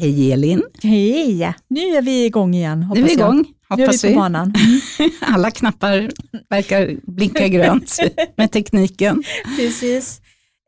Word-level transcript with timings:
Hej 0.00 0.32
Elin! 0.32 0.62
Hej! 0.82 1.54
Nu 1.68 1.80
är 1.80 2.02
vi 2.02 2.24
igång 2.24 2.54
igen 2.54 2.82
hoppas 2.82 2.98
Nu 2.98 3.04
är 3.04 3.08
vi 3.08 3.12
igång, 3.12 3.44
jag. 3.68 3.78
Nu 3.78 3.84
är 3.84 3.92
vi 3.92 4.14
på 4.14 4.20
banan. 4.20 4.54
Alla 5.20 5.50
knappar 5.50 6.10
verkar 6.48 6.96
blinka 7.02 7.48
grönt 7.48 7.98
med 8.36 8.52
tekniken. 8.52 9.22
Precis. 9.56 10.20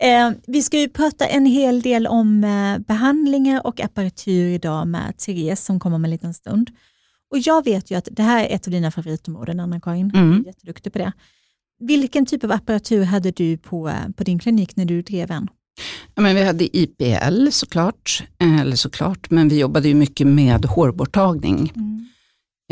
Eh, 0.02 0.30
vi 0.46 0.62
ska 0.62 0.78
ju 0.80 0.88
prata 0.88 1.26
en 1.26 1.46
hel 1.46 1.82
del 1.82 2.06
om 2.06 2.44
eh, 2.44 2.78
behandlingar 2.86 3.66
och 3.66 3.80
apparatur 3.80 4.48
idag 4.48 4.88
med 4.88 5.18
Therese 5.18 5.64
som 5.64 5.80
kommer 5.80 5.96
om 5.96 6.04
en 6.04 6.10
liten 6.10 6.34
stund. 6.34 6.70
Och 7.30 7.38
Jag 7.38 7.64
vet 7.64 7.90
ju 7.90 7.94
att 7.94 8.08
det 8.12 8.22
här 8.22 8.44
är 8.44 8.54
ett 8.54 8.66
av 8.66 8.70
dina 8.70 8.90
favoritområden, 8.90 9.60
Anna-Karin. 9.60 10.10
Mm. 10.14 10.30
Du 10.30 10.42
är 10.42 10.46
jätteduktig 10.46 10.92
på 10.92 10.98
det. 10.98 11.12
Vilken 11.80 12.26
typ 12.26 12.44
av 12.44 12.52
apparatur 12.52 13.04
hade 13.04 13.30
du 13.30 13.58
på, 13.58 13.88
eh, 13.88 14.08
på 14.16 14.24
din 14.24 14.38
klinik 14.38 14.76
när 14.76 14.84
du 14.84 15.02
drev 15.02 15.30
en? 15.30 15.48
Ja, 16.14 16.22
men 16.22 16.36
vi 16.36 16.44
hade 16.44 16.76
IPL 16.76 17.50
såklart, 17.50 18.22
eh, 18.38 18.60
eller 18.60 18.76
såklart, 18.76 19.30
men 19.30 19.48
vi 19.48 19.58
jobbade 19.58 19.88
ju 19.88 19.94
mycket 19.94 20.26
med 20.26 20.64
hårborttagning. 20.64 21.72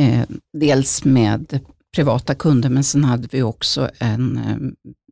Eh, 0.01 0.23
dels 0.53 1.05
med 1.05 1.61
privata 1.97 2.35
kunder, 2.35 2.69
men 2.69 2.85
sen 2.85 3.05
hade 3.05 3.29
vi 3.31 3.43
också 3.43 3.91
en 3.99 4.37
eh, 4.37 4.57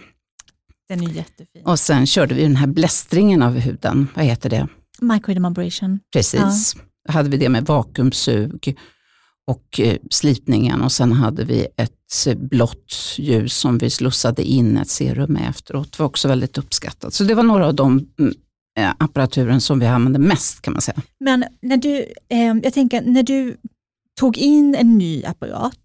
Den 0.90 1.04
är 1.04 1.10
jättefin. 1.10 1.62
Och 1.66 1.80
sen 1.80 2.08
körde 2.08 2.36
vi 2.36 2.42
den 2.42 2.56
här 2.56 2.68
blästringen 2.68 3.42
av 3.42 3.54
huden, 3.54 4.08
vad 4.16 4.26
heter 4.26 4.50
det? 4.50 4.68
Microdermabrasion. 5.02 6.00
Precis. 6.14 6.76
Då 7.08 7.14
hade 7.14 7.30
vi 7.30 7.38
det 7.38 7.50
med 7.50 7.66
vakuumsug 7.66 8.78
och 9.48 9.80
eh, 9.80 9.98
slipningen 10.10 10.82
och 10.82 10.92
sen 10.92 11.12
hade 11.12 11.46
vi 11.46 11.68
ett 11.78 12.28
eh, 12.28 12.38
blått 12.38 12.94
ljus 13.18 13.58
som 13.58 13.78
vi 13.78 13.90
slussade 13.90 14.44
in 14.44 14.78
ett 14.78 14.90
serum 14.90 15.34
med 15.34 15.50
efteråt. 15.50 15.92
Det 15.92 16.00
var 16.00 16.06
också 16.06 16.28
väldigt 16.28 16.58
uppskattat. 16.58 17.14
Så 17.14 17.24
det 17.24 17.36
var 17.36 17.44
några 17.44 17.68
av 17.68 17.76
de 17.76 18.08
mm, 18.20 18.34
eh, 18.80 18.94
apparaturen 18.98 19.62
som 19.62 19.80
vi 19.80 19.86
använde 19.86 20.20
mest 20.20 20.62
kan 20.62 20.74
man 20.74 20.82
säga. 20.82 21.02
Men 21.20 21.46
när 21.62 21.78
du, 21.78 22.06
jag 22.64 22.74
tänker, 22.74 23.02
när 23.02 23.24
du 23.24 23.58
tog 24.20 24.38
in 24.38 24.76
en 24.76 24.98
ny 24.98 25.24
apparat 25.26 25.80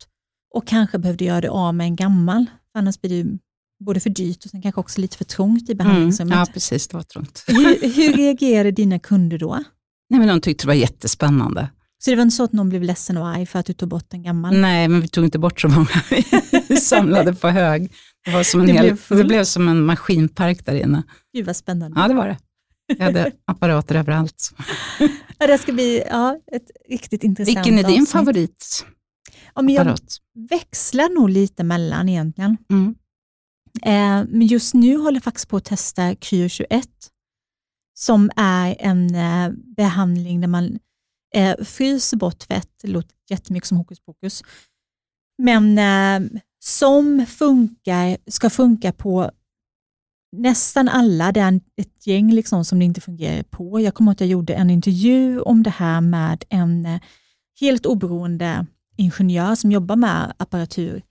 och 0.55 0.67
kanske 0.67 0.99
behövde 0.99 1.25
göra 1.25 1.41
det 1.41 1.51
av 1.51 1.75
med 1.75 1.85
en 1.85 1.97
gammal, 1.97 2.47
annars 2.75 3.01
blir 3.01 3.25
det 3.25 3.39
både 3.85 4.01
för 4.01 4.11
dyrt 4.11 4.45
och 4.45 4.51
sen 4.51 4.63
kanske 4.63 4.81
också 4.81 5.01
lite 5.01 5.17
för 5.17 5.25
trångt 5.25 5.71
i 5.71 5.75
behandlingsrummet. 5.75 6.39
ja, 6.39 6.47
precis, 6.53 6.89
det 6.89 6.97
var 6.97 7.03
trångt. 7.03 7.45
hur, 7.47 7.95
hur 7.95 8.13
reagerade 8.13 8.71
dina 8.71 8.99
kunder 8.99 9.39
då? 9.39 9.65
Nej, 10.11 10.21
men 10.21 10.29
de 10.29 10.41
tyckte 10.41 10.65
det 10.65 10.67
var 10.67 10.75
jättespännande. 10.75 11.69
Så 12.03 12.11
det 12.11 12.17
var 12.17 12.23
inte 12.23 12.37
så 12.37 12.45
att 12.45 12.53
någon 12.53 12.69
blev 12.69 12.83
ledsen 12.83 13.17
och 13.17 13.29
arg 13.29 13.47
för 13.47 13.59
att 13.59 13.67
du 13.67 13.73
tog 13.73 13.89
bort 13.89 14.15
en 14.15 14.23
gammal? 14.23 14.57
Nej, 14.57 14.89
men 14.89 15.01
vi 15.01 15.09
tog 15.09 15.25
inte 15.25 15.39
bort 15.39 15.61
så 15.61 15.69
många. 15.69 15.89
vi 16.69 16.77
samlade 16.77 17.35
på 17.35 17.49
hög. 17.49 17.93
Det, 18.25 18.31
var 18.31 18.43
som 18.43 18.61
en 18.61 18.67
Det 18.67 18.73
hel, 18.73 18.83
blev 18.83 19.19
det 19.19 19.25
blev 19.25 19.45
som 19.45 19.69
en 19.69 19.83
maskinpark 19.83 20.67
där 20.67 20.75
inne. 20.75 21.03
Gud 21.33 21.47
vad 21.47 21.57
spännande. 21.57 22.01
Ja, 22.01 22.09
det 22.09 22.15
var 22.15 22.29
det. 22.29 22.39
Jag 22.99 23.05
hade 23.05 23.33
apparater 23.45 23.95
överallt. 23.95 24.55
Ja, 25.39 25.47
det 25.47 25.59
ska 25.59 25.73
bli 25.73 26.03
ja, 26.11 26.39
ett 26.53 26.71
riktigt 26.89 27.25
intressant 27.25 27.57
Vilken 27.57 27.79
är 27.79 27.83
din 27.83 27.93
avsnitt. 27.93 28.11
favoritapparat? 28.11 28.87
Ja, 29.55 29.63
men 29.63 29.75
jag 29.75 29.99
växlar 30.51 31.15
nog 31.15 31.31
lite 31.31 31.65
mellan 31.65 32.09
egentligen. 32.09 32.57
Mm. 32.71 32.95
Eh, 33.83 34.29
men 34.29 34.47
just 34.47 34.75
nu 34.75 34.97
håller 34.97 35.17
jag 35.17 35.25
faktiskt 35.25 35.49
på 35.49 35.57
att 35.57 35.65
testa 35.65 36.03
Q21 36.03 36.83
som 37.95 38.31
är 38.37 38.77
en 38.79 39.15
eh, 39.15 39.53
behandling 39.77 40.41
där 40.41 40.49
man 40.49 40.79
eh, 41.35 41.65
fryser 41.65 42.17
bort 42.17 42.43
fett. 42.43 42.71
Det 42.83 42.89
låter 42.89 43.15
jättemycket 43.31 43.69
som 43.69 43.77
hokus 43.77 44.01
pokus. 44.01 44.43
Men 45.39 45.79
eh, 45.79 46.41
som 46.59 47.27
funkar, 47.27 48.17
ska 48.31 48.51
funka 48.51 48.93
på 48.93 49.31
nästan 50.37 50.89
alla. 50.89 51.33
Det 51.33 51.41
är 51.41 51.61
ett 51.77 52.07
gäng 52.07 52.33
liksom 52.33 52.65
som 52.65 52.79
det 52.79 52.85
inte 52.85 53.01
fungerar 53.01 53.43
på. 53.43 53.81
Jag 53.81 53.95
kommer 53.95 54.11
ihåg 54.11 54.15
att 54.17 54.21
jag 54.21 54.29
gjorde 54.29 54.55
en 54.55 54.71
intervju 54.71 55.41
om 55.41 55.63
det 55.63 55.71
här 55.71 56.01
med 56.01 56.45
en 56.49 56.87
eh, 56.87 57.01
helt 57.61 57.87
oberoende 57.87 58.67
ingenjör 58.97 59.55
som 59.55 59.73
jobbar 59.73 59.97
med 59.97 60.33
apparatur 60.37 61.03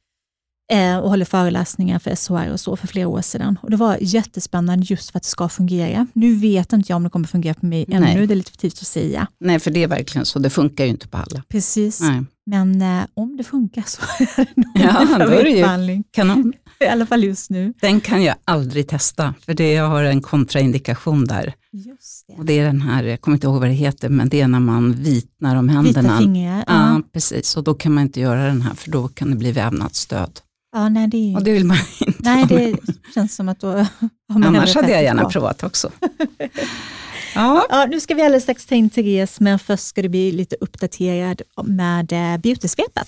och 0.72 1.09
håller 1.09 1.25
föreläsningar 1.25 2.00
för 2.00 2.16
SHR 2.16 2.52
och 2.53 2.59
så 2.59 2.75
för 2.75 2.88
flera 2.88 3.07
år 3.07 3.22
sedan. 3.22 3.59
Och 3.62 3.72
Det 3.72 3.78
var 3.78 3.97
jättespännande 4.02 4.85
just 4.90 5.09
för 5.09 5.18
att 5.19 5.24
det 5.24 5.30
ska 5.30 5.50
fungera. 5.50 6.07
Nu 6.13 6.35
vet 6.35 6.74
inte 6.74 6.91
jag 6.91 6.96
om 6.96 7.03
det 7.03 7.09
kommer 7.09 7.28
fungera 7.28 7.53
på 7.53 7.66
mig 7.66 7.85
ännu, 7.88 8.00
Nej. 8.06 8.28
det 8.28 8.34
är 8.34 8.35
lite 8.35 8.52
för 8.52 8.57
tidigt 8.57 8.80
att 8.81 8.88
säga. 8.88 9.28
Nej, 9.40 9.59
för 9.59 9.72
det 9.72 9.84
är 9.84 9.88
verkligen 9.88 10.25
så. 10.25 10.40
Det 10.40 10.50
funkar 10.50 10.84
ju 10.84 10.90
inte 10.90 11.07
på 11.07 11.18
alla. 11.18 11.44
Precis, 11.50 12.02
Nej. 12.02 12.24
men 12.46 12.81
eh, 12.81 13.03
om 13.13 13.38
det 13.38 13.44
funkar 13.44 13.84
så 13.88 14.02
är 14.19 14.35
det 14.35 14.47
nog 14.56 14.66
Ja, 14.75 15.02
ju- 15.02 15.07
favoritbehandling. 15.07 16.03
Kanon. 16.12 16.53
I 16.80 16.86
alla 16.88 17.06
fall 17.06 17.24
just 17.24 17.50
nu. 17.50 17.74
Den 17.81 18.01
kan 18.01 18.24
jag 18.24 18.36
aldrig 18.46 18.88
testa, 18.88 19.34
för 19.46 19.53
det, 19.53 19.72
jag 19.74 19.88
har 19.90 20.03
en 20.03 20.22
kontraindikation 20.22 21.25
där. 21.25 21.53
Just 21.72 22.28
det. 22.28 22.34
Och 22.34 22.46
det 22.46 22.59
är 22.59 22.66
den 22.66 22.81
här, 22.81 23.03
jag 23.03 23.22
kommer 23.22 23.38
inte 23.38 23.47
ihåg 23.47 23.59
vad 23.59 23.69
det 23.69 23.74
heter, 23.74 24.09
men 24.09 24.30
det 24.30 24.41
är 24.41 24.47
när 24.47 24.59
man 24.59 24.91
vitnar 24.94 25.56
om 25.56 25.69
händerna. 25.69 26.01
Vita 26.01 26.18
fingrar. 26.18 26.63
Ja, 26.68 26.94
Ja. 26.94 27.01
precis. 27.13 27.57
Och 27.57 27.63
då 27.63 27.74
kan 27.74 27.94
man 27.94 28.03
inte 28.03 28.19
göra 28.19 28.46
den 28.46 28.62
här, 28.62 28.74
för 28.74 28.91
då 28.91 29.07
kan 29.07 29.30
det 29.30 29.36
bli 29.36 29.51
vävnadsstöd. 29.51 30.40
Ja, 30.72 30.90
nej, 30.90 31.07
det, 31.07 31.18
är, 31.18 31.35
Och 31.35 31.44
det 31.44 31.52
vill 31.52 31.66
man 31.66 31.78
inte 32.00 32.19
nej, 32.19 32.46
det 32.46 32.75
känns 33.13 33.35
som 33.35 33.50
att 33.50 33.59
då 33.59 33.68
har 33.68 33.88
man 34.28 34.44
Annars 34.44 34.75
hade 34.75 34.91
jag 34.91 35.03
gärna 35.03 35.22
kvar. 35.22 35.30
provat 35.30 35.63
också. 35.63 35.91
ja, 37.35 37.66
Ja, 37.69 37.85
nu 37.90 38.00
ska 38.00 38.16
vi 38.16 38.22
alldeles 38.22 38.44
strax 38.44 38.66
ta 38.66 38.75
in 38.75 38.90
Therese, 38.90 39.40
men 39.40 39.59
först 39.59 39.84
ska 39.88 40.02
du 40.02 40.09
bli 40.09 40.31
lite 40.31 40.56
uppdaterad 40.62 41.41
med 41.63 42.12
eh, 42.13 42.38
beautysvepet. 42.38 43.07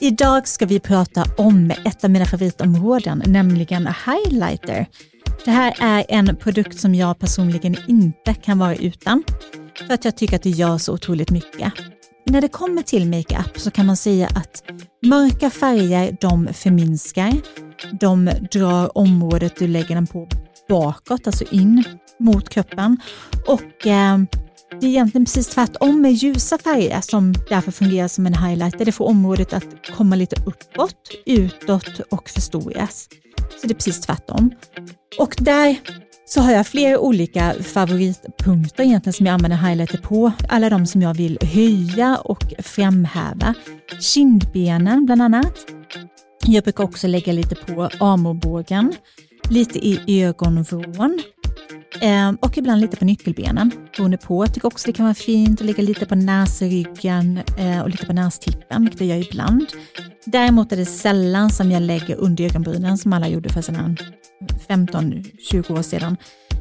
Idag 0.00 0.48
ska 0.48 0.66
vi 0.66 0.80
prata 0.80 1.24
om 1.38 1.70
ett 1.84 2.04
av 2.04 2.10
mina 2.10 2.24
favoritområden, 2.24 3.22
nämligen 3.26 3.88
highlighter. 4.06 4.86
Det 5.44 5.50
här 5.50 5.74
är 5.80 6.04
en 6.08 6.36
produkt 6.36 6.80
som 6.80 6.94
jag 6.94 7.18
personligen 7.18 7.76
inte 7.88 8.34
kan 8.34 8.58
vara 8.58 8.74
utan, 8.76 9.22
för 9.86 9.94
att 9.94 10.04
jag 10.04 10.16
tycker 10.16 10.36
att 10.36 10.42
det 10.42 10.50
gör 10.50 10.78
så 10.78 10.92
otroligt 10.92 11.30
mycket. 11.30 11.72
När 12.30 12.40
det 12.40 12.48
kommer 12.48 12.82
till 12.82 13.08
makeup 13.08 13.60
så 13.60 13.70
kan 13.70 13.86
man 13.86 13.96
säga 13.96 14.26
att 14.26 14.62
mörka 15.06 15.50
färger, 15.50 16.16
de 16.20 16.54
förminskar, 16.54 17.32
de 18.00 18.30
drar 18.52 18.98
området 18.98 19.56
du 19.58 19.66
lägger 19.66 19.94
den 19.94 20.06
på 20.06 20.28
bakåt, 20.68 21.26
alltså 21.26 21.44
in 21.50 21.84
mot 22.18 22.48
kroppen. 22.48 22.96
Och 23.46 23.86
eh, 23.86 24.18
det 24.80 24.86
är 24.86 24.90
egentligen 24.90 25.24
precis 25.24 25.48
tvärtom 25.48 26.02
med 26.02 26.12
ljusa 26.12 26.58
färger 26.58 27.00
som 27.00 27.34
därför 27.48 27.72
fungerar 27.72 28.08
som 28.08 28.26
en 28.26 28.34
highlighter. 28.34 28.84
Det 28.84 28.92
får 28.92 29.04
området 29.04 29.52
att 29.52 29.66
komma 29.96 30.16
lite 30.16 30.36
uppåt, 30.46 31.10
utåt 31.26 32.00
och 32.10 32.28
förstoras. 32.28 33.08
Så 33.60 33.66
det 33.66 33.72
är 33.72 33.74
precis 33.74 34.00
tvärtom. 34.00 34.50
Och 35.18 35.34
där 35.38 35.76
så 36.28 36.40
har 36.40 36.52
jag 36.52 36.66
flera 36.66 36.98
olika 36.98 37.54
favoritpunkter 37.62 38.84
egentligen 38.84 39.12
som 39.12 39.26
jag 39.26 39.32
använder 39.32 39.68
highlighter 39.68 39.98
på. 39.98 40.32
Alla 40.48 40.70
de 40.70 40.86
som 40.86 41.02
jag 41.02 41.14
vill 41.14 41.38
höja 41.42 42.16
och 42.16 42.44
framhäva. 42.58 43.54
Kindbenen 44.00 45.06
bland 45.06 45.22
annat. 45.22 45.54
Jag 46.46 46.64
brukar 46.64 46.84
också 46.84 47.06
lägga 47.06 47.32
lite 47.32 47.54
på 47.54 47.90
amorbågen. 48.00 48.94
lite 49.50 49.78
i 49.78 50.22
ögonvrån 50.24 51.20
Ehm, 52.00 52.38
och 52.40 52.58
ibland 52.58 52.80
lite 52.80 52.96
på 52.96 53.04
nyckelbenen. 53.04 53.70
Beroende 53.96 54.18
på. 54.18 54.44
Jag 54.44 54.54
tycker 54.54 54.66
också 54.66 54.86
det 54.86 54.92
kan 54.92 55.04
vara 55.04 55.14
fint 55.14 55.60
att 55.60 55.66
lägga 55.66 55.82
lite 55.82 56.06
på 56.06 56.14
näsryggen 56.14 57.40
eh, 57.58 57.80
och 57.80 57.90
lite 57.90 58.06
på 58.06 58.12
nästippen, 58.12 58.82
vilket 58.82 59.00
jag 59.00 59.18
gör 59.18 59.26
ibland. 59.26 59.66
Däremot 60.24 60.72
är 60.72 60.76
det 60.76 60.86
sällan 60.86 61.50
som 61.50 61.70
jag 61.70 61.82
lägger 61.82 62.16
under 62.16 62.44
ögonbrynen 62.44 62.98
som 62.98 63.12
alla 63.12 63.28
gjorde 63.28 63.48
för 63.48 63.62
sedan 63.62 63.96
15-20 64.68 65.78
år 65.78 65.82
sedan. 65.82 66.16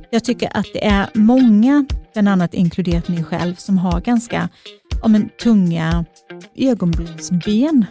Jag 0.10 0.24
tycker 0.24 0.58
att 0.58 0.68
det 0.74 0.86
är 0.86 1.10
många, 1.14 1.86
bland 2.14 2.30
annat 2.30 2.54
inkluderat 2.54 3.08
mig 3.08 3.24
själv, 3.24 3.56
som 3.56 3.78
har 3.78 4.02
ganska 4.02 4.50
om 5.04 5.16
en 5.16 5.30
tunga 5.44 6.06
ögonbrynsben. 6.56 7.86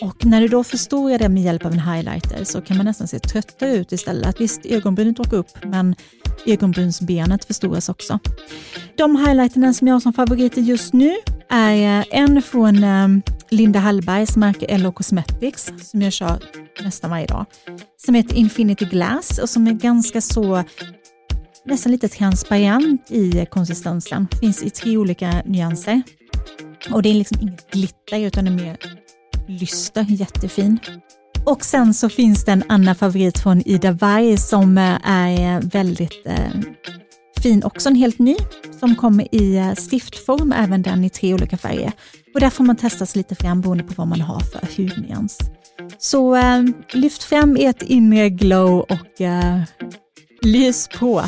Och 0.00 0.26
när 0.26 0.40
du 0.40 0.48
då 0.48 0.64
förstorar 0.64 1.18
det 1.18 1.28
med 1.28 1.42
hjälp 1.42 1.64
av 1.64 1.72
en 1.72 1.80
highlighter 1.80 2.44
så 2.44 2.60
kan 2.60 2.76
man 2.76 2.86
nästan 2.86 3.08
se 3.08 3.18
tröttare 3.18 3.76
ut 3.76 3.92
istället. 3.92 4.40
Visst, 4.40 4.66
ögonbrynet 4.66 5.20
åker 5.20 5.36
upp, 5.36 5.64
men 5.64 5.94
ögonbrynsbenet 6.46 7.44
förstoras 7.44 7.88
också. 7.88 8.18
De 8.96 9.16
highlighterna 9.16 9.74
som 9.74 9.88
jag 9.88 9.94
har 9.94 10.00
som 10.00 10.12
favoriter 10.12 10.60
just 10.60 10.92
nu 10.92 11.14
är 11.48 12.00
eh, 12.00 12.04
en 12.10 12.42
från 12.42 12.84
eh, 12.84 13.08
Linda 13.50 13.78
Hallbergs 13.78 14.36
märke 14.36 14.66
Ello 14.66 14.92
Cosmetics 14.92 15.72
som 15.82 16.02
jag 16.02 16.12
kör 16.12 16.38
nästan 16.84 17.10
varje 17.10 17.26
dag. 17.26 17.46
Som 17.96 18.14
heter 18.14 18.36
Infinity 18.36 18.84
Glass 18.84 19.38
och 19.38 19.50
som 19.50 19.66
är 19.66 19.72
ganska 19.72 20.20
så 20.20 20.64
nästan 21.64 21.92
lite 21.92 22.08
transparent 22.08 23.10
i 23.10 23.46
konsistensen. 23.50 24.28
Finns 24.40 24.62
i 24.62 24.70
tre 24.70 24.96
olika 24.96 25.42
nyanser. 25.44 26.02
Och 26.90 27.02
det 27.02 27.08
är 27.08 27.14
liksom 27.14 27.38
inget 27.40 27.70
glitter 27.70 28.20
utan 28.20 28.44
det 28.44 28.50
är 28.50 28.66
mer 28.66 28.76
lyster, 29.48 30.06
jättefin. 30.08 30.78
Och 31.46 31.64
sen 31.64 31.94
så 31.94 32.08
finns 32.08 32.44
det 32.44 32.52
en 32.52 32.64
annan 32.68 32.94
favorit 32.94 33.38
från 33.38 33.62
Ida 33.68 33.92
Varg 33.92 34.36
som 34.36 34.78
eh, 34.78 34.98
är 35.02 35.56
eh, 35.56 35.60
väldigt 35.60 36.26
eh, 36.26 36.50
fin, 37.42 37.64
också 37.64 37.88
en 37.88 37.94
helt 37.94 38.18
ny, 38.18 38.36
som 38.80 38.96
kommer 38.96 39.34
i 39.34 39.56
eh, 39.56 39.74
stiftform, 39.74 40.52
även 40.52 40.82
den 40.82 41.04
i 41.04 41.10
tre 41.10 41.34
olika 41.34 41.56
färger. 41.56 41.92
Och 42.34 42.40
där 42.40 42.50
får 42.50 42.64
man 42.64 42.76
testa 42.76 43.06
sig 43.06 43.18
lite 43.18 43.34
fram 43.34 43.60
beroende 43.60 43.84
på 43.84 43.92
vad 43.96 44.08
man 44.08 44.20
har 44.20 44.40
för 44.40 44.76
hudnyans. 44.76 45.38
Så 45.98 46.36
eh, 46.36 46.62
lyft 46.92 47.22
fram 47.22 47.56
ert 47.60 47.82
inre 47.82 48.30
glow 48.30 48.80
och 48.80 49.20
eh, 49.20 49.60
lys 50.42 50.88
på. 50.98 51.22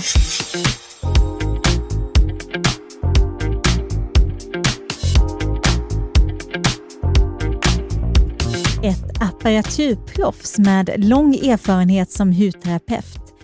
Apparaturproffs 9.20 10.58
med 10.58 10.90
lång 10.96 11.34
erfarenhet 11.34 12.10
som 12.10 12.32
hudterapeut. 12.32 13.34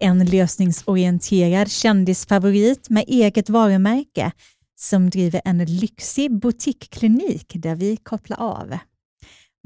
En 0.00 0.24
lösningsorienterad 0.24 1.70
kändisfavorit 1.70 2.90
med 2.90 3.04
eget 3.06 3.48
varumärke 3.48 4.32
som 4.80 5.10
driver 5.10 5.42
en 5.44 5.64
lyxig 5.64 6.40
boutiqueklinik 6.40 7.52
där 7.54 7.74
vi 7.74 7.96
kopplar 7.96 8.40
av. 8.40 8.78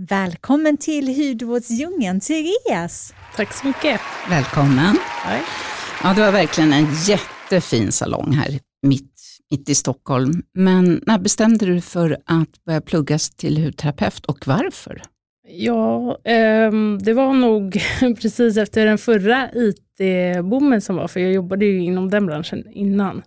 Välkommen 0.09 0.77
till 0.77 1.17
hudvårdsdjungeln, 1.17 2.21
Therese! 2.21 3.15
Tack 3.37 3.55
så 3.55 3.67
mycket. 3.67 4.01
Välkommen. 4.29 4.99
Hej. 5.23 5.43
Ja, 6.03 6.15
du 6.15 6.23
har 6.23 6.33
verkligen 6.33 6.73
en 6.73 6.87
jättefin 6.95 7.93
salong 7.93 8.33
här 8.33 8.61
mitt, 8.83 9.13
mitt 9.51 9.69
i 9.69 9.75
Stockholm. 9.75 10.43
Men 10.55 11.03
när 11.07 11.19
bestämde 11.19 11.67
du 11.67 11.81
för 11.81 12.19
att 12.27 12.65
börja 12.67 12.81
pluggas 12.81 13.31
till 13.31 13.65
hudterapeut 13.65 14.27
och 14.27 14.47
varför? 14.47 15.03
Ja, 15.49 16.19
ehm, 16.25 16.99
det 17.03 17.13
var 17.13 17.35
nog 17.35 17.83
precis 18.01 18.57
efter 18.57 18.87
den 18.87 18.99
förra 18.99 19.51
IT-boomen 19.53 20.81
som 20.81 20.97
var, 20.97 21.09
för 21.09 21.21
jag 21.21 21.33
jobbade 21.33 21.65
ju 21.65 21.83
inom 21.83 22.11
den 22.11 22.27
branschen 22.27 22.65
innan. 22.73 23.23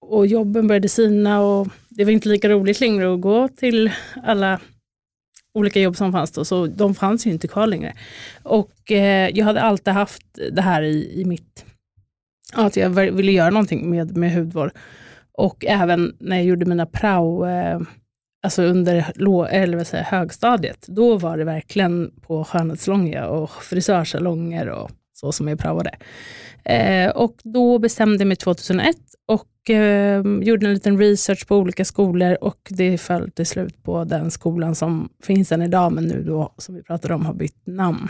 Och 0.00 0.26
jobben 0.26 0.66
började 0.66 0.88
sina 0.88 1.40
och 1.40 1.68
det 1.88 2.04
var 2.04 2.12
inte 2.12 2.28
lika 2.28 2.48
roligt 2.48 2.80
längre 2.80 3.14
att 3.14 3.20
gå 3.20 3.48
till 3.48 3.92
alla 4.22 4.60
olika 5.54 5.80
jobb 5.80 5.96
som 5.96 6.12
fanns 6.12 6.32
då, 6.32 6.44
så 6.44 6.66
de 6.66 6.94
fanns 6.94 7.26
ju 7.26 7.30
inte 7.30 7.48
kvar 7.48 7.66
längre. 7.66 7.94
Och 8.42 8.92
eh, 8.92 9.30
jag 9.34 9.44
hade 9.44 9.60
alltid 9.60 9.94
haft 9.94 10.22
det 10.52 10.62
här 10.62 10.82
i, 10.82 11.20
i 11.20 11.24
mitt, 11.24 11.64
att 12.52 12.76
jag 12.76 12.90
ville 12.90 13.32
göra 13.32 13.50
någonting 13.50 13.90
med, 13.90 14.16
med 14.16 14.34
hudvård. 14.34 14.70
Och 15.32 15.64
även 15.64 16.16
när 16.18 16.36
jag 16.36 16.44
gjorde 16.44 16.66
mina 16.66 16.86
prao, 16.86 17.46
eh, 17.46 17.80
alltså 18.42 18.62
under 18.62 19.12
lå, 19.14 19.44
eller 19.44 19.76
vad 19.76 19.86
säger, 19.86 20.04
högstadiet, 20.04 20.86
då 20.88 21.16
var 21.18 21.38
det 21.38 21.44
verkligen 21.44 22.10
på 22.20 22.44
skönhetssalonger 22.44 23.28
och 23.28 23.50
frisörsalonger 23.50 24.68
och 24.68 24.90
så 25.12 25.32
som 25.32 25.48
jag 25.48 25.58
praoade. 25.58 25.94
Eh, 26.64 27.10
och 27.10 27.36
då 27.44 27.78
bestämde 27.78 28.18
jag 28.18 28.28
mig 28.28 28.36
2001 28.36 28.96
och 29.26 29.70
eh, 29.70 30.22
gjorde 30.40 30.66
en 30.66 30.74
liten 30.74 30.98
research 30.98 31.46
på 31.48 31.56
olika 31.56 31.84
skolor 31.84 32.38
och 32.40 32.58
det 32.70 32.98
föll 32.98 33.30
till 33.30 33.46
slut 33.46 33.82
på 33.82 34.04
den 34.04 34.30
skolan 34.30 34.74
som 34.74 35.08
finns 35.22 35.52
än 35.52 35.62
idag, 35.62 35.92
men 35.92 36.04
nu 36.04 36.22
då, 36.22 36.54
som 36.56 36.74
vi 36.74 36.82
pratade 36.82 37.14
om, 37.14 37.26
har 37.26 37.34
bytt 37.34 37.66
namn 37.66 38.08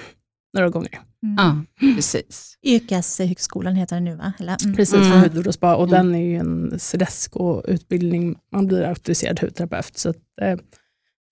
några 0.55 0.69
gånger. 0.69 1.01
Mm. 1.23 1.37
Ja, 1.37 1.65
precis. 1.95 2.59
Yrkeshögskolan 2.63 3.75
heter 3.75 3.97
den 3.97 4.05
nu 4.05 4.17
va? 4.17 4.33
Eller? 4.39 4.57
Mm. 4.65 4.77
Precis, 4.77 4.99
för 4.99 5.07
mm. 5.07 5.21
hudvård 5.21 5.47
och 5.47 5.55
spa. 5.55 5.77
Och 5.77 5.89
mm. 5.89 5.97
den 5.97 6.15
är 6.15 6.25
ju 6.25 6.37
en 6.37 6.79
Cedesco-utbildning. 6.79 8.37
Man 8.53 8.67
blir 8.67 8.83
auktoriserad 8.83 9.41
hudterapeut. 9.41 9.99
Så 9.99 10.11
att, 10.11 10.17
eh, 10.41 10.59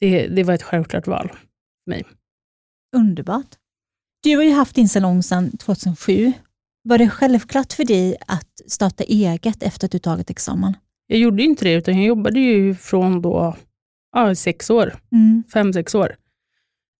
det, 0.00 0.26
det 0.26 0.44
var 0.44 0.54
ett 0.54 0.62
självklart 0.62 1.06
val 1.06 1.28
för 1.28 1.90
mig. 1.90 2.04
Underbart. 2.96 3.46
Du 4.22 4.36
har 4.36 4.42
ju 4.42 4.52
haft 4.52 4.74
din 4.74 4.88
salong 4.88 5.22
sedan 5.22 5.56
2007. 5.56 6.32
Var 6.82 6.98
det 6.98 7.10
självklart 7.10 7.72
för 7.72 7.84
dig 7.84 8.16
att 8.26 8.60
starta 8.66 9.04
eget 9.04 9.62
efter 9.62 9.86
att 9.86 9.92
du 9.92 9.98
tagit 9.98 10.30
examen? 10.30 10.76
Jag 11.06 11.18
gjorde 11.18 11.42
inte 11.42 11.64
det, 11.64 11.72
utan 11.72 11.96
jag 11.96 12.06
jobbade 12.06 12.40
ju 12.40 12.74
från 12.74 13.22
då, 13.22 13.56
ja, 14.12 14.34
sex 14.34 14.70
år, 14.70 14.96
mm. 15.12 15.42
fem, 15.52 15.72
sex 15.72 15.94
år. 15.94 16.16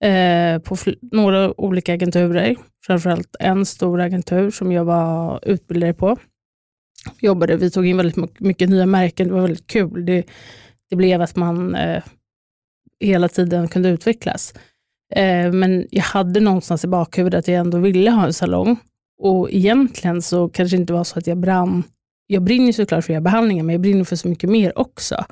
Eh, 0.05 0.59
på 0.59 0.77
några 1.13 1.61
olika 1.61 1.95
agenturer. 1.95 2.57
Framförallt 2.87 3.37
en 3.41 3.67
stor 3.67 4.01
agentur 4.01 4.51
som 4.51 4.73
jag 4.73 4.85
var 4.85 5.41
utbildare 5.49 5.95
på. 5.95 6.17
Jobbade, 7.21 7.57
vi 7.57 7.71
tog 7.71 7.87
in 7.87 7.97
väldigt 7.97 8.41
mycket 8.41 8.71
nya 8.71 8.87
märken, 8.87 9.29
det 9.29 9.35
var 9.35 9.41
väldigt 9.41 9.67
kul. 9.67 10.07
Det, 10.07 10.27
det 10.91 10.97
blev 10.97 11.23
att 11.23 11.37
man 11.37 11.75
eh, 11.75 12.03
hela 13.01 13.29
tiden 13.29 13.69
kunde 13.69 13.89
utvecklas. 13.89 14.55
Eh, 15.15 15.53
men 15.53 15.87
jag 15.91 16.03
hade 16.03 16.41
någonstans 16.41 16.85
i 16.85 16.89
bakhuvudet 16.89 17.39
att 17.39 17.49
jag 17.49 17.57
ändå 17.57 17.79
ville 17.79 18.11
ha 18.11 18.27
en 18.27 18.33
salong. 18.33 18.77
Och 19.19 19.53
egentligen 19.53 20.23
så 20.23 20.49
kanske 20.49 20.77
det 20.77 20.81
inte 20.81 20.93
var 20.93 21.05
så 21.05 21.19
att 21.19 21.27
jag 21.27 21.39
brann. 21.39 21.83
Jag 22.27 22.43
brinner 22.43 22.73
såklart 22.73 23.05
för 23.05 23.13
att 23.13 23.15
göra 23.15 23.21
behandlingar, 23.21 23.65
men 23.65 23.73
jag 23.73 23.81
brinner 23.81 24.05
för 24.05 24.17
så 24.17 24.29
mycket 24.29 24.51
mer 24.51 24.79
också. 24.79 25.25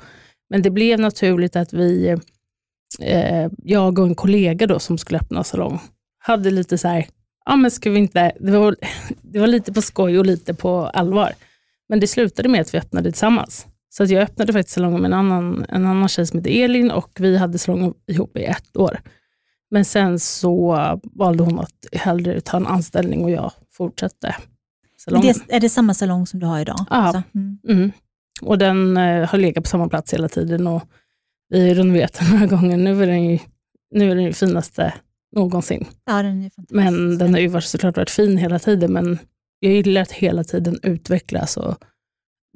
Men 0.49 0.61
det 0.61 0.69
blev 0.69 0.99
naturligt 0.99 1.55
att 1.55 1.73
vi, 1.73 2.17
eh, 2.99 3.51
jag 3.63 3.99
och 3.99 4.07
en 4.07 4.15
kollega 4.15 4.67
då 4.67 4.79
som 4.79 4.97
skulle 4.97 5.19
öppna 5.19 5.43
salong, 5.43 5.79
hade 6.19 6.51
lite 6.51 6.77
så 6.77 6.87
här, 6.87 7.07
ja 7.45 7.55
men 7.55 7.71
ska 7.71 7.89
vi 7.89 7.99
inte, 7.99 8.31
det 8.39 8.51
var, 8.51 8.75
det 9.21 9.39
var 9.39 9.47
lite 9.47 9.73
på 9.73 9.81
skoj 9.81 10.19
och 10.19 10.25
lite 10.25 10.53
på 10.53 10.87
allvar. 10.87 11.33
Men 11.89 11.99
det 11.99 12.07
slutade 12.07 12.49
med 12.49 12.61
att 12.61 12.73
vi 12.73 12.77
öppnade 12.77 13.11
tillsammans. 13.11 13.67
Så 13.89 14.03
att 14.03 14.09
jag 14.09 14.23
öppnade 14.23 14.53
faktiskt 14.53 14.75
salongen 14.75 15.01
med 15.01 15.09
en 15.09 15.13
annan, 15.13 15.65
en 15.69 15.85
annan 15.85 16.07
tjej 16.07 16.27
som 16.27 16.39
heter 16.39 16.63
Elin 16.63 16.91
och 16.91 17.17
vi 17.19 17.37
hade 17.37 17.57
salongen 17.57 17.93
ihop 18.07 18.37
i 18.37 18.43
ett 18.43 18.77
år. 18.77 18.99
Men 19.71 19.85
sen 19.85 20.19
så 20.19 20.77
valde 21.03 21.43
hon 21.43 21.59
att 21.59 21.85
hellre 21.91 22.41
ta 22.41 22.57
en 22.57 22.67
anställning 22.67 23.23
och 23.23 23.31
jag 23.31 23.51
fortsatte. 23.71 24.35
Det, 25.07 25.55
är 25.55 25.59
det 25.59 25.69
samma 25.69 25.93
salong 25.93 26.27
som 26.27 26.39
du 26.39 26.45
har 26.45 26.59
idag? 26.59 26.85
Ja. 26.89 27.23
Mm. 27.35 27.59
Mm. 27.69 27.91
Och 28.41 28.57
den 28.57 28.97
eh, 28.97 29.29
har 29.29 29.37
legat 29.37 29.63
på 29.63 29.69
samma 29.69 29.89
plats 29.89 30.13
hela 30.13 30.29
tiden 30.29 30.67
och 30.67 30.83
vi 31.49 31.67
har 31.67 31.75
renoverat 31.75 32.13
den 32.13 32.31
några 32.31 32.45
gånger. 32.45 32.77
Nu 32.77 33.03
är 33.03 33.07
den 33.07 33.29
ju, 33.29 33.39
nu 33.91 34.11
är 34.11 34.15
den 34.15 34.23
ju 34.23 34.33
finaste 34.33 34.93
någonsin. 35.35 35.85
Ja, 36.05 36.23
den 36.23 36.43
är 36.43 36.49
fantastisk. 36.49 36.71
Men 36.71 37.17
den 37.17 37.33
har 37.33 37.41
ju 37.41 37.47
varit, 37.47 37.65
såklart 37.65 37.97
varit 37.97 38.09
fin 38.09 38.37
hela 38.37 38.59
tiden, 38.59 38.93
men 38.93 39.19
jag 39.59 39.73
gillar 39.73 40.01
att 40.01 40.11
hela 40.11 40.43
tiden 40.43 40.79
utvecklas 40.83 41.57
och 41.57 41.77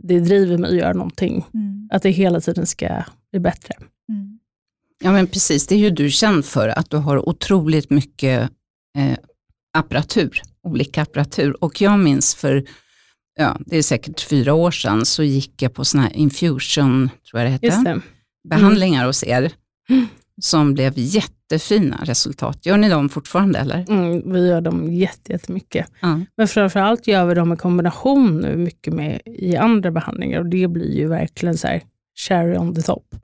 det 0.01 0.19
driver 0.19 0.57
mig 0.57 0.69
att 0.69 0.77
göra 0.77 0.93
någonting. 0.93 1.45
Mm. 1.53 1.89
Att 1.91 2.03
det 2.03 2.09
hela 2.09 2.41
tiden 2.41 2.67
ska 2.67 3.03
bli 3.31 3.39
bättre. 3.39 3.75
Mm. 4.09 4.39
Ja 5.03 5.11
men 5.11 5.27
precis, 5.27 5.67
det 5.67 5.75
är 5.75 5.79
ju 5.79 5.89
du 5.89 6.09
känd 6.09 6.45
för, 6.45 6.69
att 6.69 6.89
du 6.89 6.97
har 6.97 7.29
otroligt 7.29 7.89
mycket 7.89 8.49
eh, 8.97 9.17
apparatur, 9.73 10.41
olika 10.63 11.01
apparatur. 11.01 11.63
Och 11.63 11.81
jag 11.81 11.99
minns 11.99 12.35
för, 12.35 12.65
ja, 13.35 13.57
det 13.65 13.77
är 13.77 13.81
säkert 13.81 14.21
fyra 14.21 14.53
år 14.53 14.71
sedan, 14.71 15.05
så 15.05 15.23
gick 15.23 15.61
jag 15.61 15.73
på 15.73 15.85
sådana 15.85 16.07
här 16.07 16.15
infusion, 16.15 17.09
tror 17.29 17.41
jag 17.41 17.45
det 17.45 17.51
hette, 17.51 17.83
det. 17.83 18.01
Behandlingar 18.49 18.99
mm. 18.99 19.07
hos 19.07 19.23
er, 19.23 19.51
som 20.41 20.73
blev 20.73 20.93
jättefina 20.95 21.99
resultat. 22.03 22.65
Gör 22.65 22.77
ni 22.77 22.89
dem 22.89 23.09
fortfarande 23.09 23.59
eller? 23.59 23.85
Mm, 23.89 24.33
vi 24.33 24.47
gör 24.47 24.61
dem 24.61 24.93
jättemycket. 24.93 25.91
Mm. 26.03 26.25
Men 26.37 26.47
framförallt 26.47 27.07
gör 27.07 27.25
vi 27.25 27.33
dem 27.33 27.53
i 27.53 27.57
kombination 27.57 28.37
nu 28.37 28.55
mycket 28.55 28.93
med 28.93 29.21
i 29.25 29.55
andra 29.55 29.91
behandlingar 29.91 30.39
och 30.39 30.45
det 30.45 30.67
blir 30.67 30.97
ju 30.97 31.07
verkligen 31.07 31.57
så 31.57 31.67
här 31.67 31.81
cherry 32.27 32.57
on 32.57 32.75
the 32.75 32.81
top 32.81 33.15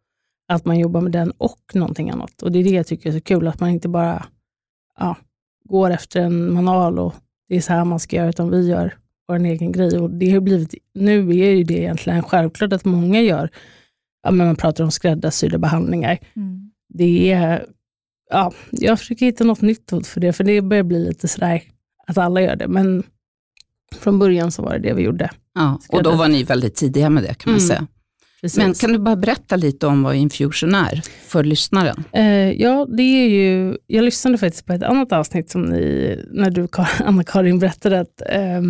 att 0.48 0.66
man 0.66 0.80
jobbar 0.80 1.02
med 1.02 1.12
den 1.12 1.32
och 1.32 1.62
någonting 1.74 2.10
annat. 2.10 2.42
Och 2.42 2.52
Det 2.52 2.60
är 2.60 2.64
det 2.64 2.70
jag 2.70 2.88
tycker 2.88 3.10
är 3.10 3.14
så 3.14 3.22
kul, 3.22 3.48
att 3.48 3.60
man 3.60 3.70
inte 3.70 3.90
bara 3.90 4.26
ja, 5.00 5.18
går 5.70 5.92
efter 5.92 6.22
en 6.22 6.54
manual 6.54 7.00
och 7.00 7.16
det 7.50 7.56
är 7.56 7.62
så 7.62 7.74
här 7.74 7.86
man 7.86 8.00
ska 8.00 8.16
göra, 8.16 8.30
utan 8.30 8.52
vi 8.52 8.70
gör 8.70 8.98
vår 9.28 9.46
egen 9.46 9.72
grej. 9.72 10.00
Och 10.00 10.10
det 10.10 10.32
har 10.32 10.40
blivit, 10.40 10.76
nu 10.94 11.30
är 11.30 11.52
ju 11.52 11.64
det 11.64 11.80
egentligen 11.80 12.24
självklart 12.24 12.74
att 12.74 12.86
många 12.86 13.22
gör, 13.22 13.50
ja, 14.26 14.32
men 14.32 14.48
man 14.48 14.56
pratar 14.56 14.84
om 14.84 14.92
skräddarsydda 14.92 15.58
behandlingar. 15.58 16.18
Mm. 16.36 16.72
Det 16.90 17.32
är, 17.32 17.66
ja, 18.30 18.54
jag 18.72 19.00
försöker 19.00 19.26
hitta 19.26 19.44
något 19.44 19.62
nytt 19.62 19.92
för 20.08 20.20
det, 20.20 20.34
för 20.34 20.44
det 20.44 20.62
börjar 20.62 20.84
bli 20.84 21.08
lite 21.08 21.28
sådär 21.28 21.62
att 22.08 22.18
alla 22.18 22.42
gör 22.42 22.56
det. 22.56 22.68
Men 22.68 23.04
från 23.96 24.20
början 24.20 24.52
så 24.52 24.62
var 24.62 24.74
det 24.74 24.80
det 24.80 24.94
vi 24.94 25.04
gjorde. 25.04 25.30
Ja, 25.54 25.80
och 25.90 26.04
då 26.04 26.16
var 26.16 26.28
ni 26.28 26.44
väldigt 26.44 26.76
tidiga 26.76 27.10
med 27.10 27.24
det 27.24 27.34
kan 27.34 27.52
man 27.52 27.60
mm. 27.60 27.68
säga. 27.68 27.88
Precis. 28.42 28.58
Men 28.58 28.74
kan 28.74 28.94
du 28.94 29.00
bara 29.00 29.16
berätta 29.16 29.56
lite 29.56 29.88
om 29.88 30.04
vad 30.04 30.16
infusion 30.16 30.76
är 30.76 31.02
för 31.28 31.44
lyssnaren? 31.44 32.04
Eh, 32.12 32.52
ja, 32.52 32.88
det 32.98 33.04
är 33.04 33.28
ju, 33.28 33.78
jag 33.88 34.04
lyssnade 34.04 34.38
faktiskt 34.38 34.66
på 34.66 34.74
ett 34.74 34.84
annat 34.84 35.12
avsnitt 35.12 35.50
som 35.50 35.62
ni, 35.62 36.20
när 36.32 36.50
du 36.50 36.68
Anna-Karin 37.00 37.60
berättade 37.60 38.00
att, 38.00 38.22
eh, 38.30 38.62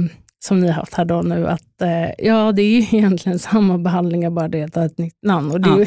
som 0.45 0.59
ni 0.59 0.67
har 0.67 0.73
haft 0.73 0.93
här 0.93 1.05
då 1.05 1.21
nu, 1.21 1.47
att 1.47 1.81
eh, 1.81 2.25
ja, 2.25 2.51
det 2.51 2.61
är 2.61 2.93
egentligen 2.95 3.39
samma 3.39 3.77
behandlingar, 3.77 4.29
bara 4.29 4.47
det 4.47 4.63
att 4.63 4.77
ett 4.77 4.97
nytt 4.97 5.21
namn. 5.21 5.51
Och 5.51 5.61
det 5.61 5.69
ja. 5.69 5.79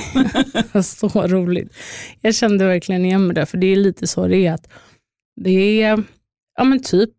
är 0.72 0.82
så 0.82 1.08
roligt. 1.26 1.76
Jag 2.20 2.34
kände 2.34 2.66
verkligen 2.66 3.04
igen 3.04 3.26
mig 3.26 3.34
där, 3.34 3.44
för 3.44 3.58
det 3.58 3.66
är 3.66 3.76
lite 3.76 4.06
så 4.06 4.26
det 4.26 4.46
är. 4.46 4.52
Att 4.52 4.68
det 5.40 5.82
är, 5.82 6.02
ja 6.58 6.64
men 6.64 6.82
typ, 6.82 7.10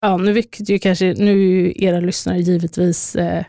ja, 0.00 0.16
nu, 0.16 0.32
vilket 0.32 0.68
ju 0.68 0.78
kanske, 0.78 1.14
nu 1.18 1.30
är 1.30 1.36
ju 1.36 1.72
era 1.76 2.00
lyssnare 2.00 2.38
givetvis 2.38 3.16
eh, 3.16 3.44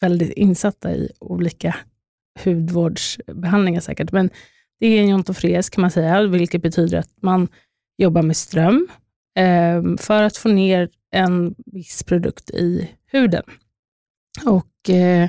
väldigt 0.00 0.32
insatta 0.32 0.92
i 0.92 1.10
olika 1.20 1.76
hudvårdsbehandlingar 2.44 3.80
säkert, 3.80 4.12
men 4.12 4.30
det 4.80 4.86
är 4.86 5.00
en 5.00 5.08
jontofres 5.08 5.70
kan 5.70 5.82
man 5.82 5.90
säga, 5.90 6.26
vilket 6.26 6.62
betyder 6.62 6.98
att 6.98 7.22
man 7.22 7.48
jobbar 7.98 8.22
med 8.22 8.36
ström 8.36 8.88
eh, 9.38 9.96
för 9.98 10.22
att 10.22 10.36
få 10.36 10.48
ner 10.48 10.88
en 11.16 11.54
viss 11.72 12.02
produkt 12.02 12.50
i 12.50 12.90
huden. 13.06 13.42
Och 14.46 14.90
eh, 14.90 15.28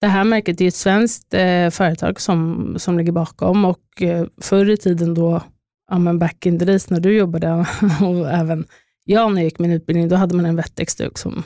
Det 0.00 0.06
här 0.06 0.24
märket 0.24 0.60
är 0.60 0.68
ett 0.68 0.74
svenskt 0.74 1.34
eh, 1.34 1.70
företag 1.70 2.20
som, 2.20 2.74
som 2.78 2.98
ligger 2.98 3.12
bakom 3.12 3.64
och 3.64 4.02
eh, 4.02 4.26
förr 4.40 4.70
i 4.70 4.76
tiden 4.76 5.14
då, 5.14 5.42
ja, 5.90 5.98
men 5.98 6.18
back 6.18 6.46
in 6.46 6.58
the 6.58 6.64
days 6.64 6.90
när 6.90 7.00
du 7.00 7.16
jobbade 7.16 7.52
och 8.00 8.30
även 8.30 8.66
jag 9.04 9.32
när 9.32 9.40
jag 9.40 9.44
gick 9.44 9.58
min 9.58 9.72
utbildning, 9.72 10.08
då 10.08 10.16
hade 10.16 10.36
man 10.36 10.46
en 10.46 10.56
wettexduk 10.56 11.18
som 11.18 11.42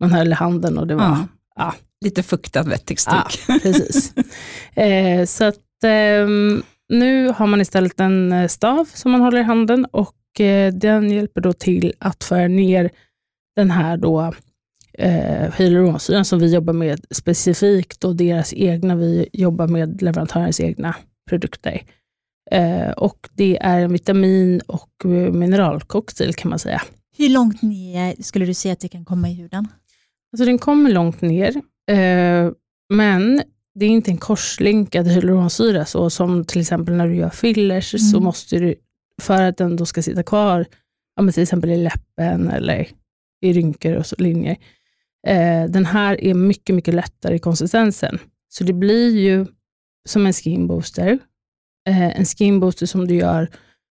man 0.00 0.10
höll 0.10 0.28
i 0.28 0.34
handen 0.34 0.78
och 0.78 0.86
det 0.86 0.94
var 0.94 1.04
ja. 1.04 1.26
ja. 1.56 1.74
Lite 2.00 2.22
fuktad 2.22 2.62
wettexduk. 2.62 3.40
Ja, 3.48 3.58
precis. 3.62 4.12
eh, 4.74 5.24
så 5.24 5.44
att, 5.44 5.84
eh, 5.84 6.26
nu 6.88 7.28
har 7.28 7.46
man 7.46 7.60
istället 7.60 8.00
en 8.00 8.32
eh, 8.32 8.48
stav 8.48 8.88
som 8.94 9.12
man 9.12 9.20
håller 9.20 9.40
i 9.40 9.42
handen 9.42 9.84
och 9.84 10.40
eh, 10.40 10.72
den 10.74 11.10
hjälper 11.10 11.40
då 11.40 11.52
till 11.52 11.92
att 11.98 12.24
föra 12.24 12.48
ner 12.48 12.90
den 13.56 13.70
här 13.70 13.96
då 13.96 14.32
eh, 14.98 15.54
hyaluronsyran 15.58 16.24
som 16.24 16.38
vi 16.38 16.54
jobbar 16.54 16.72
med 16.72 17.04
specifikt 17.10 18.04
och 18.04 18.16
deras 18.16 18.54
egna, 18.54 18.96
vi 18.96 19.28
jobbar 19.32 19.68
med 19.68 20.02
leverantörens 20.02 20.60
egna 20.60 20.94
produkter. 21.28 21.82
Eh, 22.50 22.90
och 22.90 23.28
Det 23.32 23.58
är 23.60 23.80
en 23.80 23.92
vitamin 23.92 24.60
och 24.60 24.90
mineralcocktail 25.32 26.34
kan 26.34 26.48
man 26.48 26.58
säga. 26.58 26.82
Hur 27.18 27.28
långt 27.28 27.62
ner 27.62 28.22
skulle 28.22 28.46
du 28.46 28.54
säga 28.54 28.72
att 28.72 28.80
det 28.80 28.88
kan 28.88 29.04
komma 29.04 29.28
i 29.28 29.34
huden? 29.34 29.68
Alltså 30.32 30.44
den 30.44 30.58
kommer 30.58 30.90
långt 30.90 31.20
ner, 31.20 31.56
eh, 31.90 32.50
men 32.94 33.42
det 33.78 33.86
är 33.86 33.90
inte 33.90 34.10
en 34.10 34.18
korslänkad 34.18 35.08
hyaluronsyra, 35.08 35.84
så 35.84 36.10
som 36.10 36.44
till 36.44 36.60
exempel 36.60 36.94
när 36.94 37.08
du 37.08 37.14
gör 37.14 37.30
fillers, 37.30 37.94
mm. 37.94 38.00
så 38.00 38.20
måste 38.20 38.58
du, 38.58 38.74
för 39.22 39.42
att 39.42 39.56
den 39.56 39.76
då 39.76 39.86
ska 39.86 40.02
sitta 40.02 40.22
kvar, 40.22 40.66
ja, 41.16 41.32
till 41.32 41.42
exempel 41.42 41.70
i 41.70 41.76
läppen 41.76 42.50
eller 42.50 42.88
i 43.42 43.52
rynkor 43.52 43.92
och 43.94 44.06
så, 44.06 44.16
linjer. 44.18 44.56
Eh, 45.26 45.64
den 45.64 45.84
här 45.84 46.24
är 46.24 46.34
mycket, 46.34 46.74
mycket 46.74 46.94
lättare 46.94 47.36
i 47.36 47.38
konsistensen. 47.38 48.18
Så 48.48 48.64
det 48.64 48.72
blir 48.72 49.18
ju 49.18 49.46
som 50.08 50.26
en 50.26 50.32
skin 50.32 50.66
booster. 50.66 51.18
Eh, 51.88 52.18
en 52.18 52.24
skin 52.24 52.60
booster 52.60 52.86
som 52.86 53.06
du 53.06 53.14
gör 53.14 53.48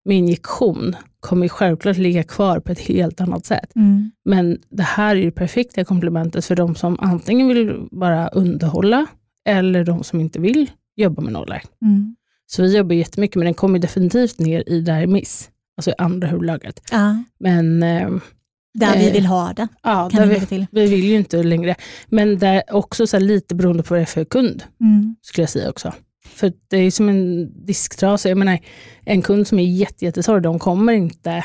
med 0.04 0.16
injektion 0.16 0.96
kommer 1.20 1.48
självklart 1.48 1.96
ligga 1.96 2.22
kvar 2.22 2.60
på 2.60 2.72
ett 2.72 2.80
helt 2.80 3.20
annat 3.20 3.46
sätt. 3.46 3.76
Mm. 3.76 4.10
Men 4.24 4.58
det 4.70 4.82
här 4.82 5.16
är 5.16 5.24
det 5.24 5.30
perfekta 5.30 5.84
komplementet 5.84 6.44
för 6.44 6.56
de 6.56 6.74
som 6.74 6.96
antingen 7.00 7.48
vill 7.48 7.88
bara 7.90 8.28
underhålla 8.28 9.06
eller 9.48 9.84
de 9.84 10.04
som 10.04 10.20
inte 10.20 10.40
vill 10.40 10.70
jobba 10.96 11.22
med 11.22 11.32
nålar. 11.32 11.62
Mm. 11.82 12.16
Så 12.46 12.62
vi 12.62 12.76
jobbar 12.76 12.94
jättemycket, 12.94 13.36
men 13.36 13.44
den 13.44 13.54
kommer 13.54 13.78
definitivt 13.78 14.38
ner 14.38 14.68
i 14.68 14.80
dermis, 14.80 15.50
alltså 15.76 15.90
i 15.90 15.94
andra 15.98 16.28
hudlagret. 16.28 16.82
Ja. 16.90 17.24
Men 17.38 17.82
eh, 17.82 18.10
där 18.74 18.98
vi 18.98 19.10
vill 19.10 19.26
ha 19.26 19.52
det. 19.52 19.68
Ja, 19.82 20.10
kan 20.12 20.28
vi, 20.28 20.40
till. 20.40 20.66
vi 20.70 20.86
vill 20.86 21.04
ju 21.04 21.16
inte 21.16 21.42
längre. 21.42 21.74
Men 22.06 22.38
där 22.38 22.62
också 22.70 23.06
så 23.06 23.18
lite 23.18 23.54
beroende 23.54 23.82
på 23.82 23.94
vad 23.94 23.98
det 23.98 24.04
är 24.04 24.06
för 24.06 24.24
kund, 24.24 24.62
mm. 24.80 25.16
skulle 25.22 25.42
jag 25.42 25.50
säga 25.50 25.70
också. 25.70 25.92
För 26.26 26.52
det 26.68 26.76
är 26.76 26.90
som 26.90 27.08
en 27.08 27.50
disktrasa. 27.66 28.28
Jag 28.28 28.38
menar, 28.38 28.58
en 29.04 29.22
kund 29.22 29.46
som 29.46 29.58
är 29.58 29.64
jättesorglig, 29.64 30.42
de 30.42 30.58
kommer 30.58 30.92
inte 30.92 31.44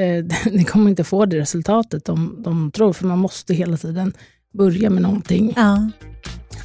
eh, 0.00 0.24
de 0.52 0.64
kommer 0.64 0.90
inte 0.90 1.04
få 1.04 1.24
det 1.26 1.38
resultatet 1.38 2.04
de, 2.04 2.42
de 2.42 2.70
tror, 2.70 2.92
för 2.92 3.06
man 3.06 3.18
måste 3.18 3.54
hela 3.54 3.76
tiden 3.76 4.12
börja 4.52 4.90
med 4.90 5.02
någonting 5.02 5.52
ja. 5.56 5.90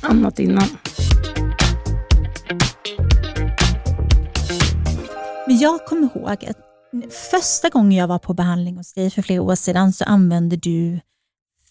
Annat 0.01 0.39
innan. 0.39 0.67
Men 5.47 5.57
jag 5.57 5.85
kommer 5.85 6.03
ihåg 6.15 6.45
att 6.45 6.57
första 7.31 7.69
gången 7.69 7.91
jag 7.91 8.07
var 8.07 8.19
på 8.19 8.33
behandling 8.33 8.77
hos 8.77 8.93
dig 8.93 9.09
för 9.09 9.21
flera 9.21 9.41
år 9.41 9.55
sedan 9.55 9.93
så 9.93 10.03
använde 10.03 10.55
du 10.55 10.99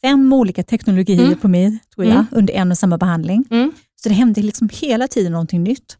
fem 0.00 0.32
olika 0.32 0.62
teknologier 0.62 1.26
mm. 1.26 1.38
på 1.38 1.48
mig, 1.48 1.78
tror 1.94 2.06
jag, 2.06 2.14
mm. 2.14 2.26
under 2.30 2.54
en 2.54 2.70
och 2.70 2.78
samma 2.78 2.98
behandling. 2.98 3.44
Mm. 3.50 3.72
Så 3.96 4.08
det 4.08 4.14
hände 4.14 4.42
liksom 4.42 4.68
hela 4.72 5.08
tiden 5.08 5.32
någonting 5.32 5.62
nytt. 5.62 5.96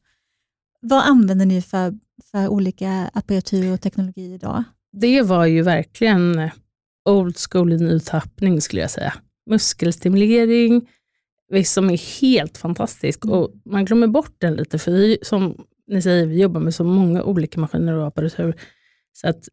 Vad 0.81 1.05
använder 1.05 1.47
ni 1.47 1.63
för, 1.63 1.95
för 2.31 2.49
olika 2.49 3.11
apparatur 3.15 3.73
och 3.73 3.81
teknologi 3.81 4.35
idag? 4.35 4.65
Det 4.93 5.23
var 5.23 5.47
ju 5.47 5.63
verkligen 5.63 6.51
old 7.09 7.37
school 7.51 7.73
i 7.73 7.77
ny 7.77 8.01
tappning 8.01 8.61
skulle 8.61 8.83
jag 8.83 8.91
säga. 8.91 9.15
Muskelstimulering, 9.51 10.89
som 11.65 11.91
är 11.91 12.21
helt 12.21 12.59
fantastisk 12.59 13.25
mm. 13.25 13.39
och 13.39 13.51
man 13.65 13.85
glömmer 13.85 14.07
bort 14.07 14.35
den 14.39 14.55
lite, 14.55 14.79
för 14.79 14.93
vi, 14.93 15.19
som 15.23 15.65
ni 15.87 16.03
säger, 16.03 16.27
vi 16.27 16.41
jobbar 16.43 16.61
med 16.61 16.75
så 16.75 16.85
många 16.85 17.23
olika 17.23 17.61
maskiner 17.61 17.93
och 17.93 18.07
apparatur. 18.07 18.55
Så 19.13 19.29
att 19.29 19.49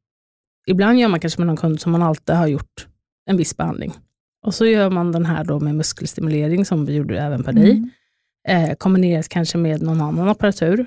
ibland 0.67 0.99
gör 0.99 1.07
man 1.07 1.19
kanske 1.19 1.41
med 1.41 1.47
någon 1.47 1.57
kund 1.57 1.81
som 1.81 1.91
man 1.91 2.03
alltid 2.03 2.35
har 2.35 2.47
gjort 2.47 2.87
en 3.25 3.37
viss 3.37 3.57
behandling. 3.57 3.93
Och 4.45 4.55
så 4.55 4.65
gör 4.65 4.89
man 4.89 5.11
den 5.11 5.25
här 5.25 5.43
då 5.43 5.59
med 5.59 5.75
muskelstimulering 5.75 6.65
som 6.65 6.85
vi 6.85 6.93
gjorde 6.93 7.19
även 7.19 7.43
på 7.43 7.51
dig. 7.51 7.71
Mm. 7.71 7.89
Eh, 8.47 8.75
kombineras 8.75 9.27
kanske 9.27 9.57
med 9.57 9.81
någon 9.81 10.01
annan 10.01 10.29
apparatur. 10.29 10.85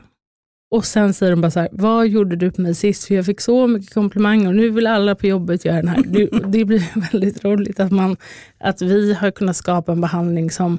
Och 0.70 0.84
sen 0.84 1.14
säger 1.14 1.32
de 1.32 1.40
bara 1.40 1.50
så 1.50 1.60
här, 1.60 1.68
vad 1.72 2.08
gjorde 2.08 2.36
du 2.36 2.50
på 2.50 2.60
mig 2.60 2.74
sist? 2.74 3.04
För 3.04 3.14
jag 3.14 3.26
fick 3.26 3.40
så 3.40 3.66
mycket 3.66 3.94
komplimanger 3.94 4.48
och 4.48 4.54
nu 4.54 4.70
vill 4.70 4.86
alla 4.86 5.14
på 5.14 5.26
jobbet 5.26 5.64
göra 5.64 5.76
den 5.76 5.88
här. 5.88 6.02
Det, 6.46 6.64
blir 6.64 7.10
väldigt 7.12 7.44
roligt 7.44 7.80
att, 7.80 7.92
man, 7.92 8.16
att 8.58 8.82
vi 8.82 9.14
har 9.14 9.30
kunnat 9.30 9.56
skapa 9.56 9.92
en 9.92 10.00
behandling 10.00 10.50
som 10.50 10.78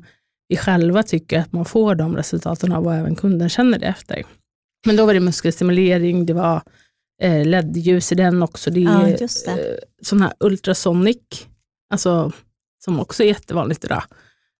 vi 0.49 0.57
själva 0.57 1.03
tycker 1.03 1.39
att 1.39 1.51
man 1.51 1.65
får 1.65 1.95
de 1.95 2.15
resultaten 2.15 2.71
av 2.71 2.85
och 2.85 2.93
även 2.93 3.15
kunden 3.15 3.49
känner 3.49 3.79
det 3.79 3.85
efter. 3.85 4.23
Men 4.85 4.95
då 4.95 5.05
var 5.05 5.13
det 5.13 5.19
muskelstimulering, 5.19 6.25
det 6.25 6.33
var 6.33 6.61
eh, 7.21 7.45
LED-ljus 7.45 8.11
i 8.11 8.15
den 8.15 8.43
också. 8.43 8.71
Det 8.71 8.79
är 8.79 9.09
ja, 9.09 9.17
det. 9.17 9.47
Eh, 9.47 9.77
sån 10.01 10.21
här 10.21 10.33
ultrasonic, 10.39 11.47
alltså, 11.89 12.31
som 12.83 12.99
också 12.99 13.23
är 13.23 13.27
jättevanligt 13.27 13.83
idag. 13.83 14.03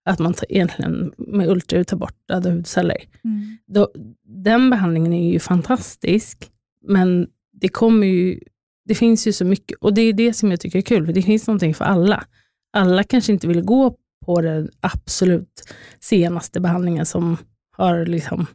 Att 0.05 0.19
man 0.19 0.33
tar, 0.33 0.51
egentligen 0.51 1.13
med 1.17 1.49
ultraljud 1.49 1.87
tar 1.87 1.97
bort 1.97 2.27
döda 2.27 2.49
hudceller. 2.49 2.97
Mm. 3.23 3.57
Då, 3.67 3.91
den 4.23 4.69
behandlingen 4.69 5.13
är 5.13 5.31
ju 5.31 5.39
fantastisk, 5.39 6.51
men 6.87 7.27
det 7.53 7.69
kommer 7.69 8.07
ju, 8.07 8.39
det 8.85 8.95
finns 8.95 9.27
ju 9.27 9.33
så 9.33 9.45
mycket, 9.45 9.77
och 9.81 9.93
det 9.93 10.01
är 10.01 10.13
det 10.13 10.33
som 10.33 10.51
jag 10.51 10.59
tycker 10.59 10.79
är 10.79 10.83
kul, 10.83 11.05
för 11.05 11.13
det 11.13 11.21
finns 11.21 11.47
någonting 11.47 11.75
för 11.75 11.85
alla. 11.85 12.25
Alla 12.73 13.03
kanske 13.03 13.31
inte 13.31 13.47
vill 13.47 13.61
gå 13.61 13.95
på 14.25 14.41
den 14.41 14.69
absolut 14.81 15.73
senaste 15.99 16.59
behandlingen 16.59 17.05
som 17.05 17.37
har 17.77 18.05
liksom 18.05 18.45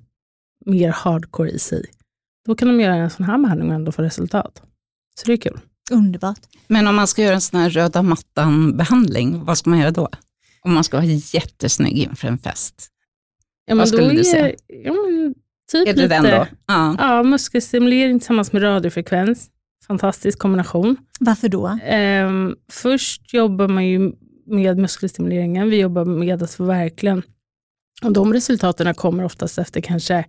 mer 0.66 0.88
hardcore 0.88 1.50
i 1.50 1.58
sig. 1.58 1.84
Då 2.46 2.54
kan 2.54 2.68
de 2.68 2.80
göra 2.80 2.94
en 2.94 3.10
sån 3.10 3.26
här 3.26 3.38
behandling 3.38 3.68
och 3.68 3.74
ändå 3.74 3.92
få 3.92 4.02
resultat. 4.02 4.62
Så 5.14 5.26
det 5.26 5.32
är 5.32 5.36
kul. 5.36 5.60
Underbart. 5.90 6.40
Men 6.66 6.86
om 6.86 6.96
man 6.96 7.06
ska 7.06 7.22
göra 7.22 7.34
en 7.34 7.40
sån 7.40 7.60
här 7.60 7.70
röda 7.70 8.02
mattan-behandling, 8.02 9.44
vad 9.44 9.58
ska 9.58 9.70
man 9.70 9.78
göra 9.78 9.90
då? 9.90 10.08
Om 10.60 10.74
man 10.74 10.84
ska 10.84 10.96
vara 10.96 11.06
jättesnygg 11.06 11.98
inför 11.98 12.28
en 12.28 12.38
fest. 12.38 12.90
Ja, 13.66 13.74
vad 13.74 13.88
skulle 13.88 14.12
du 14.12 14.24
säga? 14.24 14.54
Ja, 14.66 14.92
men 14.92 15.34
typ 15.72 15.88
är 15.88 15.92
det 15.92 16.02
lite, 16.02 16.08
den 16.08 16.22
då? 16.22 16.46
Ja. 16.66 16.96
ja, 16.98 17.22
muskelstimulering 17.22 18.18
tillsammans 18.18 18.52
med 18.52 18.62
radiofrekvens. 18.62 19.50
Fantastisk 19.86 20.38
kombination. 20.38 20.96
Varför 21.20 21.48
då? 21.48 21.78
Um, 22.26 22.56
först 22.72 23.34
jobbar 23.34 23.68
man 23.68 23.86
ju 23.86 24.12
med 24.46 24.78
muskelstimuleringen. 24.78 25.70
Vi 25.70 25.80
jobbar 25.80 26.04
med 26.04 26.42
att 26.42 26.60
verkligen, 26.60 27.22
och 28.04 28.12
de 28.12 28.32
resultaten 28.32 28.94
kommer 28.94 29.24
oftast 29.24 29.58
efter 29.58 29.80
kanske 29.80 30.24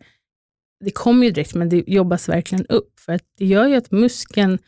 det 0.80 0.92
kommer 0.92 1.26
ju 1.26 1.32
direkt, 1.32 1.56
men 1.56 1.70
det 1.70 1.84
jobbas 1.88 2.30
verkligen 2.30 2.66
upp. 2.66 3.00
För 3.00 3.14
att 3.14 3.24
det 3.38 3.46
gör 3.46 3.68
ju 3.68 3.76
att 3.76 3.92
muskeln, 3.92 4.60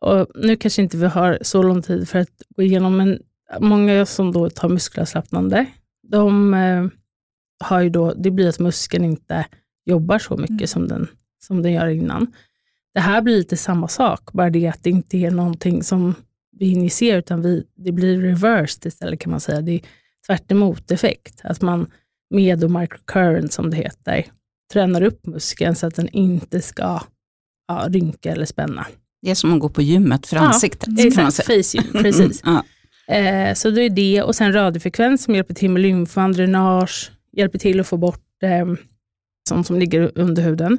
och 0.00 0.26
nu 0.34 0.56
kanske 0.56 0.82
inte 0.82 0.96
vi 0.96 1.06
har 1.06 1.38
så 1.42 1.62
lång 1.62 1.82
tid 1.82 2.08
för 2.08 2.18
att 2.18 2.42
gå 2.56 2.62
igenom, 2.62 2.96
men 2.96 3.22
många 3.60 4.06
som 4.06 4.32
då 4.32 4.50
tar 4.50 4.68
musklavslappnande, 4.68 5.66
de 6.02 6.54
eh, 6.54 6.86
har 7.64 7.80
ju 7.80 7.90
då, 7.90 8.14
det 8.14 8.30
blir 8.30 8.48
att 8.48 8.58
muskeln 8.58 9.04
inte 9.04 9.46
jobbar 9.84 10.18
så 10.18 10.36
mycket 10.36 10.50
mm. 10.50 10.66
som, 10.66 10.88
den, 10.88 11.06
som 11.38 11.62
den 11.62 11.72
gör 11.72 11.86
innan. 11.86 12.32
Det 12.94 13.00
här 13.00 13.22
blir 13.22 13.36
lite 13.36 13.56
samma 13.56 13.88
sak, 13.88 14.32
bara 14.32 14.50
det 14.50 14.68
att 14.68 14.82
det 14.82 14.90
inte 14.90 15.16
är 15.16 15.30
någonting 15.30 15.82
som 15.82 16.14
vi 16.58 16.70
injicerar, 16.70 17.18
utan 17.18 17.42
vi, 17.42 17.64
det 17.76 17.92
blir 17.92 18.20
reversed 18.20 18.86
istället 18.86 19.20
kan 19.20 19.30
man 19.30 19.40
säga. 19.40 19.60
Det 19.60 19.72
är 19.72 19.80
tvärt 20.26 20.90
effekt. 20.90 21.40
Att 21.44 21.62
man 21.62 21.86
med 22.30 22.64
och 22.64 22.70
microcurrent 22.70 23.52
som 23.52 23.70
det 23.70 23.76
heter, 23.76 24.26
tränar 24.72 25.02
upp 25.02 25.26
muskeln 25.26 25.76
så 25.76 25.86
att 25.86 25.94
den 25.94 26.08
inte 26.08 26.60
ska 26.60 27.00
ja, 27.68 27.86
rynka 27.88 28.32
eller 28.32 28.46
spänna. 28.46 28.86
Det 29.22 29.30
är 29.30 29.34
som 29.34 29.54
att 29.54 29.60
gå 29.60 29.68
på 29.68 29.82
gymmet 29.82 30.26
för 30.26 30.36
ansiktet. 30.36 30.88
Ja, 30.96 31.06
exakt, 31.06 31.46
face 31.46 31.78
gym, 31.78 31.92
precis. 31.92 32.42
ja. 32.44 32.64
eh, 33.14 33.54
så 33.54 33.70
det 33.70 33.82
är 33.82 33.90
det 33.90 34.22
och 34.22 34.34
sen 34.34 34.52
radiofrekvens 34.52 35.24
som 35.24 35.34
hjälper 35.34 35.54
till 35.54 35.70
med 35.70 35.82
lymfan, 35.82 36.32
dränage, 36.32 37.12
hjälper 37.32 37.58
till 37.58 37.80
att 37.80 37.86
få 37.86 37.96
bort 37.96 38.42
eh, 38.42 38.66
sånt 39.48 39.66
som 39.66 39.78
ligger 39.78 40.12
under 40.14 40.42
huden. 40.42 40.78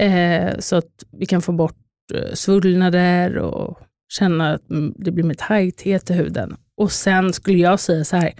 Eh, 0.00 0.58
så 0.58 0.76
att 0.76 1.04
vi 1.12 1.26
kan 1.26 1.42
få 1.42 1.52
bort 1.52 1.76
eh, 2.14 2.34
svullnader 2.34 3.38
och 3.38 3.78
känna 4.12 4.52
att 4.52 4.62
det 4.96 5.10
blir 5.10 5.24
mer 5.24 5.34
tajthet 5.34 6.10
i 6.10 6.12
huden. 6.12 6.56
Och 6.76 6.92
sen 6.92 7.32
skulle 7.32 7.58
jag 7.58 7.80
säga 7.80 8.04
så 8.04 8.16
här, 8.16 8.34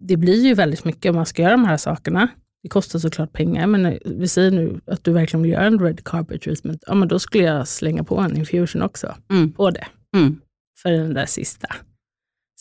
det 0.00 0.16
blir 0.16 0.44
ju 0.44 0.54
väldigt 0.54 0.84
mycket 0.84 1.10
om 1.10 1.16
man 1.16 1.26
ska 1.26 1.42
göra 1.42 1.52
de 1.52 1.64
här 1.64 1.76
sakerna. 1.76 2.28
Det 2.62 2.68
kostar 2.68 2.98
såklart 2.98 3.32
pengar, 3.32 3.66
men 3.66 3.86
eh, 3.86 3.98
vi 4.04 4.28
säger 4.28 4.50
nu 4.50 4.80
att 4.86 5.04
du 5.04 5.12
verkligen 5.12 5.42
vill 5.42 5.52
göra 5.52 5.66
en 5.66 5.78
red 5.78 6.04
carpet 6.04 6.42
treatment, 6.42 6.84
ja 6.86 6.94
men 6.94 7.08
då 7.08 7.18
skulle 7.18 7.44
jag 7.44 7.68
slänga 7.68 8.04
på 8.04 8.18
en 8.20 8.36
infusion 8.36 8.82
också 8.82 9.14
mm. 9.30 9.52
på 9.52 9.70
det. 9.70 9.86
Mm. 10.16 10.40
För 10.82 10.90
den 10.90 11.14
där 11.14 11.26
sista. 11.26 11.68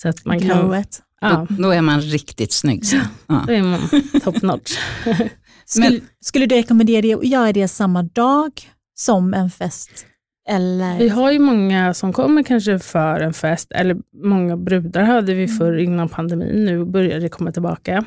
Så 0.02 0.10
att 0.10 0.26
man 0.26 0.40
kan... 0.40 0.84
Ja. 1.22 1.46
Då, 1.50 1.64
då, 1.64 1.70
är 1.70 1.82
man 1.82 2.02
riktigt 2.02 2.52
snygg 2.52 2.86
sen. 2.86 3.00
Ja. 3.28 3.44
Då 3.48 3.54
är 3.54 3.64
man 3.64 3.80
top 4.24 4.42
notch. 4.42 4.78
skulle, 5.66 6.02
skulle 6.20 6.46
du 6.46 6.56
rekommendera 6.56 7.02
det 7.02 7.14
att 7.14 7.28
göra 7.28 7.54
det 7.54 7.68
samma 7.68 8.04
dag 8.04 8.52
som 8.94 9.34
en 9.34 9.50
fest? 9.50 10.06
Eller? 10.50 10.98
Vi 10.98 11.10
har 11.10 11.32
ju 11.32 11.40
många 11.40 11.94
som 11.94 12.14
kommer 12.14 12.44
kanske 12.44 12.80
för 12.80 13.20
en 13.20 13.34
fest, 13.34 13.72
eller 13.72 13.98
många 14.24 14.58
brudar 14.58 15.04
hade 15.04 15.34
vi 15.34 15.48
förr 15.48 15.74
mm. 15.74 15.84
innan 15.84 16.10
pandemin, 16.10 16.66
nu 16.66 16.86
börjar 16.86 17.20
det 17.20 17.30
komma 17.30 17.52
tillbaka. 17.52 18.06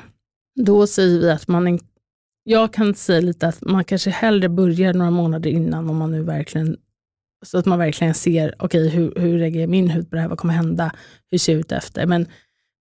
Då 0.65 0.87
säger 0.87 1.21
vi 1.21 1.31
att 1.31 1.49
man, 1.49 1.79
jag 2.45 2.73
kan 2.73 2.95
säga 2.95 3.21
lite 3.21 3.49
att 3.49 3.61
man 3.61 3.85
kanske 3.85 4.11
hellre 4.11 4.49
börjar 4.49 4.95
några 4.95 5.11
månader 5.11 5.51
innan 5.51 5.91
om 5.91 5.97
man 5.97 6.11
nu 6.11 6.23
verkligen, 6.23 6.77
så 7.47 7.59
att 7.59 7.67
man 7.67 7.79
verkligen 7.79 8.15
ser, 8.15 8.55
okej 8.59 8.87
okay, 8.87 8.89
hur, 8.89 9.15
hur 9.17 9.39
reagerar 9.39 9.67
min 9.67 9.91
hud 9.91 10.11
på 10.11 10.17
det 10.17 10.23
här, 10.23 10.29
vad 10.29 10.39
kommer 10.39 10.55
hända, 10.55 10.93
hur 11.31 11.39
ser 11.39 11.55
det 11.55 11.61
ut 11.61 11.73
efter? 11.73 12.07
Men 12.07 12.27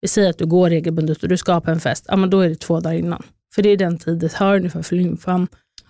vi 0.02 0.08
säger 0.08 0.30
att 0.30 0.38
du 0.38 0.46
går 0.46 0.70
regelbundet 0.70 1.24
och 1.24 1.30
du 1.30 1.38
ska 1.38 1.62
på 1.62 1.72
en 1.72 1.80
fest, 1.80 2.06
ja 2.08 2.16
men 2.16 2.30
då 2.30 2.40
är 2.40 2.50
det 2.50 2.56
två 2.56 2.80
dagar 2.80 2.98
innan. 2.98 3.24
För 3.56 3.62
det 3.62 3.70
är 3.70 3.78
den 3.78 3.98
tid 3.98 4.20
det 4.20 4.30
tar 4.30 4.56
ungefär 4.56 4.82
för 4.82 4.96
lymfan 4.96 5.48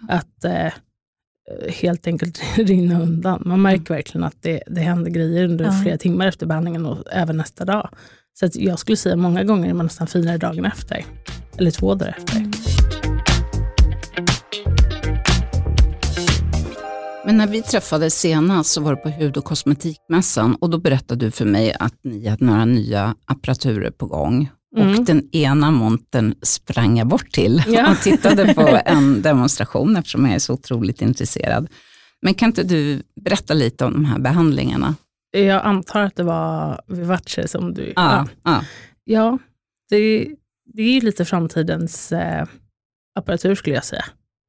att 0.09 0.43
eh, 0.43 0.73
helt 1.69 2.07
enkelt 2.07 2.41
rinna 2.57 3.01
undan. 3.01 3.43
Man 3.45 3.61
märker 3.61 3.91
mm. 3.91 3.97
verkligen 3.97 4.23
att 4.23 4.41
det, 4.41 4.63
det 4.67 4.81
händer 4.81 5.11
grejer 5.11 5.43
under 5.43 5.65
ja. 5.65 5.71
flera 5.83 5.97
timmar 5.97 6.27
efter 6.27 6.45
behandlingen 6.45 6.85
och 6.85 6.97
även 7.11 7.37
nästa 7.37 7.65
dag. 7.65 7.89
Så 8.33 8.49
jag 8.53 8.79
skulle 8.79 8.97
säga 8.97 9.15
många 9.15 9.43
gånger 9.43 9.69
är 9.69 9.73
man 9.73 9.85
nästan 9.85 10.07
finare 10.07 10.37
dagen 10.37 10.65
efter. 10.65 11.05
Eller 11.57 11.71
två 11.71 11.95
dagar 11.95 12.15
efter. 12.17 12.37
Mm. 12.37 12.51
Men 17.25 17.37
när 17.37 17.47
vi 17.47 17.61
träffades 17.61 18.19
senast 18.19 18.71
så 18.71 18.81
var 18.81 18.95
det 18.95 19.01
på 19.01 19.09
hud 19.09 19.37
och 19.37 19.43
kosmetikmässan 19.43 20.55
och 20.55 20.69
då 20.69 20.77
berättade 20.77 21.25
du 21.25 21.31
för 21.31 21.45
mig 21.45 21.75
att 21.79 21.93
ni 22.03 22.27
hade 22.27 22.45
några 22.45 22.65
nya 22.65 23.15
apparaturer 23.25 23.91
på 23.91 24.05
gång. 24.05 24.49
Mm. 24.77 24.99
Och 24.99 25.05
den 25.05 25.29
ena 25.31 25.71
montern 25.71 26.35
sprang 26.41 26.97
jag 26.97 27.07
bort 27.07 27.31
till 27.31 27.63
ja. 27.67 27.91
och 27.91 27.97
tittade 27.97 28.53
på 28.53 28.79
en 28.85 29.21
demonstration 29.21 29.95
eftersom 29.95 30.25
jag 30.25 30.35
är 30.35 30.39
så 30.39 30.53
otroligt 30.53 31.01
intresserad. 31.01 31.67
Men 32.21 32.33
kan 32.33 32.49
inte 32.49 32.63
du 32.63 33.03
berätta 33.21 33.53
lite 33.53 33.85
om 33.85 33.93
de 33.93 34.05
här 34.05 34.19
behandlingarna? 34.19 34.95
Jag 35.31 35.65
antar 35.65 36.01
att 36.01 36.15
det 36.15 36.23
var 36.23 36.81
Vivace 36.87 37.47
som 37.47 37.73
du... 37.73 37.93
Ja, 37.95 38.27
ja. 38.43 38.65
ja 39.03 39.37
det, 39.89 40.27
det 40.73 40.81
är 40.81 41.01
lite 41.01 41.25
framtidens 41.25 42.11
eh, 42.11 42.45
apparatur 43.15 43.55
skulle 43.55 43.75
jag 43.75 43.85
säga. 43.85 44.05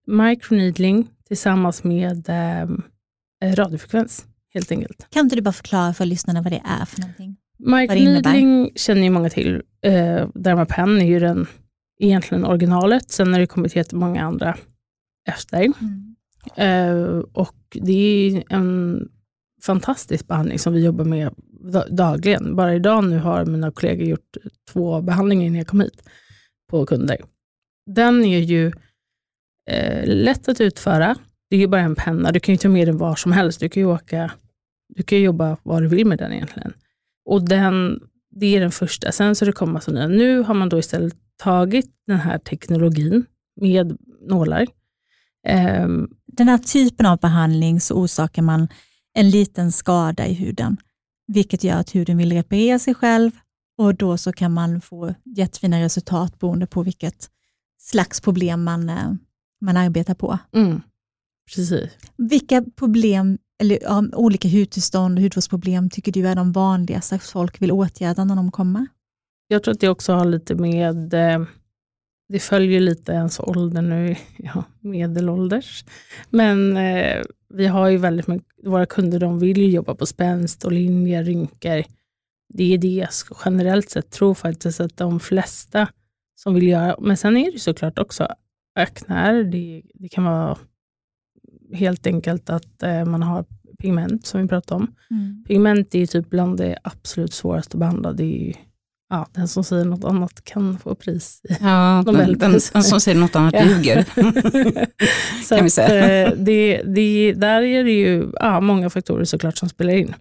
Microneedling 0.07 1.09
tillsammans 1.29 1.85
med 1.85 2.29
eh, 2.29 2.69
radiofrekvens 3.55 4.27
helt 4.55 4.73
enkelt. 4.73 5.07
Kan 5.11 5.27
inte 5.27 5.37
du 5.37 5.43
bara 5.43 5.53
förklara 5.53 5.95
för 5.95 6.05
lyssnarna 6.07 6.43
vad 6.43 6.53
det 6.53 6.63
är 6.65 6.85
för 6.85 7.01
någonting? 7.01 7.34
Microneedling 7.65 8.71
känner 8.75 9.03
ju 9.03 9.11
många 9.11 9.31
till. 9.31 9.63
Eh, 9.83 10.29
Dermapen 10.35 11.01
är 11.01 11.07
ju 11.07 11.19
den 11.21 11.47
egentligen 12.01 12.45
originalet. 12.45 13.11
Sen 13.11 13.33
har 13.33 13.41
det 13.41 13.47
kommit 13.47 13.77
jättemånga 13.77 14.23
andra 14.23 14.57
efter. 15.29 15.73
Mm. 15.81 16.15
Eh, 16.57 17.19
och 17.19 17.57
det 17.73 17.93
är 17.93 18.45
en 18.49 19.09
fantastisk 19.63 20.27
behandling 20.27 20.59
som 20.59 20.73
vi 20.73 20.85
jobbar 20.85 21.05
med 21.05 21.35
dagligen. 21.91 22.57
Bara 22.57 22.75
idag 22.75 23.05
nu 23.05 23.19
har 23.19 23.45
mina 23.45 23.71
kollegor 23.71 24.07
gjort 24.07 24.37
två 24.73 25.01
behandlingar 25.01 25.47
innan 25.47 25.59
jag 25.59 25.67
kom 25.67 25.81
hit 25.81 26.03
på 26.71 26.87
kunder. 26.87 27.17
Den 27.91 28.25
är 28.25 28.39
ju 28.39 28.73
eh, 29.71 30.07
lätt 30.07 30.49
att 30.49 30.61
utföra. 30.61 31.17
Det 31.51 31.57
är 31.57 31.61
ju 31.61 31.67
bara 31.67 31.81
en 31.81 31.95
penna. 31.95 32.33
Du 32.33 32.41
kan 32.41 32.53
ju 32.55 32.59
ta 32.59 32.69
med 32.69 32.89
den 32.89 32.99
var 32.99 33.15
som 33.15 33.33
helst. 33.33 33.61
Du 33.61 33.69
kan 33.69 33.81
ju 33.81 33.87
åka, 33.87 34.31
du 34.89 35.03
kan 35.03 35.21
jobba 35.21 35.57
var 35.63 35.81
du 35.81 35.89
vill 35.89 36.07
med 36.07 36.19
den 36.19 36.33
egentligen. 36.33 36.73
Och 37.25 37.49
den, 37.49 38.01
det 38.31 38.47
är 38.47 38.61
den 38.61 38.71
första. 38.71 39.13
Sen 39.13 39.37
så 39.37 39.45
det 39.45 39.53
kommer 39.53 39.73
massa 39.73 39.91
nya. 39.93 40.09
Nu 40.09 40.43
har 40.43 40.55
man 40.55 40.69
då 40.69 40.79
istället 40.79 41.15
tagit 41.37 41.87
den 42.07 42.19
här 42.19 42.39
teknologin 42.39 43.25
med 43.61 43.97
nålar. 44.29 44.67
Um, 45.85 46.11
den 46.27 46.49
här 46.49 46.59
typen 46.59 47.07
av 47.07 47.19
behandling 47.19 47.81
så 47.81 47.95
orsakar 47.95 48.43
man 48.43 48.69
en 49.15 49.31
liten 49.31 49.73
skada 49.73 50.27
i 50.27 50.35
huden, 50.35 50.77
vilket 51.27 51.65
gör 51.65 51.77
att 51.77 51.95
huden 51.95 52.17
vill 52.17 52.33
reparera 52.33 52.79
sig 52.79 52.95
själv 52.95 53.31
och 53.79 53.95
då 53.95 54.17
så 54.17 54.33
kan 54.33 54.53
man 54.53 54.81
få 54.81 55.15
jättefina 55.25 55.81
resultat 55.81 56.39
beroende 56.39 56.67
på 56.67 56.83
vilket 56.83 57.31
slags 57.79 58.21
problem 58.21 58.65
man, 58.65 58.89
eh, 58.89 59.13
man 59.61 59.77
arbetar 59.77 60.15
på. 60.15 60.39
Mm, 60.57 60.81
precis. 61.55 61.91
Vilka 62.17 62.65
problem, 62.77 63.39
eller 63.61 63.79
ja, 63.83 64.05
olika 64.13 64.49
hudtillstånd 64.49 65.19
och 65.19 65.23
hudvårdsproblem 65.23 65.91
tycker 65.91 66.13
du 66.13 66.29
är 66.29 66.35
de 66.35 66.53
vanligaste 66.53 67.19
folk 67.19 67.63
vill 67.63 67.73
åtgärda 67.73 68.25
när 68.25 68.37
de 68.37 68.51
kommer? 68.51 68.87
Jag 69.49 69.63
tror 69.63 69.75
att 69.75 69.81
det 69.81 69.89
också 69.89 70.13
har 70.13 70.25
lite 70.25 70.55
med, 70.55 71.15
eh, 71.15 71.45
det 72.29 72.39
följer 72.39 72.81
lite 72.81 73.13
ens 73.13 73.41
ålder 73.41 73.83
nu, 73.83 74.17
ja, 74.37 74.65
medelålders. 74.81 75.85
Men 76.31 76.77
eh, 76.77 77.23
vi 77.49 77.67
har 77.67 77.89
ju 77.89 77.97
väldigt 77.97 78.27
mycket, 78.27 78.49
våra 78.65 78.87
kunder 78.87 79.19
de 79.19 79.39
vill 79.39 79.59
ju 79.59 79.71
jobba 79.71 79.95
på 79.95 80.07
spänst 80.07 80.65
och 80.65 80.73
linjer, 80.73 81.25
rynkor. 81.25 81.85
Det 82.55 82.75
är 82.75 82.79
det 82.79 82.89
jag 82.89 83.09
generellt 83.45 83.91
sett 83.91 84.11
tror 84.11 84.35
faktiskt 84.35 84.81
att 84.81 84.97
de 84.97 85.21
flesta 85.21 85.89
som 86.37 86.55
vill 86.55 86.69
göra, 86.69 86.97
men 87.01 87.17
sen 87.17 87.37
är 87.37 87.53
det 87.53 87.59
såklart 87.59 87.99
också 87.99 88.29
öknar. 88.79 89.35
Det, 89.35 89.83
det 89.95 90.09
kan 90.09 90.25
vara 90.25 90.59
helt 91.75 92.07
enkelt 92.07 92.51
att 92.51 92.83
eh, 92.83 93.05
man 93.05 93.23
har 93.23 93.45
pigment 93.79 94.27
som 94.27 94.43
vi 94.43 94.49
pratade 94.49 94.81
om. 94.83 94.95
Mm. 95.11 95.45
Pigment 95.49 95.95
är 95.95 95.99
ju 95.99 96.07
typ 96.07 96.31
bland 96.31 96.59
det 96.59 96.79
absolut 96.85 97.33
svåraste 97.33 97.77
att 97.77 97.79
behandla. 97.79 98.13
Det 98.13 98.25
är 98.25 98.47
ju, 98.47 98.53
ja, 99.11 99.27
den 99.33 99.49
som 99.49 99.65
säger 99.65 99.85
något 99.85 100.05
annat 100.05 100.45
kan 100.45 100.79
få 100.79 100.95
pris. 100.95 101.41
Ja, 101.61 102.03
den, 102.07 102.15
den, 102.15 102.39
den, 102.39 102.61
som 102.61 103.01
säger 103.01 103.19
något 103.19 103.37
annat 103.37 103.55
ljuger. 103.67 104.05
så 105.45 105.55
kan 105.55 105.65
vi 105.65 105.71
säga. 105.71 106.27
Att, 106.27 106.33
eh, 106.33 106.39
det, 106.39 106.83
det, 106.83 107.33
där 107.33 107.63
är 107.63 107.85
det 107.85 107.93
ju 107.93 108.33
ja, 108.41 108.61
många 108.61 108.91
faktorer 108.91 109.25
såklart 109.25 109.57
som 109.57 109.69
spelar 109.69 109.93
in. 109.93 110.15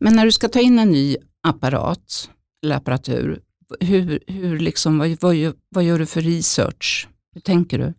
Men 0.00 0.16
när 0.16 0.24
du 0.24 0.32
ska 0.32 0.48
ta 0.48 0.60
in 0.60 0.78
en 0.78 0.90
ny 0.90 1.16
apparat 1.42 2.30
eller 2.64 2.76
apparatur, 2.76 3.40
hur, 3.80 4.20
hur 4.26 4.58
liksom, 4.58 4.98
vad, 4.98 5.16
vad, 5.20 5.34
gör, 5.34 5.52
vad 5.68 5.84
gör 5.84 5.98
du 5.98 6.06
för 6.06 6.20
research? 6.20 7.08
Hur 7.34 7.40
tänker 7.40 7.78
du? 7.78 7.94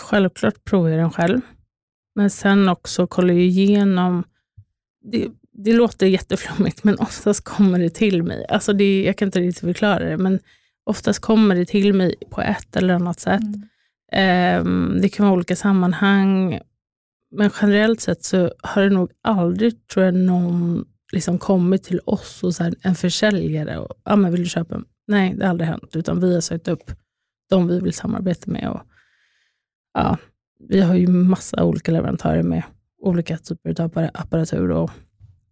Självklart 0.00 0.64
provar 0.64 0.88
jag 0.88 0.98
den 0.98 1.10
själv. 1.10 1.40
Men 2.14 2.30
sen 2.30 2.68
också 2.68 3.06
kollar 3.06 3.34
jag 3.34 3.42
igenom, 3.42 4.24
det, 5.04 5.28
det 5.52 5.72
låter 5.72 6.06
jätteflummigt, 6.06 6.84
men 6.84 6.98
oftast 6.98 7.44
kommer 7.44 7.78
det 7.78 7.90
till 7.90 8.22
mig. 8.22 8.46
Alltså 8.48 8.72
det, 8.72 9.04
jag 9.04 9.18
kan 9.18 9.28
inte 9.28 9.40
riktigt 9.40 9.64
förklara 9.64 10.04
det, 10.04 10.16
men 10.16 10.40
oftast 10.84 11.20
kommer 11.20 11.54
det 11.54 11.64
till 11.64 11.92
mig 11.94 12.14
på 12.30 12.40
ett 12.40 12.76
eller 12.76 12.94
annat 12.94 13.20
sätt. 13.20 13.42
Mm. 14.12 14.66
Um, 14.66 15.00
det 15.00 15.08
kan 15.08 15.26
vara 15.26 15.34
olika 15.34 15.56
sammanhang, 15.56 16.60
men 17.30 17.50
generellt 17.62 18.00
sett 18.00 18.24
så 18.24 18.52
har 18.58 18.82
det 18.82 18.90
nog 18.90 19.10
aldrig, 19.22 19.88
tror 19.88 20.04
jag, 20.04 20.14
någon 20.14 20.84
liksom 21.12 21.38
kommit 21.38 21.82
till 21.82 22.00
oss 22.04 22.42
och 22.42 22.54
så 22.54 22.64
här, 22.64 22.74
en 22.82 22.94
försäljare 22.94 23.78
och 23.78 24.00
ah, 24.02 24.16
men 24.16 24.32
vill 24.32 24.42
du 24.42 24.48
köpa 24.48 24.74
en? 24.74 24.84
Nej, 25.06 25.34
det 25.34 25.44
har 25.44 25.50
aldrig 25.50 25.68
hänt, 25.68 25.96
utan 25.96 26.20
vi 26.20 26.34
har 26.34 26.40
sökt 26.40 26.68
upp 26.68 26.90
de 27.50 27.68
vi 27.68 27.80
vill 27.80 27.94
samarbeta 27.94 28.50
med. 28.50 28.68
Och, 28.68 28.80
ja, 29.94 30.18
vi 30.68 30.80
har 30.80 30.94
ju 30.94 31.06
massa 31.06 31.64
olika 31.64 31.92
leverantörer 31.92 32.42
med 32.42 32.62
olika 33.02 33.38
typer 33.38 33.80
av 33.80 34.08
apparatur. 34.14 34.70
Och 34.70 34.90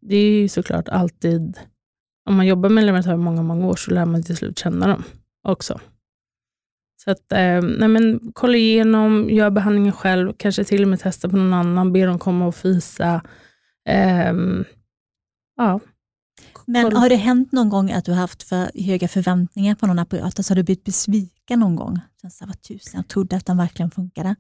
det 0.01 0.16
är 0.16 0.48
såklart 0.48 0.88
alltid, 0.88 1.59
om 2.29 2.37
man 2.37 2.46
jobbar 2.46 2.68
med 2.68 2.85
leverantörer 2.85 3.16
många, 3.16 3.42
många 3.42 3.66
år 3.66 3.77
så 3.77 3.90
lär 3.90 4.05
man 4.05 4.22
till 4.22 4.37
slut 4.37 4.59
känna 4.59 4.87
dem 4.87 5.03
också. 5.48 5.81
Så 7.05 7.11
att, 7.11 7.33
eh, 7.33 7.62
nej 7.62 7.88
men, 7.88 8.33
kolla 8.35 8.57
igenom, 8.57 9.31
gör 9.31 9.51
behandlingen 9.51 9.92
själv, 9.92 10.33
kanske 10.37 10.64
till 10.64 10.83
och 10.83 10.88
med 10.88 11.01
testa 11.01 11.29
på 11.29 11.37
någon 11.37 11.55
annan, 11.55 11.92
be 11.92 12.07
dem 12.07 12.18
komma 12.18 12.46
och 12.46 12.55
fisa. 12.55 13.22
Eh, 13.88 14.35
ja. 15.57 15.81
Men 16.66 16.96
har 16.96 17.09
det 17.09 17.16
hänt 17.16 17.53
någon 17.53 17.68
gång 17.68 17.90
att 17.90 18.05
du 18.05 18.12
har 18.12 18.20
haft 18.20 18.42
för 18.42 18.70
höga 18.87 19.09
förväntningar 19.09 19.75
på 19.75 19.87
någon 19.87 19.98
apparat? 19.98 20.25
Alltså 20.25 20.51
har 20.51 20.57
du 20.57 20.62
blivit 20.62 20.85
besviken 20.85 21.61
någon 21.61 21.77
gång? 21.77 22.01
Så 22.31 22.46
vad 22.46 22.62
tusen, 22.62 22.92
jag 22.98 23.09
trodde 23.09 23.37
att 23.37 23.46
den 23.46 23.57
verkligen 23.57 23.90
funkade. 23.90 24.37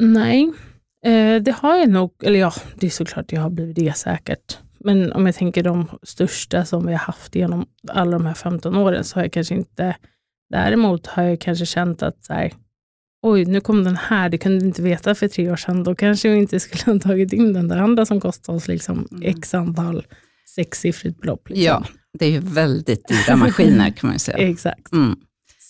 Nej, 0.00 0.52
eh, 1.04 1.42
det 1.42 1.52
har 1.58 1.76
jag 1.76 1.88
nog. 1.88 2.12
Eller 2.22 2.38
ja, 2.38 2.52
det 2.74 2.86
är 2.86 2.90
såklart 2.90 3.32
jag 3.32 3.40
har 3.40 3.50
blivit 3.50 3.76
det 3.76 3.96
säkert. 3.96 4.58
Men 4.80 5.12
om 5.12 5.26
jag 5.26 5.34
tänker 5.34 5.62
de 5.62 5.88
största 6.02 6.64
som 6.64 6.86
vi 6.86 6.92
har 6.92 6.98
haft 6.98 7.34
genom 7.34 7.66
alla 7.88 8.18
de 8.18 8.26
här 8.26 8.34
15 8.34 8.76
åren, 8.76 9.04
så 9.04 9.18
har 9.18 9.24
jag 9.24 9.32
kanske 9.32 9.54
inte... 9.54 9.96
Däremot 10.50 11.06
har 11.06 11.22
jag 11.22 11.40
kanske 11.40 11.66
känt 11.66 12.02
att 12.02 12.24
så 12.24 12.32
här, 12.32 12.52
oj, 13.22 13.44
nu 13.44 13.60
kom 13.60 13.84
den 13.84 13.96
här, 13.96 14.28
det 14.28 14.38
kunde 14.38 14.64
inte 14.64 14.82
veta 14.82 15.14
för 15.14 15.28
tre 15.28 15.50
år 15.50 15.56
sedan, 15.56 15.84
då 15.84 15.94
kanske 15.94 16.28
vi 16.28 16.36
inte 16.36 16.60
skulle 16.60 16.92
ha 16.92 17.00
tagit 17.00 17.32
in 17.32 17.52
den 17.52 17.68
där 17.68 17.76
andra 17.76 18.06
som 18.06 18.20
kostade 18.20 18.56
oss 18.56 18.68
liksom 18.68 19.08
mm. 19.10 19.22
x 19.22 19.54
antal 19.54 20.06
sexsiffrigt 20.54 21.20
belopp. 21.20 21.48
Liksom. 21.48 21.64
Ja, 21.64 21.84
det 22.18 22.26
är 22.26 22.30
ju 22.30 22.40
väldigt 22.40 23.08
dyra 23.08 23.36
maskiner 23.46 23.90
kan 23.90 24.06
man 24.06 24.14
ju 24.14 24.18
säga. 24.18 24.38
Exakt. 24.38 24.92
Mm. 24.92 25.16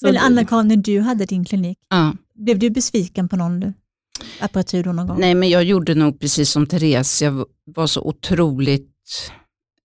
Men 0.02 0.16
Anna-Karin, 0.16 0.68
när 0.68 0.76
du 0.76 1.00
hade 1.00 1.24
din 1.24 1.44
klinik, 1.44 1.78
ja. 1.88 2.14
blev 2.34 2.58
du 2.58 2.70
besviken 2.70 3.28
på 3.28 3.36
någon 3.36 3.74
apparatur 4.40 4.82
då 4.82 4.92
någon 4.92 5.06
gång? 5.06 5.20
Nej, 5.20 5.34
men 5.34 5.48
jag 5.48 5.64
gjorde 5.64 5.94
nog 5.94 6.20
precis 6.20 6.50
som 6.50 6.66
Therese, 6.66 7.22
jag 7.22 7.44
var 7.64 7.86
så 7.86 8.00
otroligt 8.00 9.32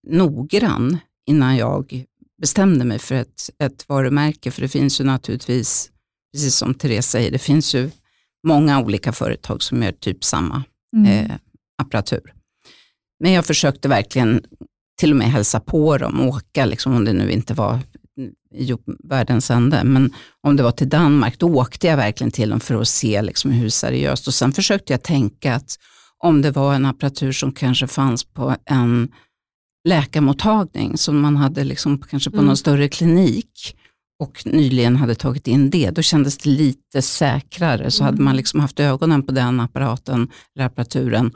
noggrann 0.07 0.97
innan 1.25 1.57
jag 1.57 2.05
bestämde 2.41 2.85
mig 2.85 2.99
för 2.99 3.15
ett, 3.15 3.49
ett 3.59 3.89
varumärke, 3.89 4.51
för 4.51 4.61
det 4.61 4.69
finns 4.69 5.01
ju 5.01 5.03
naturligtvis 5.03 5.91
precis 6.33 6.55
som 6.55 6.73
Therese 6.73 7.05
säger, 7.05 7.31
det 7.31 7.39
finns 7.39 7.75
ju 7.75 7.89
många 8.47 8.79
olika 8.79 9.11
företag 9.11 9.63
som 9.63 9.83
gör 9.83 9.91
typ 9.91 10.23
samma 10.23 10.63
mm. 10.97 11.25
eh, 11.25 11.31
apparatur. 11.81 12.33
Men 13.19 13.31
jag 13.31 13.45
försökte 13.45 13.87
verkligen 13.87 14.43
till 14.99 15.11
och 15.11 15.17
med 15.17 15.31
hälsa 15.31 15.59
på 15.59 15.97
dem, 15.97 16.21
åka, 16.21 16.65
liksom, 16.65 16.95
om 16.95 17.05
det 17.05 17.13
nu 17.13 17.31
inte 17.31 17.53
var 17.53 17.79
i 18.53 18.75
världens 19.03 19.51
ände, 19.51 19.83
men 19.83 20.13
om 20.41 20.55
det 20.55 20.63
var 20.63 20.71
till 20.71 20.89
Danmark, 20.89 21.39
då 21.39 21.47
åkte 21.47 21.87
jag 21.87 21.97
verkligen 21.97 22.31
till 22.31 22.49
dem 22.49 22.59
för 22.59 22.81
att 22.81 22.87
se 22.87 23.21
liksom, 23.21 23.51
hur 23.51 23.69
seriöst. 23.69 24.27
Och 24.27 24.33
sen 24.33 24.53
försökte 24.53 24.93
jag 24.93 25.03
tänka 25.03 25.55
att 25.55 25.77
om 26.23 26.41
det 26.41 26.51
var 26.51 26.73
en 26.73 26.85
apparatur 26.85 27.31
som 27.31 27.51
kanske 27.51 27.87
fanns 27.87 28.23
på 28.23 28.55
en 28.65 29.11
läkarmottagning, 29.87 30.97
som 30.97 31.19
man 31.19 31.37
hade 31.37 31.63
liksom, 31.63 32.01
kanske 32.01 32.29
på 32.29 32.37
mm. 32.37 32.45
någon 32.45 32.57
större 32.57 32.87
klinik, 32.87 33.75
och 34.21 34.45
nyligen 34.45 34.95
hade 34.95 35.15
tagit 35.15 35.47
in 35.47 35.69
det, 35.69 35.89
då 35.89 36.01
kändes 36.01 36.37
det 36.37 36.49
lite 36.49 37.01
säkrare. 37.01 37.91
Så 37.91 38.03
mm. 38.03 38.13
hade 38.13 38.23
man 38.23 38.35
liksom 38.35 38.59
haft 38.59 38.79
ögonen 38.79 39.23
på 39.23 39.31
den 39.31 39.59
apparaten, 39.59 40.29
eller 40.55 40.65
apparaturen, 40.65 41.31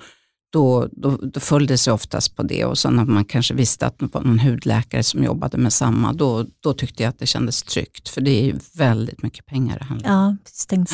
då, 0.55 0.87
då, 0.91 1.17
då 1.17 1.39
följde 1.39 1.73
det 1.73 1.77
sig 1.77 1.93
oftast 1.93 2.35
på 2.35 2.43
det. 2.43 2.65
Och 2.65 2.77
sen 2.77 2.95
när 2.95 3.05
man 3.05 3.25
kanske 3.25 3.53
visste 3.53 3.85
att 3.85 3.99
det 3.99 4.13
var 4.13 4.21
någon 4.21 4.39
hudläkare 4.39 5.03
som 5.03 5.23
jobbade 5.23 5.57
med 5.57 5.73
samma, 5.73 6.13
då, 6.13 6.45
då 6.59 6.73
tyckte 6.73 7.03
jag 7.03 7.09
att 7.09 7.19
det 7.19 7.25
kändes 7.25 7.63
tryggt. 7.63 8.09
För 8.09 8.21
det 8.21 8.31
är 8.31 8.45
ju 8.45 8.55
väldigt 8.73 9.23
mycket 9.23 9.45
pengar 9.45 9.79
det 9.79 9.85
handlar 9.85 10.09
om. 10.09 10.15
Ja, 10.15 10.49
stängt 10.51 10.89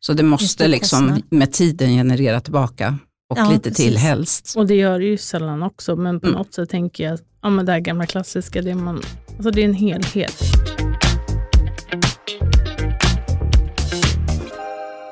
Så 0.00 0.12
det 0.12 0.22
måste 0.22 0.68
liksom 0.68 1.22
med 1.30 1.52
tiden 1.52 1.88
generera 1.88 2.40
tillbaka 2.40 2.98
och 3.30 3.38
ja, 3.38 3.50
lite 3.50 3.70
precis. 3.70 3.86
till 3.86 3.96
helst. 3.96 4.54
Och 4.56 4.66
det 4.66 4.74
gör 4.74 4.98
det 4.98 5.04
ju 5.04 5.18
sällan 5.18 5.62
också, 5.62 5.96
men 5.96 6.20
på 6.20 6.26
mm. 6.26 6.38
något 6.38 6.52
sätt 6.54 6.70
tänker 6.70 7.04
jag 7.04 7.14
att 7.14 7.22
ja, 7.42 7.50
men 7.50 7.66
det 7.66 7.72
här 7.72 7.80
gamla 7.80 8.06
klassiska, 8.06 8.62
det 8.62 8.70
är, 8.70 8.74
man, 8.74 9.02
alltså 9.36 9.50
det 9.50 9.60
är 9.60 9.64
en 9.64 9.74
helhet. 9.74 10.42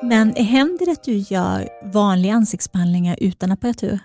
Men 0.09 0.35
händer 0.35 0.85
det 0.85 0.91
att 0.91 1.03
du 1.03 1.17
gör 1.17 1.69
vanliga 1.95 2.33
ansiktsbehandlingar 2.33 3.17
utan 3.21 3.51
apparatur? 3.51 3.99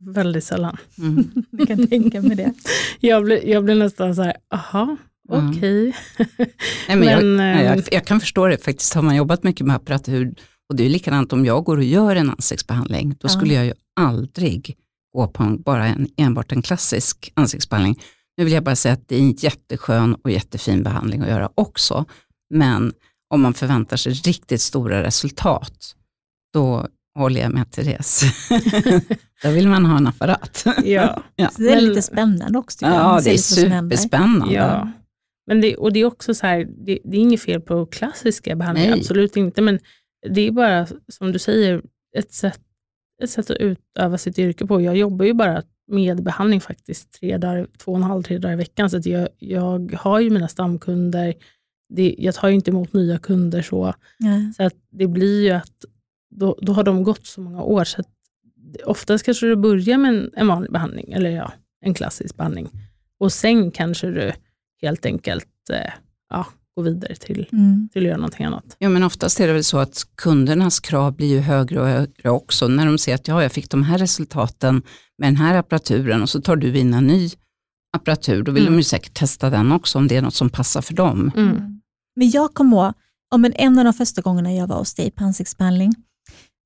Väldigt 0.00 0.44
sällan. 0.44 0.76
Mm. 0.98 1.30
jag 1.50 1.68
kan 1.68 1.86
tänka 1.86 2.22
mig 2.22 2.36
det. 2.36 2.52
Jag 3.00 3.24
blir, 3.24 3.48
jag 3.48 3.64
blir 3.64 3.74
nästan 3.74 4.14
så 4.14 4.22
här, 4.22 4.36
aha, 4.50 4.96
mm. 5.32 5.50
okej. 5.50 5.94
Okay. 6.18 6.46
Men 6.88 7.02
jag, 7.02 7.22
jag, 7.22 7.78
ehm, 7.78 7.82
jag, 7.92 8.06
kan 8.06 8.20
förstå 8.20 8.46
det 8.46 8.64
faktiskt, 8.64 8.94
har 8.94 9.02
man 9.02 9.16
jobbat 9.16 9.42
mycket 9.42 9.66
med 9.66 9.76
apparatur, 9.76 10.34
och 10.68 10.76
det 10.76 10.84
är 10.84 10.88
likadant 10.88 11.32
om 11.32 11.46
jag 11.46 11.64
går 11.64 11.76
och 11.76 11.84
gör 11.84 12.16
en 12.16 12.30
ansiktsbehandling, 12.30 13.16
då 13.18 13.28
skulle 13.28 13.54
jag 13.54 13.64
ju 13.64 13.72
aldrig 14.00 14.76
gå 15.12 15.26
på 15.26 15.42
en, 15.42 15.62
bara 15.62 15.86
en, 15.86 16.08
enbart 16.16 16.52
en 16.52 16.62
klassisk 16.62 17.32
ansiktsbehandling. 17.34 18.02
Nu 18.36 18.44
vill 18.44 18.52
jag 18.52 18.64
bara 18.64 18.76
säga 18.76 18.94
att 18.94 19.08
det 19.08 19.16
är 19.16 19.20
en 19.20 19.32
jätteskön 19.32 20.14
och 20.14 20.30
jättefin 20.30 20.82
behandling 20.82 21.22
att 21.22 21.28
göra 21.28 21.50
också, 21.54 22.04
men 22.50 22.92
om 23.30 23.40
man 23.40 23.54
förväntar 23.54 23.96
sig 23.96 24.12
riktigt 24.12 24.60
stora 24.60 25.02
resultat, 25.02 25.96
då 26.52 26.86
håller 27.14 27.40
jag 27.40 27.52
med 27.52 27.70
Therese. 27.70 28.22
då 29.42 29.50
vill 29.50 29.68
man 29.68 29.84
ha 29.84 29.96
en 29.96 30.06
apparat. 30.06 30.64
ja. 30.84 31.22
ja. 31.36 31.48
Så 31.48 31.62
det 31.62 31.72
är 31.72 31.80
lite 31.80 32.02
spännande 32.02 32.58
också. 32.58 32.86
Ja, 32.86 33.20
det 33.24 33.34
är 33.34 33.38
superspännande. 33.38 34.54
Ja. 34.54 34.92
Men 35.46 35.60
det, 35.60 35.76
och 35.76 35.92
det 35.92 36.00
är 36.00 36.04
också 36.04 36.34
så 36.34 36.46
här, 36.46 36.64
det, 36.64 36.98
det 37.04 37.16
är 37.16 37.20
inget 37.20 37.42
fel 37.42 37.60
på 37.60 37.86
klassiska 37.86 38.56
behandlingar, 38.56 38.90
Nej. 38.90 39.00
absolut 39.00 39.36
inte, 39.36 39.62
men 39.62 39.78
det 40.28 40.40
är 40.40 40.50
bara, 40.50 40.86
som 41.08 41.32
du 41.32 41.38
säger, 41.38 41.82
ett 42.16 42.32
sätt, 42.32 42.60
ett 43.22 43.30
sätt 43.30 43.50
att 43.50 43.56
utöva 43.56 44.18
sitt 44.18 44.38
yrke 44.38 44.66
på. 44.66 44.80
Jag 44.80 44.96
jobbar 44.96 45.24
ju 45.24 45.32
bara 45.32 45.62
med 45.88 46.22
behandling 46.22 46.60
faktiskt 46.60 47.12
tre 47.20 47.38
dagar, 47.38 47.66
två 47.78 47.92
och 47.92 47.98
en 47.98 48.02
halv, 48.04 48.22
tre 48.22 48.38
dagar 48.38 48.54
i 48.54 48.56
veckan, 48.56 48.90
så 48.90 49.00
jag, 49.04 49.28
jag 49.38 49.94
har 49.94 50.20
ju 50.20 50.30
mina 50.30 50.48
stamkunder, 50.48 51.34
det, 51.88 52.14
jag 52.18 52.34
tar 52.34 52.48
ju 52.48 52.54
inte 52.54 52.70
emot 52.70 52.92
nya 52.92 53.18
kunder 53.18 53.62
så. 53.62 53.94
Nej. 54.18 54.52
Så 54.56 54.62
att 54.62 54.74
det 54.90 55.06
blir 55.06 55.44
ju 55.44 55.50
att 55.50 55.84
då, 56.36 56.58
då 56.62 56.72
har 56.72 56.84
de 56.84 57.02
gått 57.02 57.26
så 57.26 57.40
många 57.40 57.62
år. 57.62 57.84
Så 57.84 58.00
att 58.00 58.08
oftast 58.84 59.24
kanske 59.24 59.46
du 59.46 59.56
börjar 59.56 59.98
med 59.98 60.08
en, 60.08 60.30
en 60.36 60.46
vanlig 60.46 60.72
behandling, 60.72 61.12
eller 61.12 61.30
ja, 61.30 61.52
en 61.80 61.94
klassisk 61.94 62.36
behandling. 62.36 62.70
Och 63.20 63.32
sen 63.32 63.70
kanske 63.70 64.10
du 64.10 64.32
helt 64.82 65.06
enkelt 65.06 65.70
eh, 65.70 65.92
ja, 66.30 66.46
går 66.76 66.82
vidare 66.82 67.14
till, 67.14 67.48
mm. 67.52 67.88
till 67.92 68.02
att 68.02 68.06
göra 68.06 68.16
någonting 68.16 68.46
annat. 68.46 68.76
Ja, 68.78 68.88
men 68.88 69.02
oftast 69.02 69.40
är 69.40 69.46
det 69.46 69.52
väl 69.52 69.64
så 69.64 69.78
att 69.78 70.02
kundernas 70.14 70.80
krav 70.80 71.16
blir 71.16 71.28
ju 71.28 71.38
högre 71.38 71.80
och 71.80 71.86
högre 71.86 72.30
också. 72.30 72.68
När 72.68 72.86
de 72.86 72.98
ser 72.98 73.14
att 73.14 73.28
ja, 73.28 73.42
jag 73.42 73.52
fick 73.52 73.70
de 73.70 73.82
här 73.82 73.98
resultaten 73.98 74.82
med 75.18 75.28
den 75.28 75.36
här 75.36 75.54
apparaturen 75.54 76.22
och 76.22 76.30
så 76.30 76.40
tar 76.40 76.56
du 76.56 76.78
in 76.78 76.94
en 76.94 77.06
ny 77.06 77.30
apparatur, 77.96 78.42
då 78.42 78.52
vill 78.52 78.62
mm. 78.62 78.72
de 78.72 78.78
ju 78.78 78.84
säkert 78.84 79.14
testa 79.14 79.50
den 79.50 79.72
också 79.72 79.98
om 79.98 80.08
det 80.08 80.16
är 80.16 80.22
något 80.22 80.34
som 80.34 80.50
passar 80.50 80.82
för 80.82 80.94
dem. 80.94 81.30
Mm. 81.36 81.80
Men 82.16 82.30
jag 82.30 82.54
kommer 82.54 82.76
ihåg, 82.76 82.92
om 83.34 83.52
en 83.54 83.78
av 83.78 83.84
de 83.84 83.92
första 83.92 84.22
gångerna 84.22 84.52
jag 84.52 84.66
var 84.66 84.78
hos 84.78 84.94
dig 84.94 85.10
på 85.10 85.24
ansiktsbehandling, 85.24 85.94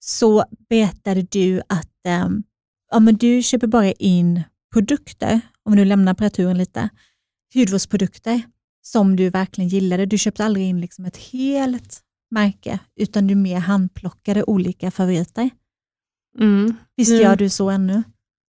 så 0.00 0.44
berättade 0.68 1.22
du 1.22 1.60
att 1.68 2.24
um, 2.24 2.42
ja, 2.90 3.00
men 3.00 3.16
du 3.16 3.42
köper 3.42 3.66
bara 3.66 3.92
in 3.92 4.42
produkter, 4.72 5.40
om 5.62 5.76
du 5.76 5.84
lämnar 5.84 6.12
apparaturen 6.12 6.58
lite, 6.58 6.88
hudvårdsprodukter 7.54 8.42
som 8.82 9.16
du 9.16 9.30
verkligen 9.30 9.68
gillade. 9.68 10.06
Du 10.06 10.18
köpte 10.18 10.44
aldrig 10.44 10.66
in 10.66 10.80
liksom 10.80 11.04
ett 11.04 11.16
helt 11.16 12.00
märke, 12.30 12.78
utan 12.96 13.26
du 13.26 13.34
mer 13.34 13.58
handplockade 13.58 14.44
olika 14.44 14.90
favoriter. 14.90 15.50
Mm. 16.38 16.76
Visst 16.96 17.12
gör 17.12 17.36
du 17.36 17.48
så 17.48 17.70
ännu? 17.70 18.02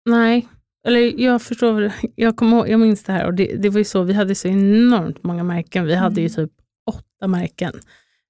Nej, 0.05 0.49
eller 0.87 1.21
jag 1.21 1.43
förstår, 1.43 1.93
jag, 2.15 2.37
kommer 2.37 2.67
jag 2.67 2.81
minns 2.81 3.03
det 3.03 3.13
här 3.13 3.27
och 3.27 3.35
det, 3.35 3.57
det 3.57 3.69
var 3.69 3.79
ju 3.79 3.85
så, 3.85 4.03
vi 4.03 4.13
hade 4.13 4.35
så 4.35 4.49
enormt 4.49 5.25
många 5.25 5.45
märken. 5.45 5.87
Vi 5.87 5.95
hade 5.95 6.21
ju 6.21 6.27
mm. 6.27 6.35
typ 6.35 6.53
åtta 6.91 7.29
märken. 7.29 7.73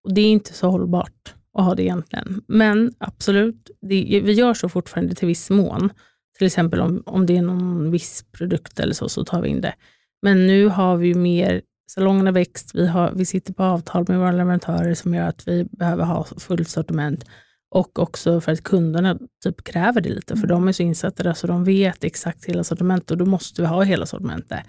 Och 0.05 0.15
Det 0.15 0.21
är 0.21 0.33
inte 0.33 0.53
så 0.53 0.71
hållbart 0.71 1.35
att 1.55 1.65
ha 1.65 1.75
det 1.75 1.83
egentligen. 1.83 2.43
Men 2.49 2.95
absolut, 2.99 3.71
det, 3.81 4.21
vi 4.25 4.33
gör 4.33 4.55
så 4.55 4.69
fortfarande 4.69 5.15
till 5.15 5.29
viss 5.29 5.51
mån. 5.51 5.93
Till 6.39 6.47
exempel 6.47 6.81
om, 6.81 7.03
om 7.07 7.27
det 7.27 7.37
är 7.37 7.43
någon 7.43 7.91
viss 7.91 8.25
produkt 8.33 8.81
eller 8.81 8.95
så, 8.95 9.09
så 9.09 9.25
tar 9.25 9.41
vi 9.41 9.49
in 9.49 9.61
det. 9.61 9.75
Men 10.23 10.47
nu 10.47 10.67
har 10.67 10.97
vi 10.97 11.15
mer, 11.15 11.63
salongerna 11.91 12.33
växt, 12.33 12.71
vi, 12.75 12.87
har, 12.87 13.13
vi 13.15 13.25
sitter 13.25 13.53
på 13.53 13.63
avtal 13.63 14.05
med 14.09 14.19
våra 14.19 14.33
leverantörer 14.33 14.95
som 14.95 15.15
gör 15.15 15.29
att 15.29 15.49
vi 15.49 15.65
behöver 15.65 16.05
ha 16.05 16.25
fullt 16.25 16.69
sortiment. 16.69 17.25
Och 17.71 17.99
också 17.99 18.41
för 18.41 18.53
att 18.53 18.63
kunderna 18.63 19.19
typ 19.45 19.65
kräver 19.65 20.01
det 20.01 20.09
lite, 20.09 20.37
för 20.37 20.45
mm. 20.45 20.49
de 20.49 20.69
är 20.69 20.73
så 20.73 20.83
insatta 20.83 21.23
där 21.23 21.33
så 21.33 21.47
de 21.47 21.65
vet 21.65 22.05
exakt 22.05 22.45
hela 22.45 22.65
sortimentet 22.65 23.11
och 23.11 23.17
då 23.17 23.27
måste 23.27 23.63
vi 23.63 23.69
ha 23.69 23.83
hela 23.83 24.07
sortimentet. 24.07 24.61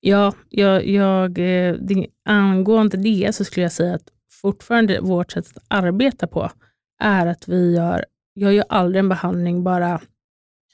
Ja, 0.00 0.34
jag, 0.48 0.86
jag, 0.86 1.38
eh, 1.38 1.74
det, 1.74 2.06
angående 2.24 2.96
det 2.96 3.34
så 3.34 3.44
skulle 3.44 3.64
jag 3.64 3.72
säga 3.72 3.94
att 3.94 4.08
fortfarande 4.44 5.00
vårt 5.00 5.32
sätt 5.32 5.56
att 5.56 5.64
arbeta 5.68 6.26
på 6.26 6.50
är 7.02 7.26
att 7.26 7.48
vi 7.48 7.74
gör, 7.74 8.04
jag 8.34 8.54
gör 8.54 8.64
aldrig 8.68 9.00
en 9.00 9.08
behandling 9.08 9.64
bara 9.64 10.00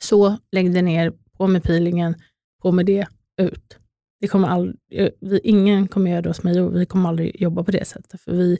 så, 0.00 0.36
lägg 0.52 0.74
det 0.74 0.82
ner, 0.82 1.12
på 1.36 1.46
med 1.46 1.62
peelingen, 1.62 2.14
på 2.62 2.72
med 2.72 2.86
det, 2.86 3.06
ut. 3.40 3.78
Det 4.20 4.28
kommer 4.28 4.48
aldrig, 4.48 4.76
eh, 4.92 5.08
vi, 5.20 5.38
ingen 5.38 5.88
kommer 5.88 6.10
göra 6.10 6.22
det 6.22 6.28
hos 6.28 6.42
mig 6.42 6.60
och 6.60 6.76
vi 6.76 6.86
kommer 6.86 7.08
aldrig 7.08 7.42
jobba 7.42 7.64
på 7.64 7.70
det 7.70 7.86
sättet, 7.86 8.20
för 8.20 8.32
vi 8.32 8.58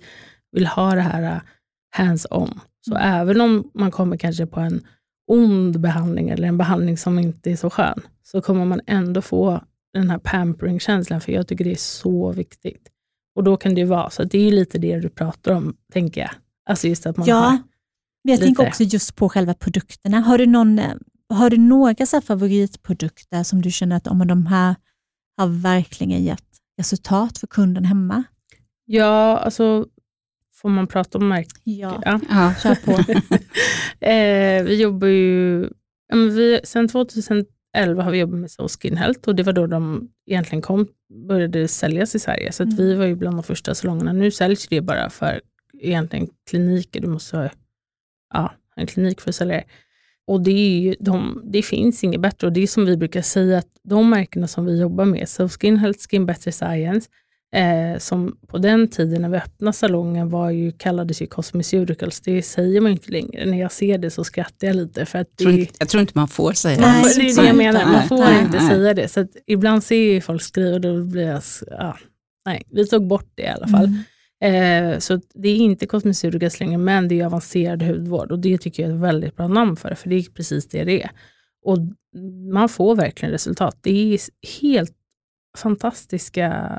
vill 0.53 0.67
ha 0.67 0.95
det 0.95 1.01
här 1.01 1.23
eh, 1.23 1.41
hands-on. 1.97 2.61
Så 2.87 2.95
mm. 2.95 3.21
även 3.21 3.41
om 3.41 3.71
man 3.75 3.91
kommer 3.91 4.17
kanske 4.17 4.47
på 4.47 4.61
en 4.61 4.87
ond 5.27 5.81
behandling 5.81 6.29
eller 6.29 6.49
en 6.49 6.59
behandling 6.59 6.97
som 6.97 7.19
inte 7.19 7.51
är 7.51 7.57
så 7.57 7.71
skön, 7.71 8.01
så 8.23 8.41
kommer 8.41 8.65
man 8.65 8.81
ändå 8.87 9.23
få 9.23 9.61
den 9.93 10.11
här 10.11 10.19
pampering-känslan, 10.19 11.21
för 11.21 11.33
jag 11.33 11.49
tycker 11.49 11.65
det 11.65 11.73
är 11.73 11.77
så 11.77 12.33
viktigt. 12.33 12.91
Och 13.41 13.45
då 13.45 13.57
kan 13.57 13.75
det 13.75 13.81
ju 13.81 13.87
vara, 13.87 14.11
så 14.11 14.25
det 14.25 14.39
är 14.39 14.53
lite 14.53 14.79
det 14.79 15.01
du 15.01 15.09
pratar 15.09 15.53
om, 15.53 15.77
tänker 15.93 16.21
jag. 16.21 16.31
Alltså 16.71 16.89
just 16.89 17.07
att 17.07 17.17
man 17.17 17.29
ja, 17.29 17.51
men 17.51 18.33
jag 18.33 18.41
lite... 18.41 18.45
tänker 18.45 18.69
också 18.69 18.83
just 18.83 19.17
på 19.17 19.29
själva 19.29 19.55
produkterna. 19.55 20.21
Har 20.21 20.39
du 20.39 20.47
någon, 20.47 20.79
eh, 20.79 20.95
har 21.29 21.51
du 21.51 21.59
några 21.59 22.07
så 22.07 22.21
favoritprodukter 22.21 23.43
som 23.43 23.63
du 23.63 23.71
känner 23.71 23.97
att 23.97 24.07
om 24.07 24.27
de 24.27 24.47
här 24.47 24.75
har 25.37 25.47
verkligen 25.47 26.25
gett 26.25 26.45
resultat 26.79 27.39
för 27.39 27.47
kunden 27.47 27.85
hemma? 27.85 28.25
Ja, 28.85 29.39
alltså 29.39 29.87
får 30.55 30.69
man 30.69 30.87
prata 30.87 31.19
om 31.19 31.29
märken? 31.29 31.61
Ja, 31.65 32.03
ja. 32.05 32.21
ja 32.31 32.55
kör 32.63 32.75
på. 32.75 32.91
eh, 34.07 34.65
vi 34.65 34.83
jobbar 34.83 35.09
ju, 35.09 35.69
vi, 36.13 36.61
sen 36.65 36.89
2011 37.75 38.03
har 38.03 38.11
vi 38.11 38.19
jobbat 38.19 38.41
med 38.41 38.51
So 38.51 38.69
Skin 38.69 38.97
Health 38.97 39.29
och 39.29 39.35
det 39.35 39.43
var 39.43 39.53
då 39.53 39.67
de 39.67 40.09
egentligen 40.27 40.63
kom, 40.63 40.89
började 41.29 41.69
säljas 41.69 42.15
i 42.15 42.19
Sverige. 42.19 42.53
Så 42.53 42.63
mm. 42.63 42.77
vi 42.77 42.95
var 42.95 43.07
ju 43.07 43.15
bland 43.15 43.37
de 43.37 43.43
första 43.43 43.75
salongerna. 43.75 44.13
Nu 44.13 44.31
säljs 44.31 44.69
det 44.69 44.81
bara 44.81 45.11
för 45.11 45.41
egentligen 45.81 46.29
kliniker. 46.51 47.01
Du 47.01 47.09
måste 47.09 47.37
ha 47.37 47.51
ja, 48.35 48.53
en 48.77 48.87
klinik 48.87 49.21
för 49.21 49.29
att 49.29 49.35
sälja 49.35 49.57
det. 49.57 49.65
Och 50.27 50.41
det, 50.41 50.53
ju, 50.53 50.97
de, 51.01 51.43
det 51.45 51.63
finns 51.63 52.05
inget 52.05 52.21
bättre 52.21 52.47
och 52.47 52.53
det 52.53 52.61
är 52.61 52.67
som 52.67 52.85
vi 52.85 52.97
brukar 52.97 53.23
säga 53.23 53.59
att 53.59 53.69
de 53.83 54.11
märkena 54.11 54.49
som 54.49 54.65
vi 54.67 54.81
jobbar 54.81 55.05
med, 55.05 55.29
So 55.29 55.49
Skin 55.49 55.77
Health, 55.77 56.01
Skin 56.11 56.27
Better 56.27 56.51
Science, 56.51 57.09
eh, 57.57 57.99
som 57.99 58.37
på 58.47 58.59
den 58.59 58.89
tiden 58.89 59.23
när 59.23 59.29
vi 59.29 59.37
öppnade 59.37 59.73
salongen 59.73 60.29
var 60.29 60.51
ju, 60.51 60.73
kallades 60.73 61.23
ju 61.23 61.27
Cosmeceuticals. 61.27 62.21
Det 62.21 62.43
säger 62.43 62.81
man 62.81 62.93
inte 62.93 63.13
längre. 63.13 63.47
När 63.47 63.61
jag 63.61 63.73
ser 63.73 63.99
det 63.99 64.11
så 64.11 64.25
skrattar 64.25 64.67
jag 64.67 64.77
lite. 64.77 65.07
För 65.07 65.19
att 65.19 65.29
det, 65.37 65.45
jag, 65.45 65.53
tror 65.53 65.61
inte, 65.61 65.75
jag 65.79 65.89
tror 65.89 66.01
inte 66.01 66.13
man 66.15 66.29
får 66.29 66.53
säga 66.53 66.77
det. 66.77 66.83
Nej, 66.83 67.05
det 67.17 67.31
är 67.31 67.37
det 67.43 67.47
jag 67.47 67.57
menar. 67.57 67.87
Man 67.87 68.09
får 68.09 68.19
nej, 68.19 68.43
inte 68.43 68.59
nej. 68.59 68.69
säga 68.69 68.95
det. 68.95 69.09
Så 69.09 69.27
ibland 69.47 69.85
ser 69.85 70.15
jag 70.15 70.25
folk 70.25 70.43
skriva 70.43 70.75
och 70.75 70.81
då 70.81 71.05
blir 71.05 71.27
jag, 71.27 71.43
ja, 71.67 71.97
nej, 72.47 72.63
vi 72.71 72.87
tog 72.87 73.07
bort 73.07 73.33
det 73.35 73.43
i 73.43 73.49
alla 73.49 73.69
fall. 73.69 73.85
Mm. 73.85 74.03
Eh, 74.43 74.99
så 74.99 75.21
det 75.35 75.49
är 75.49 75.57
inte 75.57 75.87
Cosmeceuticals 75.87 76.61
längre, 76.61 76.79
men 76.79 77.09
det 77.09 77.21
är 77.21 77.27
avancerad 77.27 77.83
hudvård 77.83 78.33
och 78.33 78.39
det 78.39 78.59
tycker 78.59 78.83
jag 78.83 78.91
är 78.91 78.95
ett 78.95 79.01
väldigt 79.01 79.37
bra 79.37 79.49
namn 79.49 79.77
för 79.77 79.91
det, 79.91 79.97
för 79.97 80.09
det 80.09 80.17
är 80.17 80.23
precis 80.23 80.69
det 80.69 80.85
det 80.85 81.03
är. 81.03 81.11
Och 81.65 81.79
man 82.53 82.69
får 82.69 82.97
verkligen 82.97 83.33
resultat. 83.33 83.79
Det 83.81 84.15
är 84.15 84.21
helt 84.61 84.93
fantastiska 85.59 86.71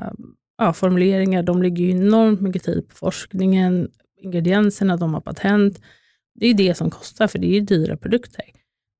ja, 0.64 0.72
formuleringar. 0.72 1.42
De 1.42 1.62
lägger 1.62 1.84
enormt 1.84 2.40
mycket 2.40 2.62
tid 2.62 2.88
på 2.88 2.94
forskningen, 2.94 3.90
ingredienserna, 4.16 4.96
de 4.96 5.14
har 5.14 5.20
patent. 5.20 5.80
Det 6.34 6.46
är 6.46 6.54
det 6.54 6.74
som 6.74 6.90
kostar, 6.90 7.26
för 7.26 7.38
det 7.38 7.56
är 7.56 7.60
dyra 7.60 7.96
produkter. 7.96 8.44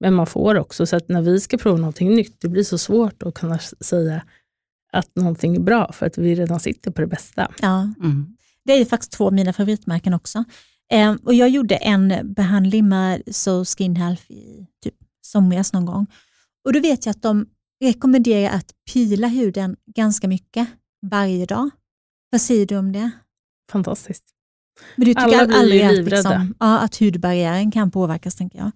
Men 0.01 0.15
man 0.15 0.27
får 0.27 0.55
också, 0.55 0.87
så 0.87 0.97
att 0.97 1.09
när 1.09 1.23
vi 1.23 1.41
ska 1.41 1.59
prova 1.59 1.77
någonting 1.77 2.15
nytt, 2.15 2.41
det 2.41 2.49
blir 2.49 2.65
så 2.65 2.79
svårt 2.79 3.23
att 3.23 3.35
kunna 3.35 3.59
säga 3.59 4.23
att 4.93 5.17
någonting 5.17 5.57
är 5.57 5.61
bra, 5.61 5.93
för 5.93 6.07
att 6.07 6.19
vi 6.19 6.35
redan 6.35 6.61
sitter 6.61 6.91
på 6.91 7.01
det 7.01 7.07
bästa. 7.07 7.53
Ja. 7.63 7.95
Mm. 8.01 8.37
Det 8.65 8.73
är 8.73 8.85
faktiskt 8.85 9.13
två 9.13 9.27
av 9.27 9.33
mina 9.33 9.53
favoritmärken 9.53 10.15
också. 10.15 10.45
Eh, 10.93 11.15
och 11.25 11.35
jag 11.35 11.49
gjorde 11.49 11.77
en 11.77 12.33
behandling 12.35 12.89
med 12.89 13.23
So 13.27 13.65
Skin 13.65 13.97
Health 13.97 14.33
i 14.33 14.67
typ 14.85 14.95
somras 15.23 15.73
någon 15.73 15.87
gång. 15.87 16.07
Och 16.65 16.73
då 16.73 16.81
vet 16.81 17.07
jag 17.07 17.11
att 17.11 17.23
de 17.23 17.47
rekommenderar 17.85 18.57
att 18.57 18.71
pila 18.93 19.27
huden 19.27 19.77
ganska 19.87 20.29
mycket 20.29 20.69
varje 21.03 21.47
dag. 21.47 21.71
Vad 22.31 22.41
säger 22.41 22.67
du 22.67 22.77
om 22.77 22.93
det? 22.93 23.11
Fantastiskt. 23.73 24.25
Men 24.97 25.05
du 25.07 25.15
tycker 25.15 25.43
Alla 25.43 25.55
aldrig 25.55 25.83
att, 25.83 25.95
liksom, 25.95 26.55
ja, 26.61 26.79
att 26.79 26.97
hudbarriären 26.97 27.71
kan 27.71 27.91
påverkas, 27.91 28.35
tänker 28.35 28.59
jag. 28.59 28.71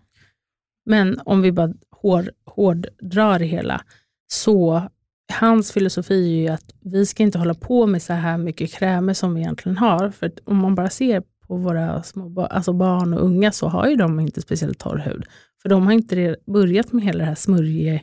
Men 0.86 1.20
om 1.24 1.42
vi 1.42 1.52
bara 1.52 1.74
hård, 1.90 2.28
hårddrar 2.46 3.38
det 3.38 3.44
hela, 3.44 3.84
så 4.32 4.88
hans 5.32 5.72
filosofi 5.72 6.14
är 6.14 6.40
ju 6.40 6.48
att 6.48 6.74
vi 6.80 7.06
ska 7.06 7.22
inte 7.22 7.38
hålla 7.38 7.54
på 7.54 7.86
med 7.86 8.02
så 8.02 8.12
här 8.12 8.38
mycket 8.38 8.72
krämer 8.72 9.14
som 9.14 9.34
vi 9.34 9.40
egentligen 9.40 9.78
har. 9.78 10.10
För 10.10 10.32
om 10.44 10.56
man 10.56 10.74
bara 10.74 10.90
ser 10.90 11.22
på 11.46 11.56
våra 11.56 12.02
små 12.02 12.42
alltså 12.42 12.72
barn 12.72 13.14
och 13.14 13.24
unga 13.24 13.52
så 13.52 13.68
har 13.68 13.88
ju 13.88 13.96
de 13.96 14.20
inte 14.20 14.42
speciellt 14.42 14.78
torr 14.78 14.98
hud. 14.98 15.24
För 15.62 15.68
de 15.68 15.86
har 15.86 15.92
inte 15.92 16.36
börjat 16.46 16.92
med 16.92 17.04
hela 17.04 17.18
det 17.18 17.24
här 17.24 17.34
smörje, 17.34 18.02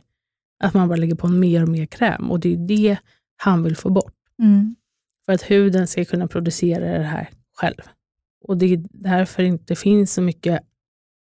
att 0.64 0.74
man 0.74 0.88
bara 0.88 0.96
lägger 0.96 1.14
på 1.14 1.28
mer 1.28 1.62
och 1.62 1.68
mer 1.68 1.86
kräm. 1.86 2.30
Och 2.30 2.40
det 2.40 2.52
är 2.52 2.56
det 2.56 2.98
han 3.44 3.62
vill 3.62 3.76
få 3.76 3.90
bort. 3.90 4.14
Mm. 4.42 4.76
För 5.26 5.32
att 5.32 5.42
huden 5.42 5.86
ska 5.86 6.04
kunna 6.04 6.28
producera 6.28 6.98
det 6.98 7.04
här 7.04 7.30
själv. 7.56 7.80
Och 8.44 8.56
det 8.56 8.66
är 8.66 8.84
därför 8.90 9.42
det 9.42 9.48
inte 9.48 9.76
finns 9.76 10.12
så 10.12 10.22
mycket, 10.22 10.60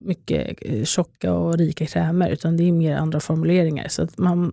mycket 0.05 0.57
eh, 0.61 0.83
tjocka 0.83 1.33
och 1.33 1.57
rika 1.57 1.85
krämer, 1.85 2.29
utan 2.29 2.57
det 2.57 2.63
är 2.63 2.71
mer 2.71 2.95
andra 2.95 3.19
formuleringar. 3.19 3.87
Så 3.87 4.03
att 4.03 4.17
man, 4.17 4.51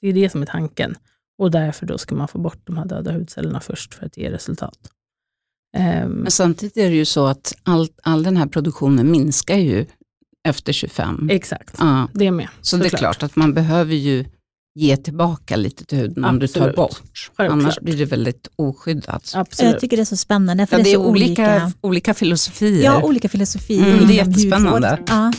det 0.00 0.08
är 0.08 0.12
det 0.12 0.30
som 0.30 0.42
är 0.42 0.46
tanken. 0.46 0.94
Och 1.38 1.50
därför 1.50 1.86
då 1.86 1.98
ska 1.98 2.14
man 2.14 2.28
få 2.28 2.38
bort 2.38 2.60
de 2.64 2.76
här 2.78 2.84
döda 2.84 3.12
hudcellerna 3.12 3.60
först 3.60 3.94
för 3.94 4.06
att 4.06 4.16
ge 4.16 4.30
resultat. 4.30 4.78
Um, 5.76 6.10
Men 6.10 6.30
samtidigt 6.30 6.76
är 6.76 6.90
det 6.90 6.96
ju 6.96 7.04
så 7.04 7.26
att 7.26 7.54
all, 7.62 7.88
all 8.02 8.22
den 8.22 8.36
här 8.36 8.46
produktionen 8.46 9.10
minskar 9.10 9.56
ju 9.56 9.86
efter 10.48 10.72
25. 10.72 11.28
Exakt, 11.30 11.76
ja. 11.78 12.08
det 12.12 12.26
är 12.26 12.30
med. 12.30 12.48
Så 12.60 12.76
det 12.76 12.86
är 12.86 12.96
klart 12.96 13.22
att 13.22 13.36
man 13.36 13.54
behöver 13.54 13.94
ju 13.94 14.24
ge 14.76 14.96
tillbaka 14.96 15.56
lite 15.56 15.84
till 15.84 15.98
huden 15.98 16.24
Absolut. 16.24 16.56
om 16.56 16.62
du 16.62 16.72
tar 16.72 16.76
bort. 16.76 17.02
Självklart. 17.36 17.50
Annars 17.50 17.80
blir 17.80 17.96
det 17.96 18.04
väldigt 18.04 18.48
oskyddat. 18.56 19.32
Absolut. 19.34 19.72
Jag 19.72 19.80
tycker 19.80 19.96
det 19.96 20.02
är 20.02 20.04
så 20.04 20.16
spännande. 20.16 20.66
För 20.66 20.78
ja, 20.78 20.84
det 20.84 20.90
är, 20.90 20.98
det 20.98 21.04
är 21.04 21.08
olika, 21.08 21.42
olika, 21.42 21.72
olika 21.80 22.14
filosofier. 22.14 22.84
Ja, 22.84 23.02
olika 23.02 23.28
filosofier. 23.28 23.94
Mm, 23.94 24.08
det 24.08 24.14
är 24.14 24.26
jättespännande. 24.26 24.98
Ja. 25.06 25.32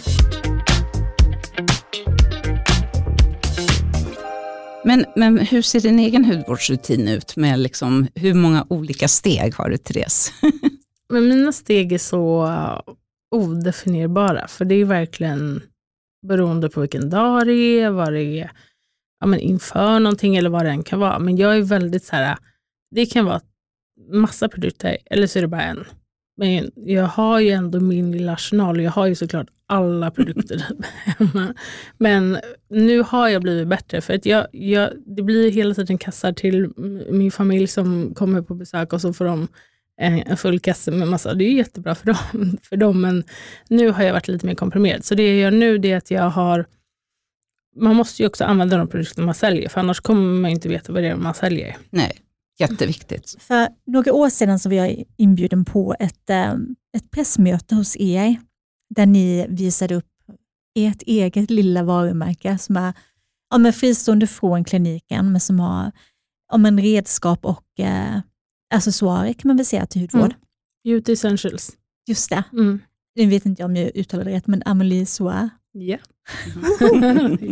Men, 4.84 5.06
men 5.16 5.38
hur 5.38 5.62
ser 5.62 5.80
din 5.80 6.00
egen 6.00 6.26
hudvårdsrutin 6.26 7.08
ut? 7.08 7.36
Med 7.36 7.60
liksom, 7.60 8.08
hur 8.16 8.34
många 8.34 8.66
olika 8.70 9.08
steg 9.08 9.56
har 9.56 9.70
du, 9.70 9.78
Therese? 9.78 10.32
men 11.10 11.28
mina 11.28 11.52
steg 11.52 11.94
är 11.94 11.98
så 11.98 12.52
odefinierbara, 13.36 14.48
för 14.48 14.66
det 14.66 14.76
är 14.76 14.86
verkligen 14.86 15.62
beroende 16.28 16.70
på 16.70 16.82
vilken 16.82 17.10
dag 17.10 17.48
det 17.48 17.54
är, 17.54 17.90
vad 17.90 18.14
det 18.14 18.24
är 18.24 18.52
ja, 19.20 19.28
men 19.28 19.40
inför 19.40 20.00
någonting 20.00 20.36
eller 20.36 20.50
vad 20.50 20.66
det 20.66 20.70
än 20.70 20.84
kan 20.84 21.00
vara. 21.00 21.20
Men 21.20 21.38
jag 21.38 21.58
är 21.58 21.62
väldigt 21.62 22.04
så 22.04 22.16
här, 22.16 22.38
det 22.92 23.06
kan 23.06 23.26
vara 23.26 23.42
massa 24.12 24.50
produkter 24.50 24.98
eller 25.06 25.28
så 25.28 25.40
är 25.40 25.42
det 25.42 25.48
bara 25.48 25.64
en. 25.64 25.86
Men 26.38 26.72
jag 26.76 27.04
har 27.04 27.40
ju 27.40 27.50
ändå 27.50 27.80
min 27.80 28.12
lilla 28.12 28.34
arsenal. 28.34 28.78
och 28.78 28.84
Jag 28.84 28.92
har 28.92 29.08
ju 29.08 29.16
såklart 29.16 29.48
alla 29.68 30.12
produkter 30.12 30.66
hemma. 31.06 31.54
Men 31.98 32.38
nu 32.70 33.02
har 33.02 33.28
jag 33.28 33.42
blivit 33.42 33.68
bättre. 33.68 34.02
För 34.02 34.14
att 34.14 34.26
jag, 34.26 34.48
jag, 34.52 34.90
det 35.06 35.22
blir 35.22 35.52
hela 35.52 35.74
tiden 35.74 35.98
kassar 35.98 36.34
till 36.34 36.70
min 37.12 37.32
familj 37.32 37.68
som 37.68 38.14
kommer 38.16 38.42
på 38.42 38.56
besök 38.56 38.94
och 38.94 39.02
så 39.02 39.14
får 39.14 39.26
de 39.26 39.48
eh, 40.02 40.30
en 40.30 40.38
full 40.38 40.60
kasse 40.60 40.92
med 40.92 41.08
massa. 41.08 41.34
Det 41.34 41.44
är 41.44 41.52
jättebra 41.52 41.96
för 41.96 42.06
dem, 42.06 42.58
för 42.64 42.78
dem, 42.78 43.02
men 43.02 43.24
nu 43.70 43.90
har 43.90 44.04
jag 44.04 44.14
varit 44.14 44.28
lite 44.28 44.46
mer 44.46 44.56
komprimerad. 44.56 45.06
Så 45.06 45.16
det 45.16 45.28
jag 45.28 45.38
gör 45.38 45.52
nu 45.52 45.76
är 45.76 45.98
att 45.98 46.12
jag 46.12 46.30
har 46.30 46.66
man 47.78 47.96
måste 47.96 48.24
ju 48.24 48.28
också 48.28 48.44
använda 48.44 48.78
de 48.78 48.88
produkter 48.88 49.22
man 49.22 49.36
säljer, 49.36 49.70
för 49.70 49.80
annars 49.80 50.00
kommer 50.00 50.42
man 50.42 50.52
inte 50.52 50.70
veta 50.70 50.94
vad 50.94 51.04
det 51.04 51.10
är 51.10 51.16
man 51.16 51.34
säljer. 51.34 51.78
Nej, 51.90 52.18
jätteviktigt. 52.60 53.36
För 53.40 53.68
några 53.86 54.14
år 54.14 54.30
sedan 54.30 54.60
så 54.60 54.70
var 54.70 54.76
jag 54.76 55.04
inbjuden 55.18 55.66
på 55.66 55.96
ett, 56.00 56.30
eh, 56.30 56.54
ett 56.98 57.12
pressmöte 57.12 57.76
hos 57.76 57.98
er, 57.98 58.36
där 58.96 59.06
ni 59.06 59.46
visade 59.50 59.96
upp 59.96 60.06
ert 60.80 61.02
eget 61.02 61.50
lilla 61.50 61.84
varumärke 61.84 62.58
som 62.58 62.78
är 62.78 62.94
ja, 63.50 63.58
men 63.58 63.74
fristående 63.74 64.28
från 64.28 64.64
kliniken, 64.64 65.32
men 65.32 65.42
som 65.42 65.60
har 65.60 65.92
ja, 66.52 66.58
men 66.58 66.82
redskap 66.82 67.46
och 67.46 67.80
eh, 67.80 68.20
accessoarer 68.74 69.34
kan 69.34 69.48
man 69.50 69.58
väl 69.58 69.66
säga 69.66 69.86
till 69.86 70.02
hudvård. 70.02 70.24
Mm. 70.24 70.38
Beauty 70.84 71.14
essentials. 71.14 71.78
Just 72.08 72.30
det. 72.30 72.44
Mm. 72.54 72.80
Nu 73.16 73.26
vet 73.26 73.46
inte 73.46 73.62
jag 73.62 73.70
om 73.70 73.76
jag 73.76 73.92
uttalade 73.96 74.30
det 74.30 74.36
rätt, 74.36 74.48
men 74.48 74.64
Amelie 74.66 75.06
Soir. 75.06 75.50
Ja. 75.80 75.98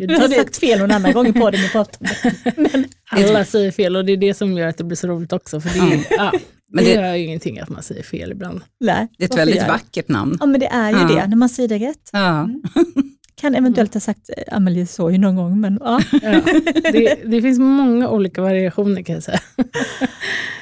du 0.08 0.16
har 0.16 0.36
sagt 0.36 0.58
fel 0.58 0.80
någon 0.80 0.92
annan 0.92 1.14
gång 1.14 1.28
i 1.28 1.34
podden 1.34 1.62
vi 1.62 1.70
pratade 1.70 2.10
Men 2.56 2.86
alla 3.12 3.46
säger 3.46 3.72
fel 3.72 3.96
och 3.96 4.06
det 4.06 4.12
är 4.12 4.18
det 4.18 4.34
som 4.34 4.58
gör 4.58 4.68
att 4.68 4.78
det 4.78 4.84
blir 4.84 4.96
så 4.96 5.08
roligt 5.08 5.34
också. 5.34 5.62
För 5.62 5.70
det, 5.70 5.96
är, 5.96 6.06
ja, 6.10 6.32
men 6.68 6.84
det, 6.84 6.96
det 6.96 7.02
gör 7.02 7.16
ju 7.16 7.24
ingenting 7.24 7.60
att 7.60 7.70
man 7.70 7.84
säger 7.84 8.04
fel 8.04 8.32
ibland. 8.32 8.62
Nej, 8.80 9.08
det 9.18 9.24
är 9.24 9.30
ett 9.30 9.38
väldigt 9.38 9.68
vackert 9.68 10.08
namn. 10.08 10.38
Ja 10.40 10.46
men 10.46 10.60
det 10.60 10.68
är 10.68 10.92
ju 10.92 10.98
ja. 10.98 11.08
det, 11.08 11.28
när 11.28 11.38
man 11.38 11.50
säger 11.50 11.70
det 11.70 11.78
rätt. 11.78 12.10
Ja. 12.12 12.44
Mm. 12.44 12.62
Kan 13.36 13.56
eventuellt 13.56 13.94
ha 13.94 14.02
sagt 14.02 14.30
eh, 14.38 14.58
Amelie 14.58 14.88
Soy 14.88 15.18
någon 15.18 15.36
gång, 15.36 15.62
men 15.62 15.80
ja. 15.82 16.02
ja 16.12 16.42
det, 16.92 17.20
det, 17.26 17.42
finns 17.42 17.60
många 17.60 18.10
olika 18.10 18.42
variationer 18.42 19.02
kan 19.02 19.16
jag 19.16 19.24
säga. 19.24 19.40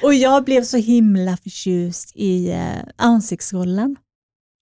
och 0.04 0.14
jag 0.14 0.44
blev 0.44 0.64
så 0.64 0.78
himla 0.78 1.38
förtjust 1.38 2.12
i 2.16 2.52
eh, 2.52 2.84
ansiktsrollen. 2.96 3.96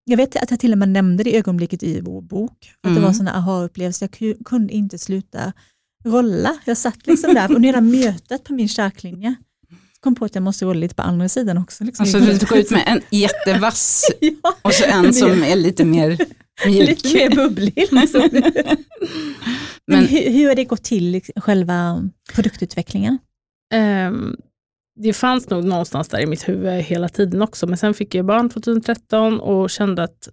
Jag 0.06 0.18
vet 0.18 0.36
att 0.36 0.52
jag 0.52 0.60
till 0.60 0.72
och 0.72 0.78
med 0.78 0.90
nämnde 0.90 1.24
det 1.24 1.30
i 1.30 1.38
ögonblicket 1.38 1.84
i 1.84 2.02
vår 2.02 2.22
bok. 2.22 2.74
Att 2.82 2.90
mm. 2.90 3.02
Det 3.02 3.08
var 3.08 3.14
sådana 3.14 3.34
aha-upplevelser. 3.34 4.10
Jag 4.20 4.38
kunde 4.46 4.74
inte 4.74 4.98
sluta 4.98 5.54
rolla. 6.06 6.58
Jag 6.66 6.78
satt 6.78 7.08
liksom 7.08 7.34
där 7.34 7.56
under 7.56 7.70
hela 7.70 7.82
mötet 7.82 8.44
på 8.44 8.54
min 8.54 8.68
kärklinje. 8.68 9.36
kom 10.00 10.16
på 10.16 10.26
att 10.26 10.36
jag 10.36 10.44
måste 10.44 10.66
rolla 10.66 10.80
lite 10.80 10.96
på 10.96 11.02
andra 11.02 11.30
sidan 11.30 11.58
också. 11.58 11.84
Liksom. 11.84 12.04
Alltså 12.04 12.20
du 12.20 12.46
går 12.46 12.58
ut 12.58 12.72
med 12.72 12.84
en 12.88 13.02
jättevass 13.10 14.12
ja, 14.20 14.56
och 14.62 14.74
så 14.74 14.86
en 14.86 15.14
som 15.14 15.44
är 15.44 15.56
lite 15.56 15.86
mer 15.86 16.18
mjuk. 16.66 16.90
Lite 16.90 17.14
mer 17.14 17.36
bubblig. 17.36 17.88
Liksom. 17.92 18.30
Men, 18.32 20.00
Men 20.00 20.06
hur, 20.08 20.32
hur 20.32 20.48
har 20.48 20.56
det 20.56 20.66
gått 20.66 20.84
till, 20.84 21.12
liksom, 21.12 21.42
själva 21.42 22.10
produktutvecklingen? 22.34 23.18
Um, 23.74 24.38
det 24.96 25.14
fanns 25.14 25.50
nog 25.50 25.64
någonstans 25.64 26.08
där 26.08 26.20
i 26.20 26.26
mitt 26.26 26.50
huvud 26.50 26.74
hela 26.74 27.10
tiden 27.10 27.42
också, 27.42 27.68
men 27.68 27.78
sen 27.78 27.94
fick 27.94 28.16
jag 28.16 28.26
barn 28.26 28.50
2013 28.50 29.40
och 29.40 29.70
kände 29.70 30.04
att 30.04 30.30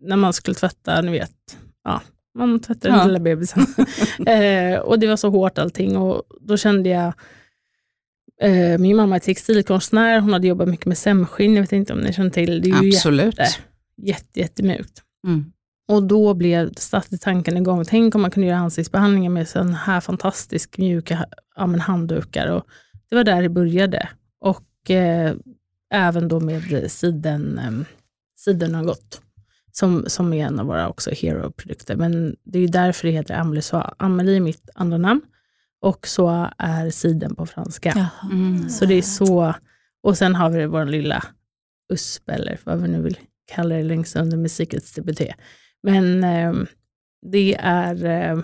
när 0.00 0.16
man 0.16 0.32
skulle 0.32 0.54
tvätta, 0.54 1.00
ni 1.00 1.12
vet, 1.12 1.58
ja, 1.84 2.00
man 2.38 2.60
tvättar 2.60 2.90
den 2.90 3.06
lilla 3.06 3.18
bebisen. 3.18 3.66
eh, 4.26 4.78
och 4.78 4.98
det 4.98 5.06
var 5.06 5.16
så 5.16 5.30
hårt 5.30 5.58
allting 5.58 5.96
och 5.96 6.22
då 6.40 6.56
kände 6.56 6.88
jag, 6.88 7.12
eh, 8.40 8.78
min 8.78 8.96
mamma 8.96 9.16
är 9.16 9.20
textilkonstnär, 9.20 10.20
hon 10.20 10.32
hade 10.32 10.46
jobbat 10.46 10.68
mycket 10.68 10.86
med 10.86 10.98
sämskinn, 10.98 11.54
jag 11.54 11.62
vet 11.62 11.72
inte 11.72 11.92
om 11.92 11.98
ni 11.98 12.12
känner 12.12 12.30
till 12.30 12.62
det. 12.62 12.70
är 12.70 12.88
Absolut. 12.88 13.38
Jätte, 13.38 13.52
jätte, 13.96 14.40
jättemjukt. 14.40 15.02
Mm. 15.26 15.52
Och 15.88 16.02
då 16.02 16.34
blev 16.34 16.74
satte 16.74 17.18
tanken 17.18 17.56
igång, 17.56 17.84
tänk 17.84 18.14
om 18.14 18.22
man 18.22 18.30
kunde 18.30 18.48
göra 18.48 18.58
ansiktsbehandlingar 18.58 19.30
med 19.30 19.48
sån 19.48 19.74
här 19.74 20.00
fantastisk 20.00 20.78
mjuka 20.78 21.26
ja, 21.56 21.66
handdukar. 21.66 22.48
Och 22.48 22.66
det 23.14 23.18
var 23.18 23.24
där 23.24 23.42
det 23.42 23.48
började. 23.48 24.08
Och 24.40 24.90
eh, 24.90 25.34
även 25.90 26.28
då 26.28 26.40
med 26.40 26.90
siden, 26.90 27.58
eh, 27.58 27.86
siden 28.36 28.74
har 28.74 28.84
gått 28.84 29.20
som, 29.72 30.04
som 30.06 30.32
är 30.32 30.46
en 30.46 30.60
av 30.60 30.66
våra 30.66 30.88
också 30.88 31.10
hero-produkter. 31.10 31.96
Men 31.96 32.36
det 32.44 32.58
är 32.58 32.68
därför 32.68 33.08
det 33.08 33.14
heter 33.14 33.34
Amelie 33.34 33.62
så 33.62 33.76
Amelie 33.76 34.36
är 34.36 34.40
mitt 34.40 34.70
andra 34.74 34.98
namn 34.98 35.20
och 35.80 36.06
så 36.06 36.50
är 36.58 36.90
siden 36.90 37.34
på 37.34 37.46
franska. 37.46 38.10
Mm. 38.32 38.68
Så 38.68 38.84
det 38.84 38.94
är 38.94 39.02
så. 39.02 39.54
Och 40.02 40.18
sen 40.18 40.34
har 40.34 40.50
vi 40.50 40.66
vår 40.66 40.84
lilla 40.84 41.24
USP, 41.92 42.28
eller 42.28 42.58
vad 42.64 42.82
vi 42.82 42.88
nu 42.88 43.02
vill 43.02 43.18
kalla 43.46 43.74
det, 43.74 43.82
längst 43.82 44.16
under 44.16 44.36
med 44.36 44.50
Secrets 44.50 44.94
Debuté. 44.94 45.34
Men 45.82 46.24
eh, 46.24 46.52
det 47.32 47.54
är 47.60 48.04
eh, 48.04 48.38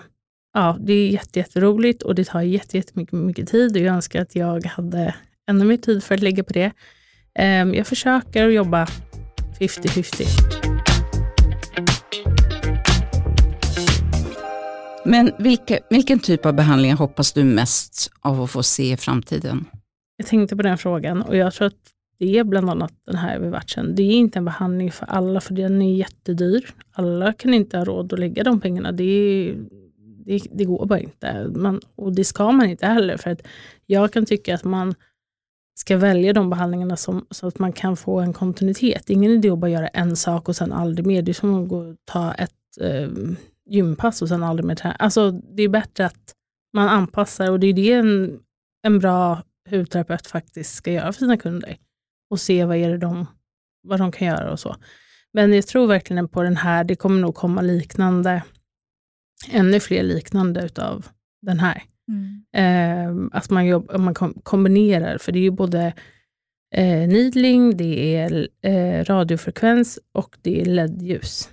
ja, 0.53 0.77
det 0.79 0.93
är 0.93 1.09
jätte, 1.09 1.39
jätteroligt 1.39 2.03
och 2.03 2.15
det 2.15 2.23
tar 2.23 2.41
jättemycket 2.41 3.13
mycket 3.13 3.47
tid 3.47 3.75
och 3.75 3.81
jag 3.81 3.95
önskar 3.95 4.21
att 4.21 4.35
jag 4.35 4.65
hade 4.65 5.15
ännu 5.49 5.65
mer 5.65 5.77
tid 5.77 6.03
för 6.03 6.15
att 6.15 6.21
lägga 6.21 6.43
på 6.43 6.53
det. 6.53 6.71
Eh, 7.39 7.45
jag 7.63 7.87
försöker 7.87 8.47
att 8.47 8.53
jobba 8.53 8.87
50-50. 9.59 10.71
Men 15.05 15.31
vilka, 15.39 15.79
vilken 15.89 16.19
typ 16.19 16.45
av 16.45 16.53
behandlingar 16.53 16.95
hoppas 16.95 17.33
du 17.33 17.43
mest 17.43 18.11
av 18.19 18.41
att 18.41 18.51
få 18.51 18.63
se 18.63 18.91
i 18.91 18.97
framtiden? 18.97 19.65
Jag 20.17 20.27
tänkte 20.27 20.55
på 20.55 20.61
den 20.61 20.77
frågan 20.77 21.21
och 21.21 21.37
jag 21.37 21.53
tror 21.53 21.67
att 21.67 21.73
det 22.19 22.37
är 22.37 22.43
bland 22.43 22.69
annat 22.69 22.93
den 23.05 23.15
här 23.15 23.35
övervatchen. 23.35 23.95
Det 23.95 24.03
är 24.03 24.11
inte 24.11 24.39
en 24.39 24.45
behandling 24.45 24.91
för 24.91 25.05
alla 25.05 25.41
för 25.41 25.53
den 25.53 25.81
är 25.81 25.95
jättedyr. 25.95 26.69
Alla 26.91 27.33
kan 27.33 27.53
inte 27.53 27.77
ha 27.77 27.85
råd 27.85 28.13
att 28.13 28.19
lägga 28.19 28.43
de 28.43 28.61
pengarna. 28.61 28.91
Det, 28.91 29.55
det, 30.25 30.41
det 30.51 30.65
går 30.65 30.85
bara 30.85 30.99
inte. 30.99 31.47
Man, 31.55 31.81
och 31.95 32.15
det 32.15 32.23
ska 32.23 32.51
man 32.51 32.69
inte 32.69 32.87
heller. 32.87 33.17
För 33.17 33.29
att 33.29 33.41
jag 33.85 34.13
kan 34.13 34.25
tycka 34.25 34.55
att 34.55 34.63
man 34.63 34.95
ska 35.75 35.97
välja 35.97 36.33
de 36.33 36.49
behandlingarna 36.49 36.97
som, 36.97 37.25
så 37.29 37.47
att 37.47 37.59
man 37.59 37.73
kan 37.73 37.97
få 37.97 38.19
en 38.19 38.33
kontinuitet. 38.33 39.09
Ingen 39.09 39.31
idé 39.31 39.49
att 39.49 39.59
bara 39.59 39.71
göra 39.71 39.87
en 39.87 40.15
sak 40.15 40.49
och 40.49 40.55
sen 40.55 40.71
aldrig 40.71 41.05
mer. 41.05 41.21
Det 41.21 41.31
är 41.31 41.33
som 41.33 41.63
att 41.63 41.69
gå 41.69 41.77
och 41.77 41.95
ta 42.05 42.33
ett 42.33 42.51
eh, 42.81 43.09
gympass 43.69 44.21
och 44.21 44.27
sen 44.27 44.43
aldrig 44.43 44.65
mer 44.65 44.75
träna. 44.75 44.95
Alltså, 44.95 45.31
det 45.31 45.63
är 45.63 45.69
bättre 45.69 46.05
att 46.05 46.35
man 46.73 46.87
anpassar 46.87 47.51
och 47.51 47.59
det 47.59 47.67
är 47.67 47.73
det 47.73 47.93
en, 47.93 48.39
en 48.83 48.99
bra 48.99 49.43
hudterapeut 49.69 50.27
faktiskt 50.27 50.75
ska 50.75 50.91
göra 50.91 51.13
för 51.13 51.19
sina 51.19 51.37
kunder. 51.37 51.77
Och 52.29 52.39
se 52.39 52.65
vad, 52.65 52.77
är 52.77 52.89
det 52.89 52.97
de, 52.97 53.25
vad 53.83 53.99
de 53.99 54.11
kan 54.11 54.27
göra 54.27 54.51
och 54.51 54.59
så. 54.59 54.75
Men 55.33 55.53
jag 55.53 55.67
tror 55.67 55.87
verkligen 55.87 56.27
på 56.27 56.43
den 56.43 56.57
här, 56.57 56.83
det 56.83 56.95
kommer 56.95 57.21
nog 57.21 57.35
komma 57.35 57.61
liknande, 57.61 58.43
ännu 59.49 59.79
fler 59.79 60.03
liknande 60.03 60.65
utav 60.65 61.07
den 61.41 61.59
här. 61.59 61.83
Mm. 62.07 62.43
Eh, 62.53 63.37
att 63.37 63.49
man, 63.49 63.65
jobb, 63.65 63.91
man 63.99 64.13
kombinerar, 64.43 65.17
för 65.17 65.31
det 65.31 65.39
är 65.39 65.43
ju 65.43 65.51
både 65.51 65.93
eh, 66.75 67.07
needling, 67.07 67.77
det 67.77 68.15
är 68.15 68.47
eh, 68.61 69.03
radiofrekvens 69.05 69.99
och 70.13 70.37
det 70.41 70.61
är 70.61 70.65
LED-ljus. 70.65 71.49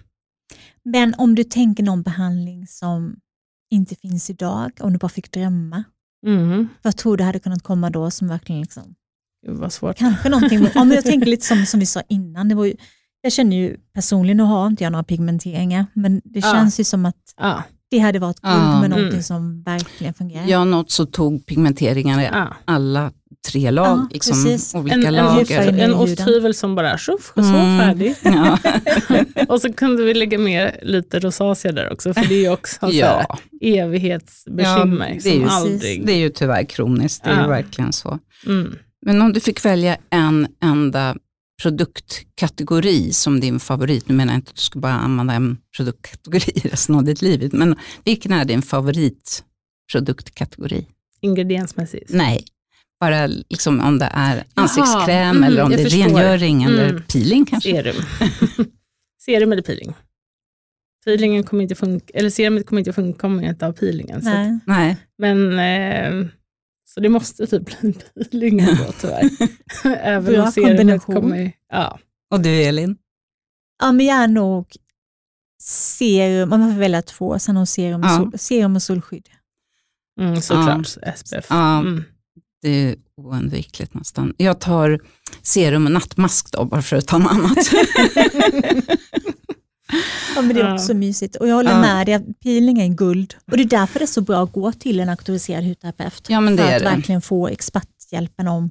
Men 0.84 1.14
om 1.18 1.34
du 1.34 1.44
tänker 1.44 1.82
någon 1.82 2.02
behandling 2.02 2.66
som 2.66 3.16
inte 3.70 3.94
finns 3.94 4.30
idag, 4.30 4.72
om 4.80 4.92
du 4.92 4.98
bara 4.98 5.08
fick 5.08 5.32
drömma, 5.32 5.84
mm. 6.26 6.68
vad 6.82 6.96
tror 6.96 7.16
du 7.16 7.24
hade 7.24 7.38
kunnat 7.38 7.62
komma 7.62 7.90
då 7.90 8.10
som 8.10 8.28
verkligen 8.28 8.60
liksom... 8.60 8.94
Vad 9.46 9.72
svårt. 9.72 9.96
Kanske 9.96 10.28
någonting, 10.28 10.66
om 10.74 10.90
jag 10.90 11.04
tänker 11.04 11.26
lite 11.26 11.46
som, 11.46 11.66
som 11.66 11.80
vi 11.80 11.86
sa 11.86 12.02
innan, 12.08 12.48
det 12.48 12.54
var 12.54 12.64
ju, 12.64 12.76
jag 13.20 13.32
känner 13.32 13.56
ju 13.56 13.76
personligen, 13.92 14.36
nu 14.36 14.42
har 14.42 14.66
inte 14.66 14.84
jag 14.84 14.92
några 14.92 15.04
pigmenteringar, 15.04 15.86
men 15.92 16.20
det 16.24 16.40
ja. 16.40 16.52
känns 16.52 16.80
ju 16.80 16.84
som 16.84 17.06
att 17.06 17.34
ja. 17.36 17.64
Det 17.90 17.98
hade 17.98 18.18
varit 18.18 18.40
guld 18.40 18.54
ja. 18.54 18.80
med 18.80 18.90
någonting 18.90 19.12
mm. 19.12 19.22
som 19.22 19.62
verkligen 19.62 20.14
fungerar. 20.14 20.46
Ja, 20.46 20.64
något 20.64 20.90
så 20.90 21.06
tog 21.06 21.46
pigmenteringar 21.46 22.20
i 22.20 22.30
alla 22.64 23.12
tre 23.46 23.70
lag, 23.70 23.86
ja, 23.86 24.08
liksom, 24.10 24.58
olika 24.80 24.94
en, 24.94 25.14
lager. 25.14 25.68
En, 25.68 25.80
en 25.80 25.94
osthyvel 25.94 26.54
som 26.54 26.74
bara 26.74 26.98
tjoff, 26.98 27.32
så 27.34 27.40
mm. 27.40 27.78
färdig. 27.78 28.14
Ja. 28.22 28.58
och 29.48 29.60
så 29.60 29.72
kunde 29.72 30.02
vi 30.02 30.14
lägga 30.14 30.38
med 30.38 30.78
lite 30.82 31.18
rosacea 31.18 31.72
där 31.72 31.92
också, 31.92 32.14
för 32.14 32.28
det 32.28 32.34
är 32.34 32.40
ju 32.40 32.50
också 32.50 32.90
ja. 32.90 33.38
evighetsbekymmer. 33.60 35.08
Ja, 35.08 35.20
det, 35.22 35.30
är 35.30 35.40
ju, 35.40 35.48
aldrig... 35.48 36.06
det 36.06 36.12
är 36.12 36.18
ju 36.18 36.28
tyvärr 36.28 36.64
kroniskt, 36.64 37.24
det 37.24 37.30
är 37.30 37.42
ju 37.42 37.48
verkligen 37.48 37.92
så. 37.92 38.18
Mm. 38.46 38.74
Men 39.06 39.22
om 39.22 39.32
du 39.32 39.40
fick 39.40 39.64
välja 39.64 39.96
en 40.10 40.46
enda 40.62 41.16
produktkategori 41.62 43.12
som 43.12 43.40
din 43.40 43.60
favorit, 43.60 44.08
nu 44.08 44.14
menar 44.14 44.32
jag 44.32 44.38
inte 44.38 44.50
att 44.50 44.56
du 44.56 44.62
ska 44.62 44.78
bara 44.78 44.92
använda 44.92 45.34
en 45.34 45.58
produktkategori 45.76 46.52
resten 46.68 46.94
av 46.94 47.04
ditt 47.04 47.22
liv, 47.22 47.50
men 47.52 47.76
vilken 48.04 48.32
är 48.32 48.44
din 48.44 48.62
favoritproduktkategori? 48.62 50.86
Ingrediensmässigt? 51.20 52.12
Nej, 52.12 52.44
bara 53.00 53.26
liksom 53.26 53.80
om 53.80 53.98
det 53.98 54.10
är 54.12 54.44
ansiktskräm 54.54 55.36
mm, 55.36 55.44
eller 55.44 55.62
om 55.62 55.70
det 55.70 55.80
är 55.80 55.84
förstår. 55.84 56.00
rengöring 56.00 56.62
mm. 56.62 56.74
eller 56.74 56.98
peeling 56.98 57.46
kanske. 57.46 57.70
Serum. 57.70 57.96
serum 59.24 59.52
eller 59.52 59.62
peeling. 59.62 59.94
Peelingen 61.04 61.42
kommer 61.42 61.62
inte 61.62 61.74
funka, 61.74 62.12
eller 62.14 62.30
serumet 62.30 62.66
kommer 62.66 62.80
inte 62.80 62.92
funka 62.92 63.26
om 63.26 63.42
jag 63.42 63.52
inte 63.52 63.64
har 63.64 63.72
peelingen. 63.72 64.20
Nej. 64.24 64.48
Att, 64.48 64.60
Nej. 64.66 64.96
Men, 65.18 65.52
eh, 65.52 66.26
så 66.98 67.02
det 67.02 67.08
måste 67.08 67.46
typ 67.46 67.80
bli 67.80 67.92
peelingen 67.92 68.76
då 68.76 68.92
tyvärr. 69.00 69.30
Även 70.02 70.34
Bra 70.34 70.44
om 70.44 70.52
serumet 70.52 71.02
kommer... 71.02 71.52
Ja. 71.68 71.98
Och 72.30 72.40
du 72.40 72.62
Elin? 72.62 72.96
Ja, 73.80 73.92
men 73.92 74.06
jag 74.06 74.16
är 74.16 74.28
nog 74.28 74.76
serum, 75.62 76.48
man 76.48 76.72
får 76.72 76.78
välja 76.80 77.02
två, 77.02 77.38
sen 77.38 77.56
har 77.56 77.66
serum, 77.66 78.02
ja. 78.02 78.16
sol, 78.16 78.38
serum 78.38 78.76
och 78.76 78.82
solskydd. 78.82 79.28
Mm, 80.20 80.40
såklart, 80.40 80.96
ja. 81.02 81.12
SPF. 81.12 81.46
Ja. 81.48 81.78
Mm. 81.78 82.04
Det 82.62 82.68
är 82.70 82.96
oundvikligt 83.16 83.94
nästan. 83.94 84.34
Jag 84.36 84.60
tar 84.60 85.00
serum 85.42 85.86
och 85.86 85.92
nattmask 85.92 86.52
då, 86.52 86.64
bara 86.64 86.82
för 86.82 86.96
att 86.96 87.06
ta 87.06 87.18
något 87.18 87.32
annat. 87.32 87.58
ja, 90.36 90.42
men 90.42 90.56
det 90.56 90.60
är 90.60 90.74
också 90.74 90.92
ja. 90.92 90.98
mysigt. 90.98 91.36
Och 91.36 91.48
jag 91.48 91.54
håller 91.54 91.70
ja. 91.70 91.80
med 91.80 92.06
dig, 92.06 92.34
peeling 92.42 92.80
är 92.80 92.88
guld. 92.88 93.34
Och 93.50 93.56
det 93.56 93.62
är 93.62 93.68
därför 93.68 93.98
det 93.98 94.04
är 94.04 94.06
så 94.06 94.20
bra 94.20 94.42
att 94.42 94.52
gå 94.52 94.72
till 94.72 95.00
en 95.00 95.08
auktoriserad 95.08 95.64
hudterapeut. 95.64 96.26
Ja, 96.28 96.40
men 96.40 96.56
det 96.56 96.62
för 96.62 96.72
att 96.72 96.78
det. 96.78 96.84
verkligen 96.84 97.20
få 97.20 97.48
experthjälpen 97.48 98.48
om 98.48 98.70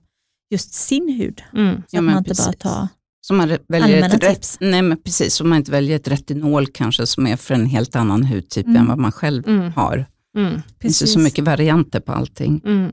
just 0.49 0.73
sin 0.73 1.09
hud. 1.19 1.43
Mm. 1.53 1.75
Så 1.75 1.95
ja, 1.95 1.99
att 1.99 2.05
man 2.05 2.17
inte 2.17 2.33
bara 2.43 2.53
tar 2.53 2.87
så 3.27 3.33
man 3.33 3.57
väljer 3.67 4.05
ett 4.05 4.23
rätt, 4.23 4.57
nej 4.59 4.81
men 4.81 4.97
precis, 4.97 5.33
så 5.33 5.45
man 5.45 5.57
inte 5.57 5.71
väljer 5.71 5.95
ett 5.95 6.07
retinol 6.07 6.67
kanske 6.67 7.07
som 7.07 7.27
är 7.27 7.35
för 7.35 7.53
en 7.53 7.65
helt 7.65 7.95
annan 7.95 8.23
hudtyp 8.23 8.65
mm. 8.65 8.77
än 8.77 8.87
vad 8.87 8.97
man 8.97 9.11
själv 9.11 9.47
mm. 9.47 9.71
har. 9.71 10.05
Mm. 10.37 10.53
Det 10.53 10.81
finns 10.81 11.13
så 11.13 11.19
mycket 11.19 11.43
varianter 11.43 11.99
på 11.99 12.11
allting. 12.11 12.61
Mm. 12.65 12.91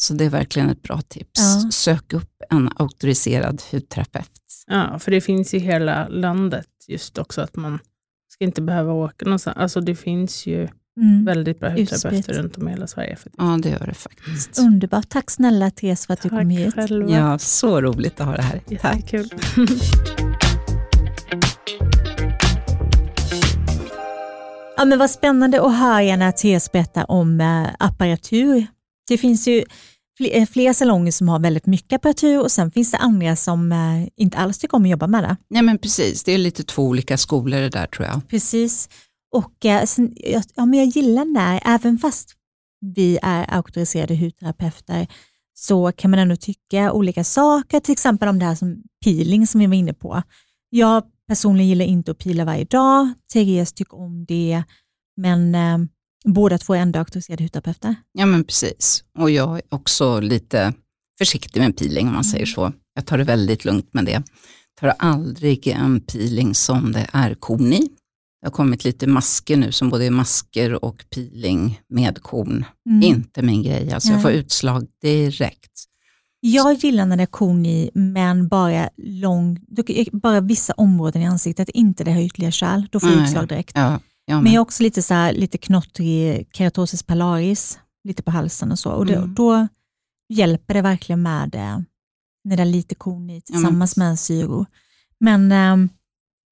Så 0.00 0.14
det 0.14 0.24
är 0.24 0.30
verkligen 0.30 0.70
ett 0.70 0.82
bra 0.82 1.00
tips. 1.00 1.40
Ja. 1.40 1.70
Sök 1.70 2.12
upp 2.12 2.42
en 2.50 2.70
auktoriserad 2.76 3.62
hudterapeut. 3.72 4.30
Ja, 4.66 4.98
för 4.98 5.10
det 5.10 5.20
finns 5.20 5.54
i 5.54 5.58
hela 5.58 6.08
landet 6.08 6.66
just 6.88 7.18
också 7.18 7.40
att 7.40 7.56
man 7.56 7.78
ska 8.28 8.44
inte 8.44 8.62
behöva 8.62 8.92
åka 8.92 9.24
någonstans. 9.24 9.56
Alltså 9.56 9.80
det 9.80 9.94
finns 9.94 10.46
ju 10.46 10.68
mm. 11.00 11.24
väldigt 11.24 11.60
bra 11.60 11.68
hudterapeuter 11.68 12.32
runt 12.32 12.56
om 12.56 12.68
i 12.68 12.70
hela 12.70 12.86
Sverige. 12.86 13.16
Faktiskt. 13.16 13.34
Ja, 13.38 13.58
det 13.62 13.68
gör 13.68 13.86
det 13.86 13.94
faktiskt. 13.94 14.58
Underbart. 14.58 15.08
Tack 15.08 15.30
snälla 15.30 15.70
Therese 15.70 16.06
för 16.06 16.14
att 16.14 16.20
Tack 16.20 16.32
du 16.32 16.38
kom 16.38 16.50
hit. 16.50 16.74
Själva. 16.74 17.10
Ja, 17.10 17.38
så 17.38 17.80
roligt 17.80 18.20
att 18.20 18.26
ha 18.26 18.36
det 18.36 18.42
här. 18.42 18.60
Jättekul. 18.68 19.28
Tack. 19.28 19.40
ja, 24.76 24.84
men 24.84 24.98
vad 24.98 25.10
spännande 25.10 25.62
att 25.62 25.76
höra 25.76 26.16
när 26.16 26.32
Therese 26.32 26.72
berättar 26.72 27.10
om 27.10 27.40
äh, 27.40 27.66
apparatur 27.78 28.66
det 29.08 29.18
finns 29.18 29.48
ju 29.48 29.64
fler, 30.16 30.46
fler 30.46 30.72
salonger 30.72 31.12
som 31.12 31.28
har 31.28 31.38
väldigt 31.40 31.66
mycket 31.66 31.92
apparatur 31.92 32.40
och 32.40 32.52
sen 32.52 32.70
finns 32.70 32.90
det 32.90 32.98
andra 32.98 33.36
som 33.36 33.72
eh, 33.72 34.08
inte 34.16 34.38
alls 34.38 34.58
tycker 34.58 34.76
om 34.76 34.84
att 34.84 34.90
jobba 34.90 35.06
med 35.06 35.24
det. 35.24 35.36
Nej 35.50 35.62
men 35.62 35.78
precis, 35.78 36.24
det 36.24 36.32
är 36.32 36.38
lite 36.38 36.62
två 36.62 36.82
olika 36.82 37.16
skolor 37.16 37.58
det 37.58 37.68
där 37.68 37.86
tror 37.86 38.06
jag. 38.06 38.28
Precis, 38.28 38.88
och 39.34 39.64
eh, 39.64 39.84
sen, 39.84 40.16
ja, 40.54 40.66
men 40.66 40.74
jag 40.74 40.86
gillar 40.86 41.24
den 41.24 41.34
där, 41.34 41.60
även 41.64 41.98
fast 41.98 42.34
vi 42.80 43.18
är 43.22 43.54
auktoriserade 43.54 44.16
hudterapeuter 44.16 45.06
så 45.54 45.92
kan 45.92 46.10
man 46.10 46.20
ändå 46.20 46.36
tycka 46.36 46.92
olika 46.92 47.24
saker, 47.24 47.80
till 47.80 47.92
exempel 47.92 48.28
om 48.28 48.38
det 48.38 48.44
här 48.44 48.54
som 48.54 48.82
peeling 49.04 49.46
som 49.46 49.60
vi 49.60 49.66
var 49.66 49.74
inne 49.74 49.94
på. 49.94 50.22
Jag 50.70 51.02
personligen 51.28 51.68
gillar 51.68 51.84
inte 51.84 52.10
att 52.10 52.18
pila 52.18 52.44
varje 52.44 52.64
dag, 52.64 53.12
Therese 53.32 53.72
tycker 53.72 53.98
om 53.98 54.24
det, 54.24 54.62
men 55.16 55.54
eh, 55.54 55.78
Båda 56.24 56.58
två 56.58 56.74
är 56.74 56.78
ändå 56.78 56.98
auktoriserade 56.98 57.44
hudterapeuter? 57.44 57.94
Ja 58.12 58.26
men 58.26 58.44
precis. 58.44 59.04
Och 59.18 59.30
jag 59.30 59.56
är 59.56 59.62
också 59.68 60.20
lite 60.20 60.72
försiktig 61.18 61.60
med 61.60 61.76
peeling 61.76 62.06
om 62.06 62.12
man 62.12 62.24
mm. 62.24 62.24
säger 62.24 62.46
så. 62.46 62.72
Jag 62.94 63.06
tar 63.06 63.18
det 63.18 63.24
väldigt 63.24 63.64
lugnt 63.64 63.94
med 63.94 64.04
det. 64.04 64.10
Jag 64.10 64.24
tar 64.80 65.06
aldrig 65.06 65.66
en 65.66 66.00
peeling 66.00 66.54
som 66.54 66.92
det 66.92 67.06
är 67.12 67.34
korn 67.34 67.72
i. 67.72 67.88
Det 68.40 68.46
har 68.46 68.50
kommit 68.50 68.84
lite 68.84 69.06
masker 69.06 69.56
nu 69.56 69.72
som 69.72 69.90
både 69.90 70.04
är 70.04 70.10
masker 70.10 70.84
och 70.84 71.04
peeling 71.14 71.80
med 71.88 72.22
korn. 72.22 72.64
Mm. 72.88 73.02
Inte 73.02 73.42
min 73.42 73.62
grej, 73.62 73.92
alltså 73.92 74.12
jag 74.12 74.22
får 74.22 74.30
utslag 74.30 74.86
direkt. 75.02 75.72
Jag 76.40 76.74
gillar 76.74 77.06
när 77.06 77.16
det 77.16 77.22
är 77.22 77.26
korn 77.26 77.66
i, 77.66 77.90
men 77.94 78.48
bara, 78.48 78.88
lång, 78.96 79.60
bara 80.12 80.40
vissa 80.40 80.72
områden 80.72 81.22
i 81.22 81.26
ansiktet, 81.26 81.68
inte 81.68 82.04
det 82.04 82.10
här 82.10 82.20
ytliga 82.20 82.50
kärl. 82.50 82.86
Då 82.90 83.00
får 83.00 83.10
jag 83.10 83.22
utslag 83.22 83.48
direkt. 83.48 83.72
Ja, 83.74 83.98
jag 84.28 84.42
men 84.42 84.52
jag 84.52 84.60
har 84.60 84.62
också 84.62 84.82
lite, 84.82 85.02
så 85.02 85.14
här, 85.14 85.32
lite 85.32 85.58
knottrig 85.58 86.48
keratosis 86.52 87.02
pilaris, 87.02 87.78
lite 88.04 88.22
på 88.22 88.30
halsen 88.30 88.72
och 88.72 88.78
så. 88.78 88.90
Och 88.90 89.06
det, 89.06 89.14
mm. 89.14 89.34
Då 89.34 89.68
hjälper 90.28 90.74
det 90.74 90.82
verkligen 90.82 91.22
med 91.22 91.54
eh, 91.54 91.78
när 92.44 92.56
det 92.56 92.62
är 92.62 92.66
lite 92.66 92.94
korn 92.94 93.30
i 93.30 93.40
tillsammans 93.40 93.96
ja, 93.96 94.02
med 94.02 94.18
syror. 94.18 94.66
Men 95.20 95.52
eh, 95.52 95.90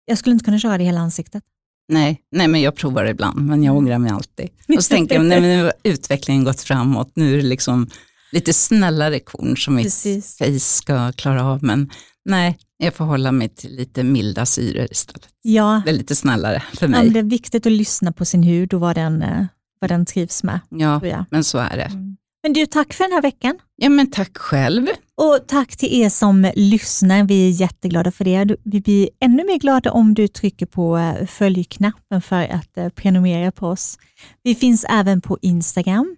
jag 0.07 0.19
skulle 0.19 0.33
inte 0.33 0.45
kunna 0.45 0.59
köra 0.59 0.79
det 0.79 0.83
i 0.83 0.87
hela 0.87 1.01
ansiktet. 1.01 1.45
Nej, 1.89 2.23
nej, 2.31 2.49
men 2.49 2.61
jag 2.61 2.77
provar 2.77 3.05
ibland, 3.05 3.47
men 3.47 3.63
jag 3.63 3.77
ångrar 3.77 3.99
mig 3.99 4.11
alltid. 4.11 4.49
Och 4.77 4.85
så 4.85 4.95
tänker 4.95 5.15
jag, 5.15 5.25
nej, 5.25 5.41
men 5.41 5.51
nu 5.51 5.63
har 5.65 5.73
utvecklingen 5.83 6.45
gått 6.45 6.61
framåt, 6.61 7.11
nu 7.15 7.33
är 7.33 7.37
det 7.37 7.43
liksom 7.43 7.91
lite 8.33 8.53
snällare 8.53 9.21
korn 9.21 9.57
som 9.57 9.75
mitt 9.75 9.95
face 10.39 10.61
ska 10.61 11.13
klara 11.13 11.45
av, 11.45 11.65
men 11.65 11.91
nej, 12.25 12.59
jag 12.79 12.95
får 12.95 13.05
hålla 13.05 13.33
mig 13.33 13.49
till 13.49 13.77
lite 13.77 14.05
milda 14.05 14.47
syror 14.47 14.89
istället. 14.91 15.29
Ja. 15.43 15.83
Det 15.85 15.91
är 15.91 15.95
lite 15.95 16.17
snällare 16.17 16.63
för 16.75 16.89
mig. 16.89 17.07
Ja, 17.07 17.13
det 17.13 17.19
är 17.19 17.23
viktigt 17.23 17.67
att 17.67 17.73
lyssna 17.73 18.13
på 18.13 18.25
sin 18.25 18.43
hud 18.43 18.75
och 18.75 18.81
vad 18.81 18.95
den, 18.95 19.23
eh, 19.23 19.45
vad 19.81 19.91
den 19.91 20.07
trivs 20.07 20.43
med. 20.43 20.61
Ja, 20.69 21.25
men 21.31 21.45
så 21.45 21.59
är 21.59 21.77
det. 21.77 21.83
Mm. 21.83 22.17
Men 22.43 22.53
du, 22.53 22.67
tack 22.67 22.93
för 22.95 23.05
den 23.05 23.13
här 23.13 23.23
veckan. 23.23 23.59
Ja, 23.77 23.89
men 23.89 24.11
tack 24.11 24.39
själv. 24.39 24.87
Och 25.17 25.41
tack 25.47 25.77
till 25.77 26.03
er 26.03 26.09
som 26.09 26.51
lyssnar. 26.55 27.25
Vi 27.25 27.49
är 27.49 27.51
jätteglada 27.51 28.11
för 28.11 28.25
det. 28.25 28.57
Vi 28.65 28.81
blir 28.81 29.09
ännu 29.21 29.45
mer 29.45 29.59
glada 29.59 29.91
om 29.93 30.15
du 30.15 30.29
trycker 30.29 30.67
på 30.67 30.99
eh, 30.99 31.27
följknappen 31.27 32.23
för 32.23 32.43
att 32.43 32.79
eh, 32.79 32.89
prenumerera 32.89 33.53
på 33.53 33.69
oss. 33.69 33.99
Vi 34.43 34.55
finns 34.55 34.85
även 34.89 35.21
på 35.21 35.39
Instagram, 35.43 36.17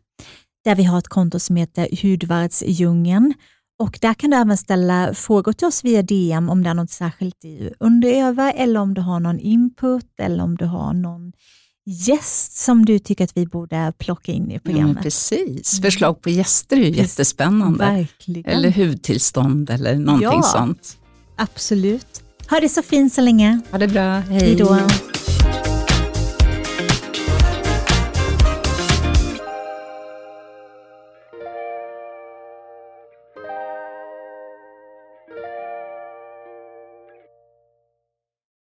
där 0.69 0.75
vi 0.75 0.85
har 0.85 0.99
ett 0.99 1.09
konto 1.09 1.39
som 1.39 1.57
heter 1.57 1.89
Hudvärdsdjungeln. 2.03 3.35
Och 3.79 3.99
där 4.01 4.15
kan 4.15 4.31
du 4.31 4.37
även 4.37 4.57
ställa 4.57 5.15
frågor 5.15 5.53
till 5.53 5.67
oss 5.67 5.85
via 5.85 6.03
DM 6.03 6.49
om 6.49 6.63
det 6.63 6.71
är 6.71 6.75
något 6.75 6.91
särskilt 6.91 7.37
du 7.43 7.75
undrar 7.81 8.11
över 8.11 8.53
eller 8.57 8.81
om 8.81 8.95
du 8.95 9.01
har 9.01 9.21
någon 9.21 9.39
input 9.39 10.07
eller 10.23 10.45
om 10.45 10.57
du 10.57 10.65
har 10.65 10.93
någon 10.93 11.33
gäst 11.87 12.57
som 12.57 12.85
du 12.85 12.99
tycker 12.99 13.25
att 13.25 13.37
vi 13.37 13.47
borde 13.47 13.93
plocka 13.99 14.33
in 14.33 14.51
i 14.51 14.59
programmet. 14.59 14.97
Ja, 14.97 15.03
precis, 15.03 15.81
förslag 15.81 16.23
på 16.23 16.31
gäster 16.31 16.77
är 16.77 16.81
ju 16.81 16.87
precis. 16.87 17.03
jättespännande. 17.03 17.79
Verkligen. 17.79 18.53
Eller 18.53 18.71
hudtillstånd 18.71 19.71
eller 19.71 19.95
någonting 19.95 20.29
ja, 20.29 20.43
sånt. 20.43 20.99
Absolut. 21.37 22.23
Ha 22.51 22.61
det 22.61 22.69
så 22.69 22.83
fint 22.83 23.13
så 23.13 23.21
länge. 23.21 23.61
Ha 23.71 23.79
det 23.79 23.89
bra, 23.89 24.19
hej. 24.19 24.41
Hejdå. 24.41 24.79